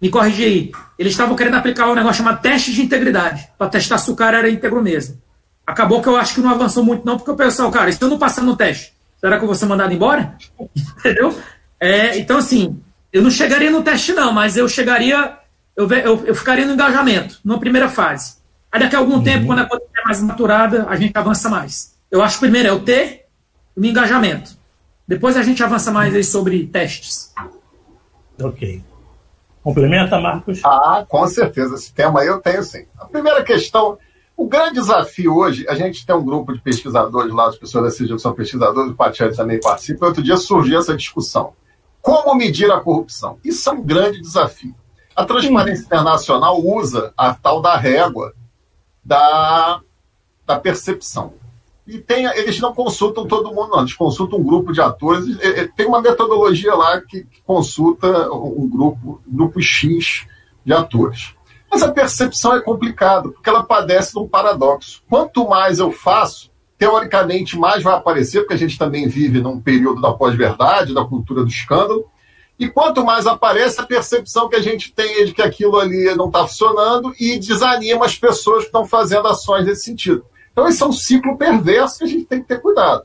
[0.00, 0.72] me corrigir aí.
[0.96, 4.38] Eles estavam querendo aplicar um negócio chamado teste de integridade, para testar se o cara
[4.38, 5.20] era íntegro mesmo.
[5.66, 8.08] Acabou que eu acho que não avançou muito, não, porque o pessoal, cara, se eu
[8.08, 10.36] não passar no teste, será que eu vou ser mandado embora?
[10.98, 11.36] Entendeu?
[11.80, 12.80] É, então, assim,
[13.12, 15.36] eu não chegaria no teste, não, mas eu chegaria,
[15.80, 18.36] eu, eu, eu ficaria no engajamento, numa primeira fase.
[18.70, 19.22] Aí daqui a algum uhum.
[19.22, 21.96] tempo, quando a coisa estiver mais maturada, a gente avança mais.
[22.10, 23.24] Eu acho que primeiro é o T,
[23.76, 24.58] o engajamento.
[25.06, 27.32] Depois a gente avança mais aí sobre testes.
[28.40, 28.82] Ok.
[29.62, 30.60] Complementa, Marcos?
[30.64, 31.74] Ah, com certeza.
[31.74, 32.86] Esse tema aí eu tenho sim.
[32.98, 33.98] A primeira questão,
[34.36, 37.90] o grande desafio hoje, a gente tem um grupo de pesquisadores lá, as pessoas da
[37.90, 41.52] CIGIL que são pesquisadores, o Patiani também participa, outro dia surgiu essa discussão.
[42.00, 43.38] Como medir a corrupção?
[43.44, 44.74] Isso é um grande desafio.
[45.20, 48.32] A Transparência Internacional usa a tal da régua
[49.04, 49.80] da,
[50.46, 51.34] da percepção.
[51.86, 53.80] E tem, eles não consultam todo mundo, não.
[53.80, 55.26] Eles consultam um grupo de atores.
[55.76, 60.26] Tem uma metodologia lá que, que consulta um grupo, grupo X
[60.64, 61.34] de atores.
[61.70, 65.02] Mas a percepção é complicada, porque ela padece de um paradoxo.
[65.08, 70.00] Quanto mais eu faço, teoricamente mais vai aparecer, porque a gente também vive num período
[70.00, 72.06] da pós-verdade, da cultura do escândalo.
[72.60, 76.14] E quanto mais aparece, a percepção que a gente tem é de que aquilo ali
[76.14, 80.26] não está funcionando e desanima as pessoas que estão fazendo ações nesse sentido.
[80.52, 83.04] Então, esse é um ciclo perverso que a gente tem que ter cuidado.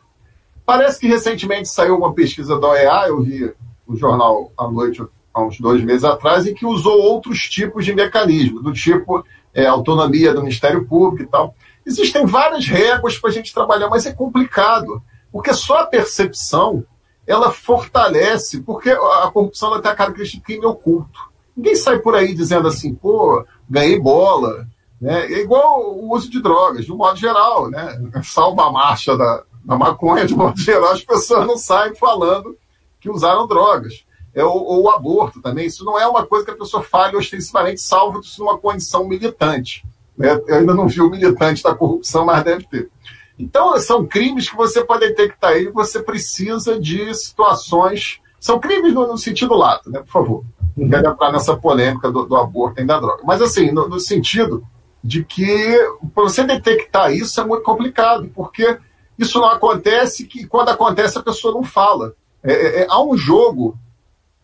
[0.65, 3.53] Parece que recentemente saiu uma pesquisa da OEA, eu vi
[3.87, 5.01] o jornal à noite
[5.33, 9.23] há uns dois meses atrás, em que usou outros tipos de mecanismos, do tipo
[9.53, 11.55] é, autonomia do Ministério Público e tal.
[11.85, 15.01] Existem várias regras para a gente trabalhar, mas é complicado,
[15.31, 16.83] porque só a percepção
[17.27, 21.19] ela fortalece, porque a corrupção ela tem a característica de crime oculto.
[21.55, 24.67] Ninguém sai por aí dizendo assim, pô, ganhei bola,
[24.99, 25.25] né?
[25.25, 27.99] É igual o uso de drogas, de um modo geral, né?
[28.23, 32.57] Salva a marcha da, da maconha, de modo geral, as pessoas não saem falando
[32.99, 34.05] que usaram drogas.
[34.33, 37.81] É, ou, o aborto também, isso não é uma coisa que a pessoa fale ostensivamente,
[37.81, 39.85] salvo isso numa condição militante.
[40.17, 40.41] Né?
[40.47, 42.89] Eu ainda não vi o militante da corrupção, mas deve ter.
[43.37, 48.19] Então, são crimes que você pode detectar aí, você precisa de situações.
[48.39, 49.99] São crimes no, no sentido lato, né?
[49.99, 50.45] Por favor.
[50.75, 53.23] Não quero entrar nessa polêmica do, do aborto e da droga.
[53.23, 54.65] Mas, assim, no, no sentido
[55.03, 55.77] de que
[56.13, 58.77] para você detectar isso é muito complicado, porque
[59.19, 62.15] isso não acontece que quando acontece a pessoa não fala.
[62.43, 63.77] É, é, é há um jogo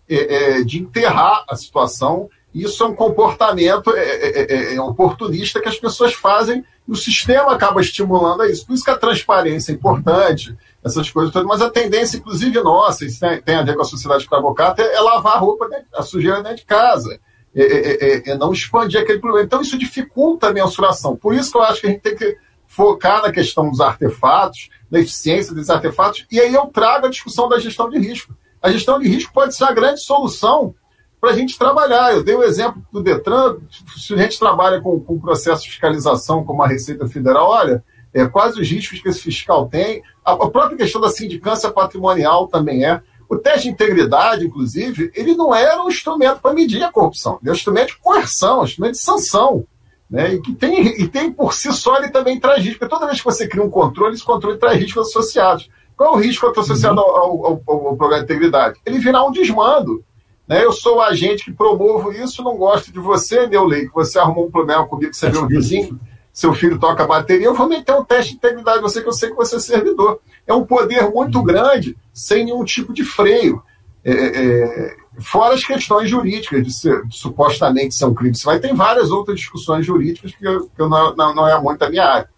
[0.08, 5.78] é, é, de enterrar a situação, e isso é um comportamento é, oportunista que as
[5.78, 8.66] pessoas fazem e o sistema acaba estimulando isso.
[8.66, 13.06] Por isso que a transparência é importante, essas coisas todas, mas a tendência, inclusive nossa,
[13.06, 16.42] isso tem, tem a ver com a sociedade escravocrata, é, lavar a roupa, a sujeira
[16.42, 17.20] dentro de casa
[17.54, 19.46] é é, é, é, é, não expandir aquele problema.
[19.46, 21.18] Então, isso dificulta a mensuração.
[21.18, 24.70] Por isso que eu acho que a gente tem que focar na questão dos artefatos,
[24.90, 28.34] na eficiência dos artefatos, e aí eu trago a discussão da gestão de risco.
[28.62, 30.74] A gestão de risco pode ser a grande solução
[31.22, 32.14] para a gente trabalhar.
[32.14, 33.58] Eu dei o exemplo do Detran,
[33.96, 38.26] se a gente trabalha com, com processo de fiscalização como a Receita Federal, olha, é,
[38.26, 42.84] quais os riscos que esse fiscal tem, a, a própria questão da sindicância patrimonial também
[42.84, 43.00] é.
[43.30, 47.50] O teste de integridade, inclusive, ele não era um instrumento para medir a corrupção, ele
[47.50, 49.64] é um instrumento de coerção, um instrumento de sanção.
[50.10, 50.34] Né?
[50.34, 52.80] E que tem, e tem por si só ele também traz risco.
[52.80, 55.70] Porque toda vez que você cria um controle, esse controle traz riscos associados.
[55.96, 57.08] Qual é o risco associado uhum.
[57.08, 58.78] ao, ao, ao, ao, programa de integridade?
[58.86, 60.04] Ele virar um desmando.
[60.52, 60.66] Né?
[60.66, 64.48] Eu sou o agente que promovo isso, não gosto de você, Neulei, que você arrumou
[64.48, 65.98] um problema comigo, você viu um vizinho,
[66.34, 69.30] seu filho toca bateria, eu vou meter um teste de integridade, você que eu sei
[69.30, 70.20] que você é servidor.
[70.46, 71.46] É um poder muito uhum.
[71.46, 73.64] grande, sem nenhum tipo de freio.
[74.04, 78.36] É, é, é, fora as questões jurídicas de, ser, de, supostamente ser um crime.
[78.36, 81.58] Você vai ter várias outras discussões jurídicas que, eu, que eu não, não, não, é
[81.62, 82.30] muito a minha área.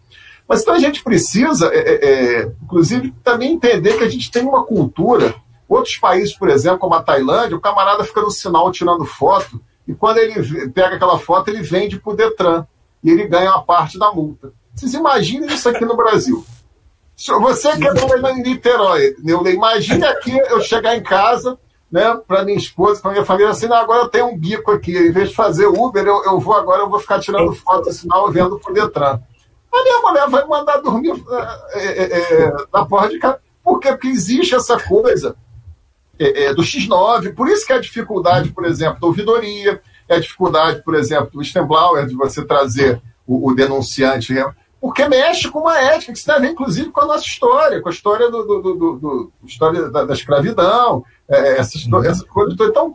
[0.47, 2.05] Mas então a gente precisa, é, é,
[2.41, 5.33] é, inclusive, também entender que a gente tem uma cultura.
[5.73, 9.93] Outros países, por exemplo, como a Tailândia, o camarada fica no sinal tirando foto, e
[9.93, 12.67] quando ele pega aquela foto, ele vende para o Detran,
[13.03, 14.53] e ele ganha uma parte da multa.
[14.75, 16.45] Vocês imaginem isso aqui no Brasil.
[17.15, 21.57] Você que é em Niterói, Neulê, imagine aqui eu chegar em casa,
[21.91, 25.11] né, para minha esposa, para minha família, assim, agora eu tenho um bico aqui, em
[25.11, 28.59] vez de fazer Uber, eu, eu vou agora, eu vou ficar tirando foto, sinal, vendo
[28.59, 29.19] por Detran.
[29.73, 31.13] A minha mulher vai mandar dormir
[31.73, 33.39] é, é, é, na porra de casa.
[33.63, 33.89] Por quê?
[33.89, 35.35] Porque existe essa coisa
[36.19, 40.15] é, é, do X9, por isso que é a dificuldade, por exemplo, da ouvidoria, é
[40.15, 44.33] a dificuldade, por exemplo, do Stenblauer, de você trazer o, o denunciante
[44.83, 47.91] porque mexe com uma ética que se deve, inclusive, com a nossa história, com a
[47.91, 52.03] história do, do, do, do história da, da escravidão, é, essa, uhum.
[52.03, 52.69] essa coisa toda.
[52.69, 52.93] Então,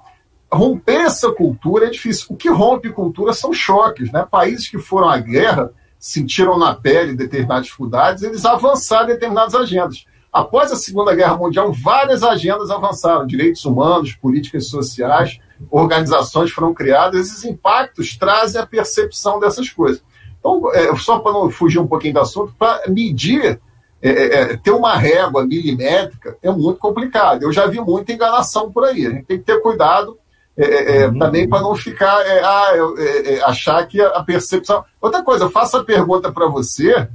[0.53, 2.27] romper essa cultura é difícil.
[2.29, 4.13] O que rompe cultura são choques.
[4.13, 4.23] Né?
[4.31, 10.05] Países que foram à guerra, sentiram na pele determinadas dificuldades, eles avançaram determinadas agendas.
[10.33, 15.39] Após a Segunda Guerra Mundial, várias agendas avançaram, direitos humanos, políticas sociais,
[15.71, 20.03] organizações foram criadas, esses impactos trazem a percepção dessas coisas.
[20.39, 23.61] Então, é, só para não fugir um pouquinho do assunto, para medir,
[24.01, 27.43] é, é, é, ter uma régua milimétrica é muito complicado.
[27.43, 29.07] Eu já vi muita enganação por aí.
[29.07, 30.17] A gente tem que ter cuidado
[30.57, 31.19] é, é, uhum.
[31.19, 32.73] também para não ficar, ah,
[33.47, 34.85] achar que a percepção.
[35.01, 37.09] Outra coisa, eu faço a pergunta para você,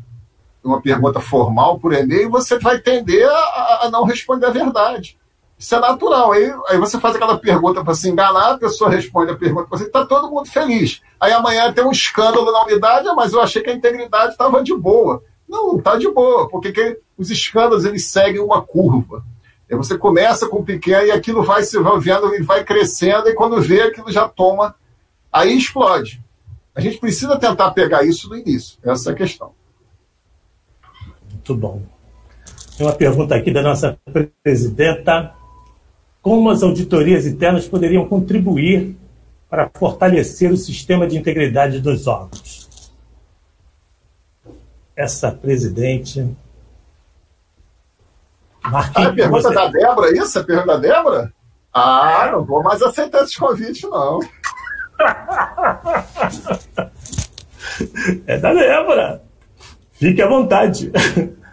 [0.63, 5.17] uma pergunta formal por e-mail, você vai tender a, a não responder a verdade.
[5.57, 6.31] Isso é natural.
[6.31, 9.77] Aí, aí você faz aquela pergunta para se enganar, a pessoa responde a pergunta para
[9.77, 11.01] você, está todo mundo feliz.
[11.19, 14.63] Aí amanhã tem um escândalo na unidade, ah, mas eu achei que a integridade estava
[14.63, 15.23] de boa.
[15.47, 19.23] Não, não está de boa, porque que, os escândalos eles seguem uma curva.
[19.69, 23.61] Aí você começa com pequeno e aquilo vai se vendo e vai crescendo, e quando
[23.61, 24.75] vê, aquilo já toma,
[25.31, 26.21] aí explode.
[26.75, 28.77] A gente precisa tentar pegar isso no início.
[28.83, 29.53] Essa é a questão.
[31.43, 31.81] Muito bom.
[32.77, 33.99] Tem uma pergunta aqui da nossa
[34.41, 35.33] presidenta
[36.21, 38.95] como as auditorias internas poderiam contribuir
[39.49, 42.89] para fortalecer o sistema de integridade dos órgãos.
[44.95, 46.25] Essa presidente.
[48.63, 49.53] Marquinhos, ah, a pergunta você...
[49.53, 50.39] da Débora, isso?
[50.39, 51.33] A pergunta da Débora?
[51.73, 54.21] Ah, não vou mais aceitar esse convite, não.
[58.25, 59.22] é da Débora.
[60.03, 60.91] Fique à vontade.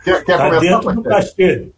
[0.02, 0.60] Quer, quer tá começar?
[0.60, 1.72] Dentro do cachê.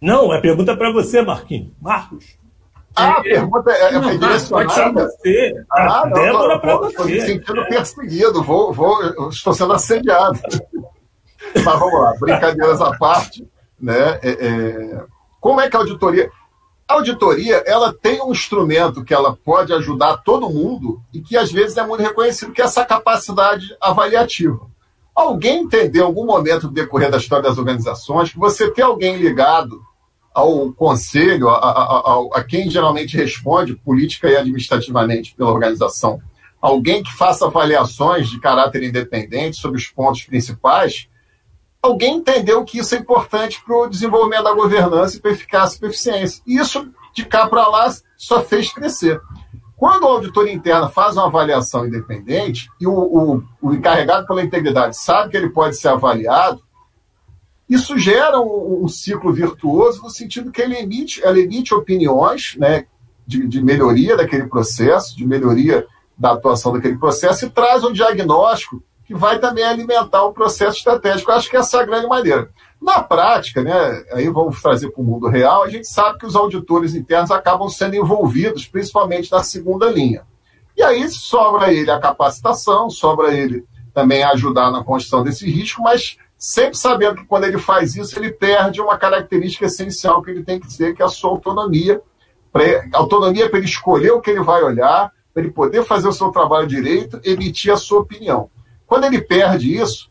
[0.00, 1.72] Não, é pergunta para você, Marquinhos.
[1.80, 2.38] Marcos.
[2.94, 4.92] Ah, a pergunta é, é direcionada.
[4.92, 5.64] Pode você.
[5.72, 6.88] Ah, não, Débora para você.
[6.88, 8.42] Estou me sentindo perseguido.
[8.42, 10.38] Vou, vou, estou sendo assediado.
[11.54, 13.46] Mas vamos lá, brincadeiras à parte.
[13.80, 14.18] Né?
[14.22, 15.04] É, é...
[15.40, 16.30] Como é que a auditoria...
[16.90, 21.52] A auditoria ela tem um instrumento que ela pode ajudar todo mundo e que às
[21.52, 24.66] vezes é muito reconhecido, que é essa capacidade avaliativa.
[25.14, 29.16] Alguém entendeu em algum momento do decorrer da história das organizações que você ter alguém
[29.18, 29.80] ligado
[30.34, 36.20] ao conselho, a, a, a, a, quem geralmente responde política e administrativamente pela organização,
[36.60, 41.08] alguém que faça avaliações de caráter independente sobre os pontos principais,
[41.82, 45.76] alguém entendeu que isso é importante para o desenvolvimento da governança e para a eficácia
[45.76, 46.42] e para a eficiência.
[46.46, 49.20] E isso, de cá para lá, só fez crescer.
[49.76, 54.94] Quando o auditor interno faz uma avaliação independente e o, o, o encarregado pela integridade
[54.96, 56.62] sabe que ele pode ser avaliado,
[57.66, 62.84] isso gera um, um, ciclo virtuoso no sentido que ele emite, ela emite opiniões né,
[63.26, 65.86] de, de, melhoria daquele processo, de melhoria
[66.18, 71.32] da atuação daquele processo e traz um diagnóstico que vai também alimentar o processo estratégico.
[71.32, 72.48] Eu acho que essa é a grande maneira.
[72.80, 76.36] Na prática, né, aí vamos trazer para o mundo real, a gente sabe que os
[76.36, 80.22] auditores internos acabam sendo envolvidos, principalmente na segunda linha.
[80.76, 86.16] E aí sobra ele a capacitação, sobra ele também ajudar na construção desse risco, mas
[86.38, 90.60] sempre sabendo que quando ele faz isso, ele perde uma característica essencial que ele tem
[90.60, 92.00] que ter, que é a sua autonomia.
[92.92, 96.30] Autonomia para ele escolher o que ele vai olhar, para ele poder fazer o seu
[96.30, 98.48] trabalho direito, emitir a sua opinião.
[98.90, 100.10] Quando ele perde isso,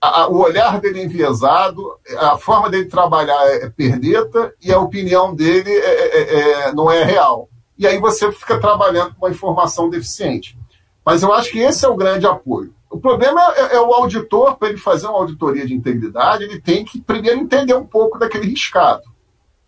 [0.00, 4.78] a, o olhar dele é enviesado, a forma dele trabalhar é, é perdeta e a
[4.78, 7.48] opinião dele é, é, é, é, não é real.
[7.76, 10.56] E aí você fica trabalhando com uma informação deficiente.
[11.04, 12.72] Mas eu acho que esse é o grande apoio.
[12.88, 16.84] O problema é, é o auditor, para ele fazer uma auditoria de integridade, ele tem
[16.84, 19.02] que primeiro entender um pouco daquele riscado.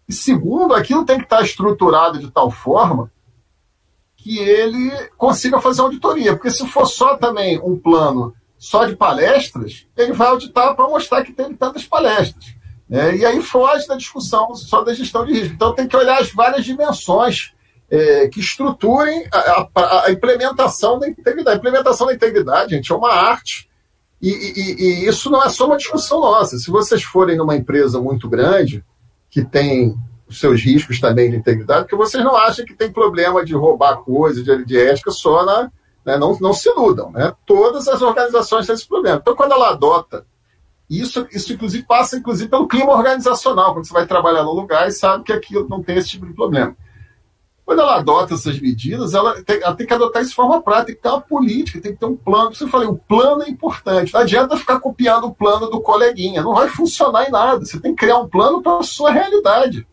[0.09, 3.11] E segundo, aquilo tem que estar estruturado de tal forma
[4.17, 6.35] que ele consiga fazer auditoria.
[6.35, 8.33] Porque se for só também um plano
[8.63, 12.55] só de palestras, ele vai auditar para mostrar que teve tantas palestras.
[12.89, 13.17] Né?
[13.17, 15.53] E aí foge da discussão só da gestão de risco.
[15.53, 17.53] Então tem que olhar as várias dimensões
[17.91, 21.57] é, que estruturem a, a, a, implementação da integridade.
[21.57, 23.69] A implementação da integridade, gente, é uma arte.
[24.21, 26.57] E, e, e, isso não é só uma discussão nossa.
[26.57, 28.85] Se vocês forem numa empresa muito grande,
[29.29, 29.97] que tem
[30.29, 33.97] os seus riscos também de integridade, porque vocês não acham que tem problema de roubar
[34.05, 35.69] coisa, de, de ética só na.
[36.05, 37.11] Né, não, não se iludam.
[37.13, 37.33] Né?
[37.47, 39.19] Todas as organizações têm esse problema.
[39.21, 40.27] Então, quando ela adota,
[40.91, 44.93] isso, isso inclusive passa inclusive pelo clima organizacional, quando você vai trabalhar no lugar e
[44.93, 46.77] sabe que aquilo não tem esse tipo de problema.
[47.65, 50.87] Quando ela adota essas medidas, ela tem, ela tem, que adotar isso de forma prática,
[50.87, 52.55] tem que ter uma política, tem que ter um plano.
[52.55, 54.13] Você falei, o plano é importante.
[54.13, 57.65] Não adianta ficar copiando o plano do coleguinha, não vai funcionar em nada.
[57.65, 59.87] Você tem que criar um plano para a sua realidade.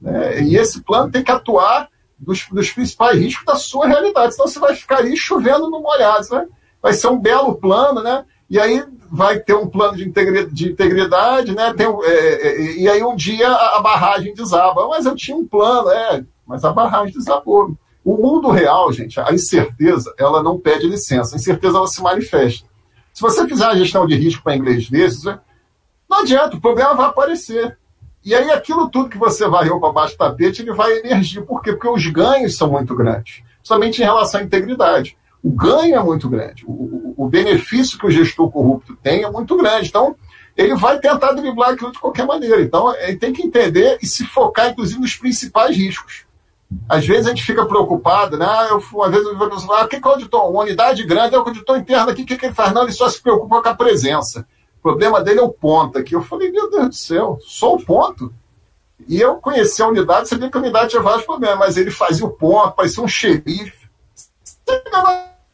[0.00, 0.42] Né?
[0.42, 1.88] E esse plano tem que atuar
[2.18, 6.26] dos, dos, principais riscos da sua realidade, senão você vai ficar aí chovendo no molhado.
[6.30, 6.46] Né?
[6.82, 8.24] Vai ser um belo plano, né?
[8.48, 11.74] E aí vai ter um plano de integridade, de integridade né?
[11.74, 14.88] Tem, é, é, e aí um dia a, a barragem desaba.
[14.88, 17.76] Mas eu tinha um plano, é, mas a barragem desabou.
[18.04, 21.34] O mundo real, gente, a incerteza, ela não pede licença.
[21.34, 22.68] A incerteza, ela se manifesta.
[23.12, 25.24] Se você fizer a gestão de risco para inglês vezes,
[26.08, 27.76] não adianta, o problema vai aparecer.
[28.26, 31.42] E aí aquilo tudo que você varreu para baixo do tapete, ele vai emergir.
[31.42, 31.70] Por quê?
[31.72, 35.16] Porque os ganhos são muito grandes, somente em relação à integridade.
[35.40, 36.64] O ganho é muito grande.
[36.66, 39.90] O, o, benefício que o gestor corrupto tem é muito grande.
[39.90, 40.16] Então,
[40.56, 42.60] ele vai tentar driblar aquilo de qualquer maneira.
[42.60, 46.26] Então, ele tem que entender e se focar, inclusive, nos principais riscos.
[46.88, 48.44] Às vezes a gente fica preocupado, né?
[48.44, 50.50] Ah, eu, uma vez eu falar, ah, o que, que é o auditor?
[50.50, 52.72] Uma unidade grande é o auditor interno aqui, o que, que ele faz?
[52.72, 54.44] Não, ele só se preocupa com a presença
[54.86, 56.14] problema dele é o ponto aqui.
[56.14, 58.32] Eu falei, meu Deus do céu, só o ponto?
[59.08, 62.24] E eu conheci a unidade, sabia que a unidade tinha vários problemas, mas ele fazia
[62.24, 63.86] o ponto, parecia um xerife.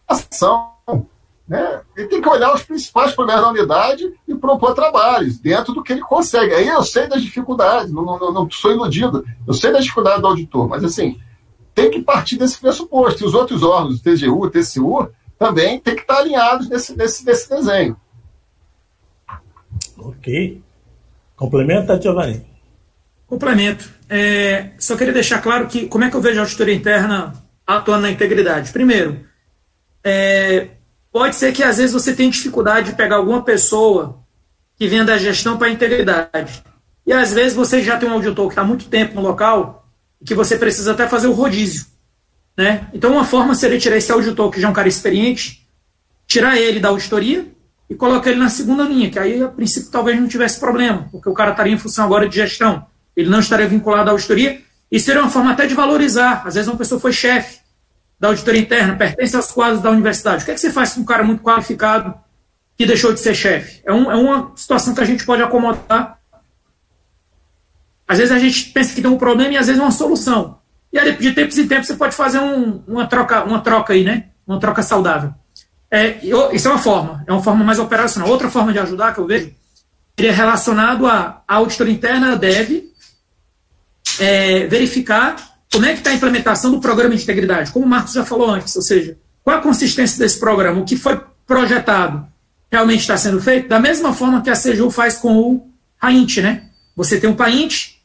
[0.06, 0.74] Ação,
[1.48, 1.80] né?
[1.96, 5.92] Ele tem que olhar os principais problemas da unidade e propor trabalhos dentro do que
[5.92, 6.54] ele consegue.
[6.54, 10.26] Aí eu sei das dificuldades, não, não, não sou iludido, eu sei das dificuldades do
[10.26, 11.18] auditor, mas assim,
[11.74, 13.22] tem que partir desse pressuposto.
[13.22, 17.24] E os outros órgãos, o TGU, o TCU, também tem que estar alinhados nesse, nesse,
[17.24, 17.96] nesse desenho.
[20.08, 20.60] Ok.
[21.36, 22.44] Complementa, Giovanni.
[23.26, 23.90] Complemento.
[24.08, 27.32] É, só queria deixar claro que como é que eu vejo a auditoria interna
[27.66, 28.72] atuando na integridade.
[28.72, 29.20] Primeiro,
[30.04, 30.68] é,
[31.10, 34.22] pode ser que às vezes você tenha dificuldade de pegar alguma pessoa
[34.76, 36.62] que venha da gestão para a integridade.
[37.06, 39.88] E às vezes você já tem um auditor que está muito tempo no local
[40.20, 41.86] e que você precisa até fazer o rodízio.
[42.56, 42.86] Né?
[42.92, 45.66] Então, uma forma seria tirar esse auditor, que já é um cara experiente,
[46.26, 47.46] tirar ele da auditoria
[47.92, 51.28] e colocar ele na segunda linha, que aí, a princípio, talvez não tivesse problema, porque
[51.28, 52.86] o cara estaria em função agora de gestão.
[53.14, 56.42] Ele não estaria vinculado à auditoria, e seria uma forma até de valorizar.
[56.46, 57.60] Às vezes, uma pessoa foi chefe
[58.18, 60.42] da auditoria interna, pertence aos quadros da universidade.
[60.42, 62.14] O que, é que você faz com um cara muito qualificado
[62.78, 63.82] que deixou de ser chefe?
[63.84, 66.18] É, um, é uma situação que a gente pode acomodar.
[68.08, 70.60] Às vezes a gente pensa que tem um problema e às vezes uma solução.
[70.90, 74.02] E aí, de tempos em tempos, você pode fazer um, uma, troca, uma troca aí,
[74.02, 74.30] né?
[74.46, 75.34] Uma troca saudável.
[75.94, 76.18] É,
[76.54, 78.30] isso é uma forma, é uma forma mais operacional.
[78.30, 79.52] Outra forma de ajudar que eu vejo
[80.16, 82.90] seria relacionado a, a auditoria interna deve
[84.18, 85.36] é, verificar
[85.70, 88.50] como é que está a implementação do programa de integridade, como o Marcos já falou
[88.50, 92.26] antes, ou seja, qual a consistência desse programa, o que foi projetado
[92.70, 96.64] realmente está sendo feito, da mesma forma que a CEJU faz com o RAINT, né?
[96.96, 97.96] Você tem um PAINT,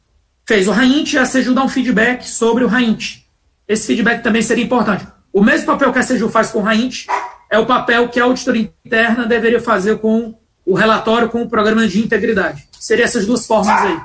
[0.45, 3.21] fez o RAINT e a CEJU dá um feedback sobre o RAINT.
[3.65, 5.07] Esse feedback também seria importante.
[5.31, 7.05] O mesmo papel que a CEJU faz com o RAINT,
[7.49, 11.87] é o papel que a auditoria interna deveria fazer com o relatório, com o programa
[11.87, 12.67] de integridade.
[12.79, 13.99] Seriam essas duas formas aí.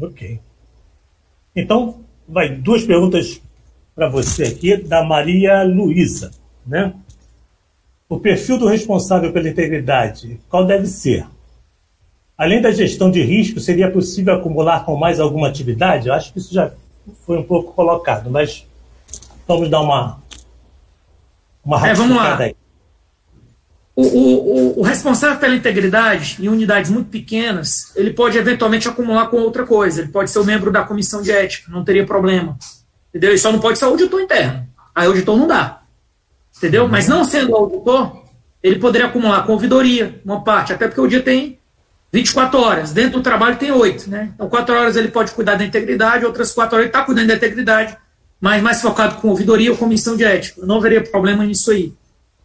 [0.00, 0.40] Ok.
[1.54, 3.40] Então, vai duas perguntas
[3.94, 6.30] para você aqui, da Maria Luísa.
[6.66, 6.94] Né?
[8.08, 11.26] O perfil do responsável pela integridade, qual deve ser?
[12.36, 16.06] Além da gestão de risco, seria possível acumular com mais alguma atividade?
[16.06, 16.70] Eu acho que isso já
[17.26, 18.64] foi um pouco colocado, mas
[19.46, 20.22] vamos dar uma
[21.68, 22.38] uma é, vamos lá.
[23.94, 29.36] O, o, o, responsável pela integridade em unidades muito pequenas, ele pode eventualmente acumular com
[29.38, 30.00] outra coisa.
[30.00, 32.56] Ele pode ser o um membro da comissão de ética, não teria problema.
[33.10, 33.30] Entendeu?
[33.30, 34.66] Ele só não pode ser auditor interno.
[34.94, 35.82] Aí auditor não dá.
[36.56, 36.84] Entendeu?
[36.84, 36.88] Uhum.
[36.88, 38.22] Mas não sendo auditor,
[38.62, 41.58] ele poderia acumular com ouvidoria, uma parte, até porque o dia tem
[42.10, 42.92] 24 horas.
[42.92, 44.30] Dentro do trabalho tem 8, né?
[44.34, 47.34] Então, 4 horas ele pode cuidar da integridade, outras 4 horas ele está cuidando da
[47.34, 47.96] integridade
[48.40, 50.60] mas mais focado com ouvidoria ou comissão de ética.
[50.60, 51.92] Eu não veria problema nisso aí,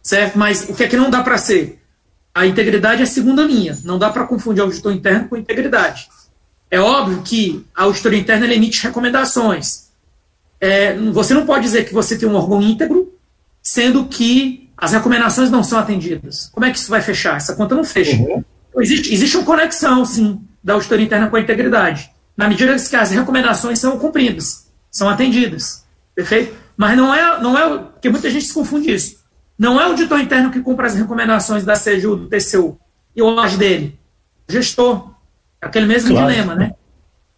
[0.02, 0.38] certo?
[0.38, 1.80] Mas o que é que não dá para ser?
[2.34, 6.08] A integridade é a segunda linha, não dá para confundir auditor interno com integridade.
[6.70, 9.90] É óbvio que a auditoria interna emite recomendações.
[10.60, 13.12] É, você não pode dizer que você tem um órgão íntegro,
[13.62, 16.50] sendo que as recomendações não são atendidas.
[16.52, 17.36] Como é que isso vai fechar?
[17.36, 18.16] Essa conta não fecha.
[18.16, 18.42] Uhum.
[18.68, 22.96] Então, existe, existe uma conexão, sim, da auditoria interna com a integridade, na medida que
[22.96, 25.83] as recomendações são cumpridas, são atendidas.
[26.14, 26.54] Perfeito?
[26.76, 27.78] Mas não é, não é.
[27.78, 29.24] Porque muita gente se confunde isso.
[29.58, 32.78] Não é o auditor interno que cumpre as recomendações da CEJU, do TCU,
[33.14, 33.98] e o age dele.
[34.48, 35.14] O gestor.
[35.60, 36.28] Aquele mesmo claro.
[36.28, 36.74] dilema, né?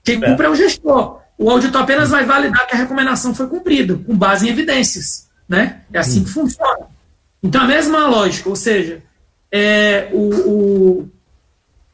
[0.02, 0.30] Quem é.
[0.30, 1.20] cumpre é o gestor.
[1.38, 5.28] O auditor apenas vai validar que a recomendação foi cumprida, com base em evidências.
[5.48, 5.82] Né?
[5.92, 6.86] É assim que funciona.
[7.42, 9.02] Então, a mesma lógica, ou seja,
[9.52, 11.10] é, o, o,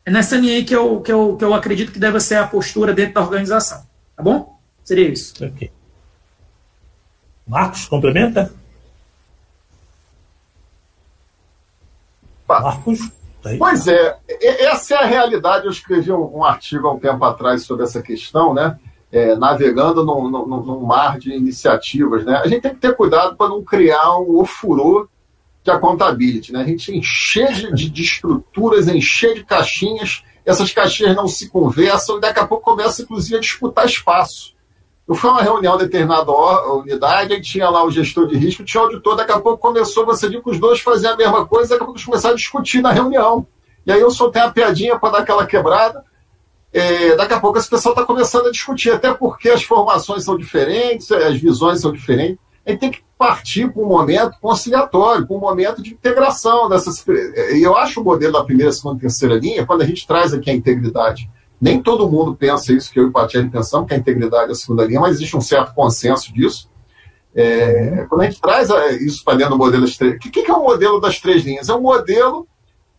[0.07, 2.47] é nessa linha aí que eu, que, eu, que eu acredito que deve ser a
[2.47, 3.85] postura dentro da organização.
[4.17, 4.59] Tá bom?
[4.85, 5.35] Seria isso.
[5.45, 5.71] Ok.
[7.47, 8.53] Marcos, complementa?
[12.49, 13.01] Marcos?
[13.43, 14.17] Tá pois é,
[14.61, 15.65] essa é a realidade.
[15.67, 18.79] Eu escrevi um, artigo há um tempo atrás sobre essa questão, né?
[19.11, 22.37] É, navegando num, num, num, mar de iniciativas, né?
[22.37, 25.09] A gente tem que ter cuidado para não criar um ofurô
[25.63, 26.63] de accountability, né?
[26.63, 32.19] A gente encher de, de, de estruturas, encher de caixinhas, essas caixinhas não se conversam
[32.19, 34.55] e daqui a pouco começa, inclusive, a disputar espaço.
[35.13, 36.33] Eu fui a uma reunião de determinada
[36.73, 40.07] unidade, aí tinha lá o gestor de risco, tinha o auditor, daqui a pouco começou,
[40.07, 42.39] você viu que os dois faziam a mesma coisa, daqui a pouco eles começaram a
[42.39, 43.47] discutir na reunião.
[43.85, 46.03] E aí eu soltei a piadinha para dar aquela quebrada.
[46.73, 50.39] É, daqui a pouco esse pessoal está começando a discutir, até porque as formações são
[50.39, 52.39] diferentes, as visões são diferentes.
[52.65, 57.07] A gente tem que partir para um momento conciliatório, para um momento de integração dessas.
[57.07, 60.33] E eu acho o modelo da primeira, segunda e terceira linha, quando a gente traz
[60.33, 61.29] aqui a integridade
[61.63, 64.51] nem todo mundo pensa isso que eu e o Patielli pensamos, que a integridade é
[64.51, 66.69] a segunda linha, mas existe um certo consenso disso.
[67.33, 68.69] É, quando a gente traz
[69.01, 70.17] isso para dentro do modelo das três...
[70.17, 71.69] O que, que é o modelo das três linhas?
[71.69, 72.49] É um modelo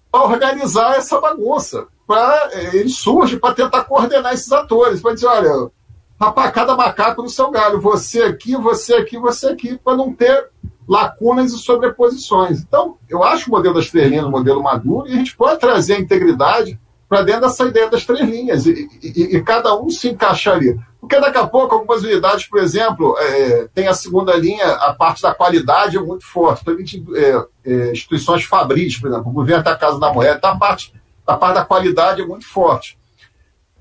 [0.10, 1.88] para organizar essa bagunça.
[2.07, 5.69] Pra, é, ele surge para tentar coordenar esses atores, para dizer, olha,
[6.18, 10.49] rapaz, cada macaco no seu galho, você aqui, você aqui, você aqui, para não ter
[10.88, 12.61] lacunas e sobreposições.
[12.61, 15.60] Então, eu acho o modelo das três linhas um modelo maduro e a gente pode
[15.60, 16.80] trazer a integridade
[17.14, 20.76] para dentro dessa ideia das três linhas, e, e, e, cada um se encaixaria.
[20.99, 25.22] Porque daqui a pouco, algumas unidades, por exemplo, é, tem a segunda linha, a parte
[25.22, 26.64] da qualidade é muito forte.
[26.65, 30.57] Gente, é, é, instituições fabris, por exemplo, o governo da Casa da Moeda, então a
[30.57, 30.91] parte,
[31.27, 32.98] a parte da qualidade é muito forte.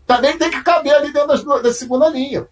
[0.06, 2.46] Também tem que caber ali dentro das, da segunda linha.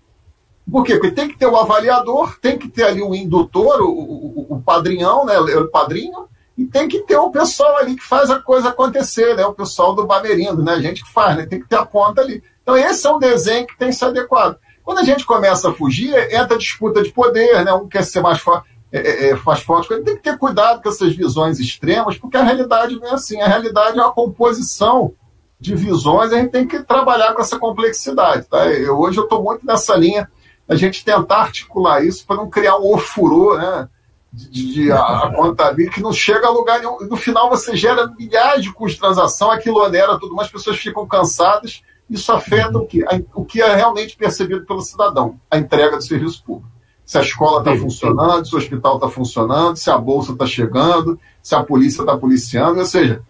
[0.73, 0.94] Por quê?
[0.94, 4.62] Porque tem que ter o avaliador, tem que ter ali o indutor, o, o, o
[4.62, 6.27] padrinhão, né, o padrinho,
[6.60, 9.46] e tem que ter o pessoal ali que faz a coisa acontecer, né?
[9.46, 10.72] O pessoal do Bamerindo, né?
[10.72, 11.46] A gente que faz, né?
[11.46, 12.44] Tem que ter a ponta ali.
[12.62, 14.58] Então esse é um desenho que tem que ser adequado.
[14.84, 17.72] Quando a gente começa a fugir, entra a disputa de poder, né?
[17.72, 19.88] Um quer ser mais forte, é, é, é faz forte.
[20.02, 23.40] Tem que ter cuidado com essas visões extremas, porque a realidade não é assim.
[23.40, 25.14] A realidade é uma composição
[25.58, 28.44] de visões, a gente tem que trabalhar com essa complexidade.
[28.44, 28.66] Tá?
[28.66, 30.30] Eu, hoje eu estou muito nessa linha,
[30.68, 33.88] a gente tentar articular isso para não criar um ofurô, né?
[34.32, 36.98] De, de a, a contabilidade que não chega a lugar nenhum.
[37.01, 40.78] No final você gera milhares de custos de transação, aquilo onera tudo mais, as pessoas
[40.78, 41.82] ficam cansadas.
[42.09, 43.05] Isso afeta o que?
[43.35, 46.70] O que é realmente percebido pelo cidadão, a entrega do serviço público.
[47.07, 51.19] Se a escola está funcionando, se o hospital está funcionando, se a bolsa está chegando,
[51.43, 53.23] se a polícia está policiando, ou seja,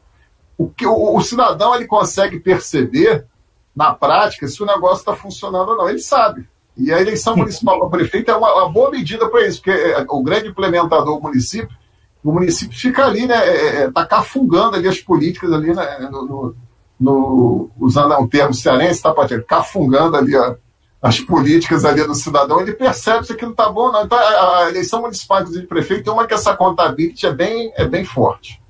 [0.56, 3.26] o, que, o, o cidadão ele consegue perceber
[3.74, 5.88] na prática se o negócio está funcionando ou não.
[5.88, 6.46] Ele sabe.
[6.80, 10.04] E a eleição municipal para prefeito é uma, uma boa medida para isso, porque é,
[10.08, 11.76] o grande implementador o município,
[12.24, 16.24] o município fica ali, né, é, é, tá cafungando ali as políticas ali, né, no,
[16.24, 16.56] no,
[16.98, 19.44] no usando um termo cearense, tá, Patinho?
[19.44, 20.56] Cafungando ali a,
[21.02, 24.04] as políticas ali do cidadão, ele percebe se aquilo tá bom não.
[24.04, 27.72] Então, a, a eleição municipal, inclusive, de prefeito, tem uma que essa contabilidade é bem,
[27.76, 28.60] é bem forte.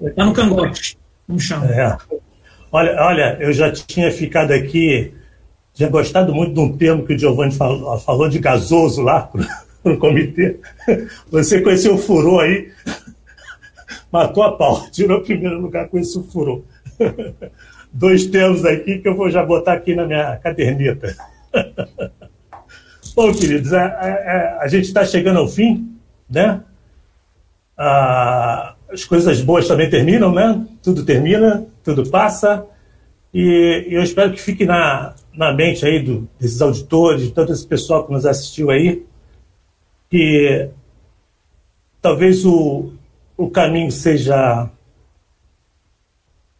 [0.00, 1.64] Está no cangote, no chão.
[1.64, 1.96] É.
[2.70, 5.14] Olha, olha, eu já tinha ficado aqui
[5.74, 9.28] tinha gostado muito de um termo que o Giovanni falou, falou de gasoso lá
[9.82, 10.60] para o comitê.
[11.30, 12.70] Você conheceu o furor aí,
[14.10, 16.62] matou a pau, tirou o primeiro lugar com esse furor.
[17.92, 21.14] Dois termos aqui que eu vou já botar aqui na minha caderneta.
[23.14, 25.96] Bom, queridos, a, a, a gente está chegando ao fim,
[26.28, 26.60] né?
[27.76, 30.66] Ah, as coisas boas também terminam, né?
[30.82, 32.66] Tudo termina, tudo passa.
[33.32, 37.66] E eu espero que fique na, na mente aí do, desses auditores, de todo esse
[37.66, 39.04] pessoal que nos assistiu aí,
[40.10, 40.70] que
[42.00, 42.92] talvez o,
[43.36, 44.70] o caminho seja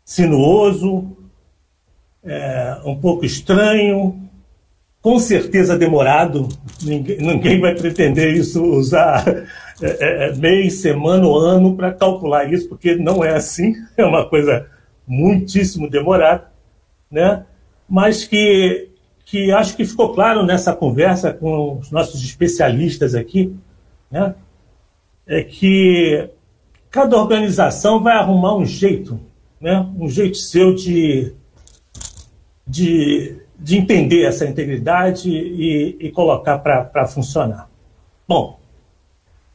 [0.04, 1.16] sinuoso,
[2.22, 4.20] é, um pouco estranho,
[5.00, 6.48] com certeza demorado.
[6.82, 9.44] Ninguém, ninguém vai pretender isso, usar é,
[9.82, 14.28] é, é mês, semana ou ano para calcular isso, porque não é assim, é uma
[14.28, 14.66] coisa
[15.06, 16.54] muitíssimo demorada
[17.14, 17.46] né?
[17.94, 18.88] Mas que,
[19.24, 23.54] que acho que ficou claro nessa conversa com os nossos especialistas aqui,
[24.10, 24.34] né?
[25.24, 26.28] é que
[26.90, 29.20] cada organização vai arrumar um jeito,
[29.60, 29.88] né?
[29.96, 31.34] um jeito seu de,
[32.66, 37.70] de, de entender essa integridade e, e colocar para funcionar.
[38.26, 38.58] Bom,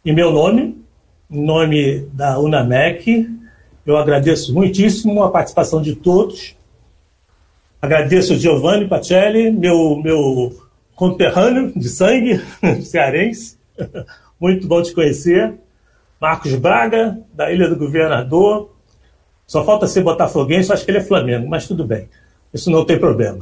[0.05, 0.81] em meu nome,
[1.29, 3.29] em nome da UNAMEC,
[3.85, 6.57] eu agradeço muitíssimo a participação de todos.
[7.81, 10.51] Agradeço Giovanni Pacelli, meu, meu
[10.95, 12.41] conterrâneo de sangue,
[12.83, 13.57] cearense.
[14.39, 15.53] Muito bom te conhecer.
[16.19, 18.75] Marcos Braga, da Ilha do Governador.
[19.47, 22.09] Só falta ser botafoguense, acho que ele é Flamengo, mas tudo bem.
[22.53, 23.39] Isso não tem problema.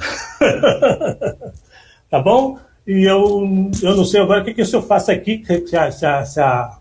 [2.10, 2.60] tá bom?
[2.86, 6.06] E eu, eu não sei agora o que, que eu faço aqui, se a, se,
[6.06, 6.78] a, se, a,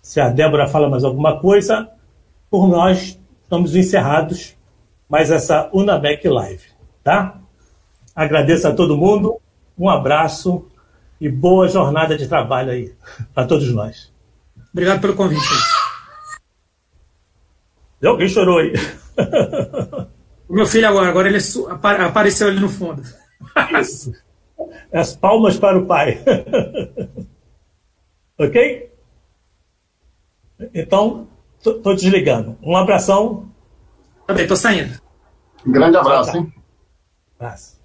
[0.00, 1.88] se a Débora fala mais alguma coisa.
[2.48, 4.56] Por nós, estamos encerrados
[5.08, 6.62] mais essa Unamec Live,
[7.04, 7.38] tá?
[8.16, 9.40] Agradeço a todo mundo,
[9.78, 10.66] um abraço
[11.20, 12.92] e boa jornada de trabalho aí
[13.34, 14.12] para todos nós.
[14.72, 15.44] Obrigado pelo convite.
[18.04, 18.72] Alguém chorou aí.
[20.46, 21.38] O meu filho agora, agora ele
[22.04, 23.02] apareceu ali no fundo.
[23.80, 24.12] Isso.
[24.92, 26.22] As palmas para o pai.
[28.38, 28.92] ok?
[30.74, 31.26] Então,
[31.58, 32.58] estou desligando.
[32.62, 33.48] Um abração.
[34.26, 35.00] Também, estou saindo.
[35.66, 36.52] Um grande abraço, hein?
[37.38, 37.83] Abraço.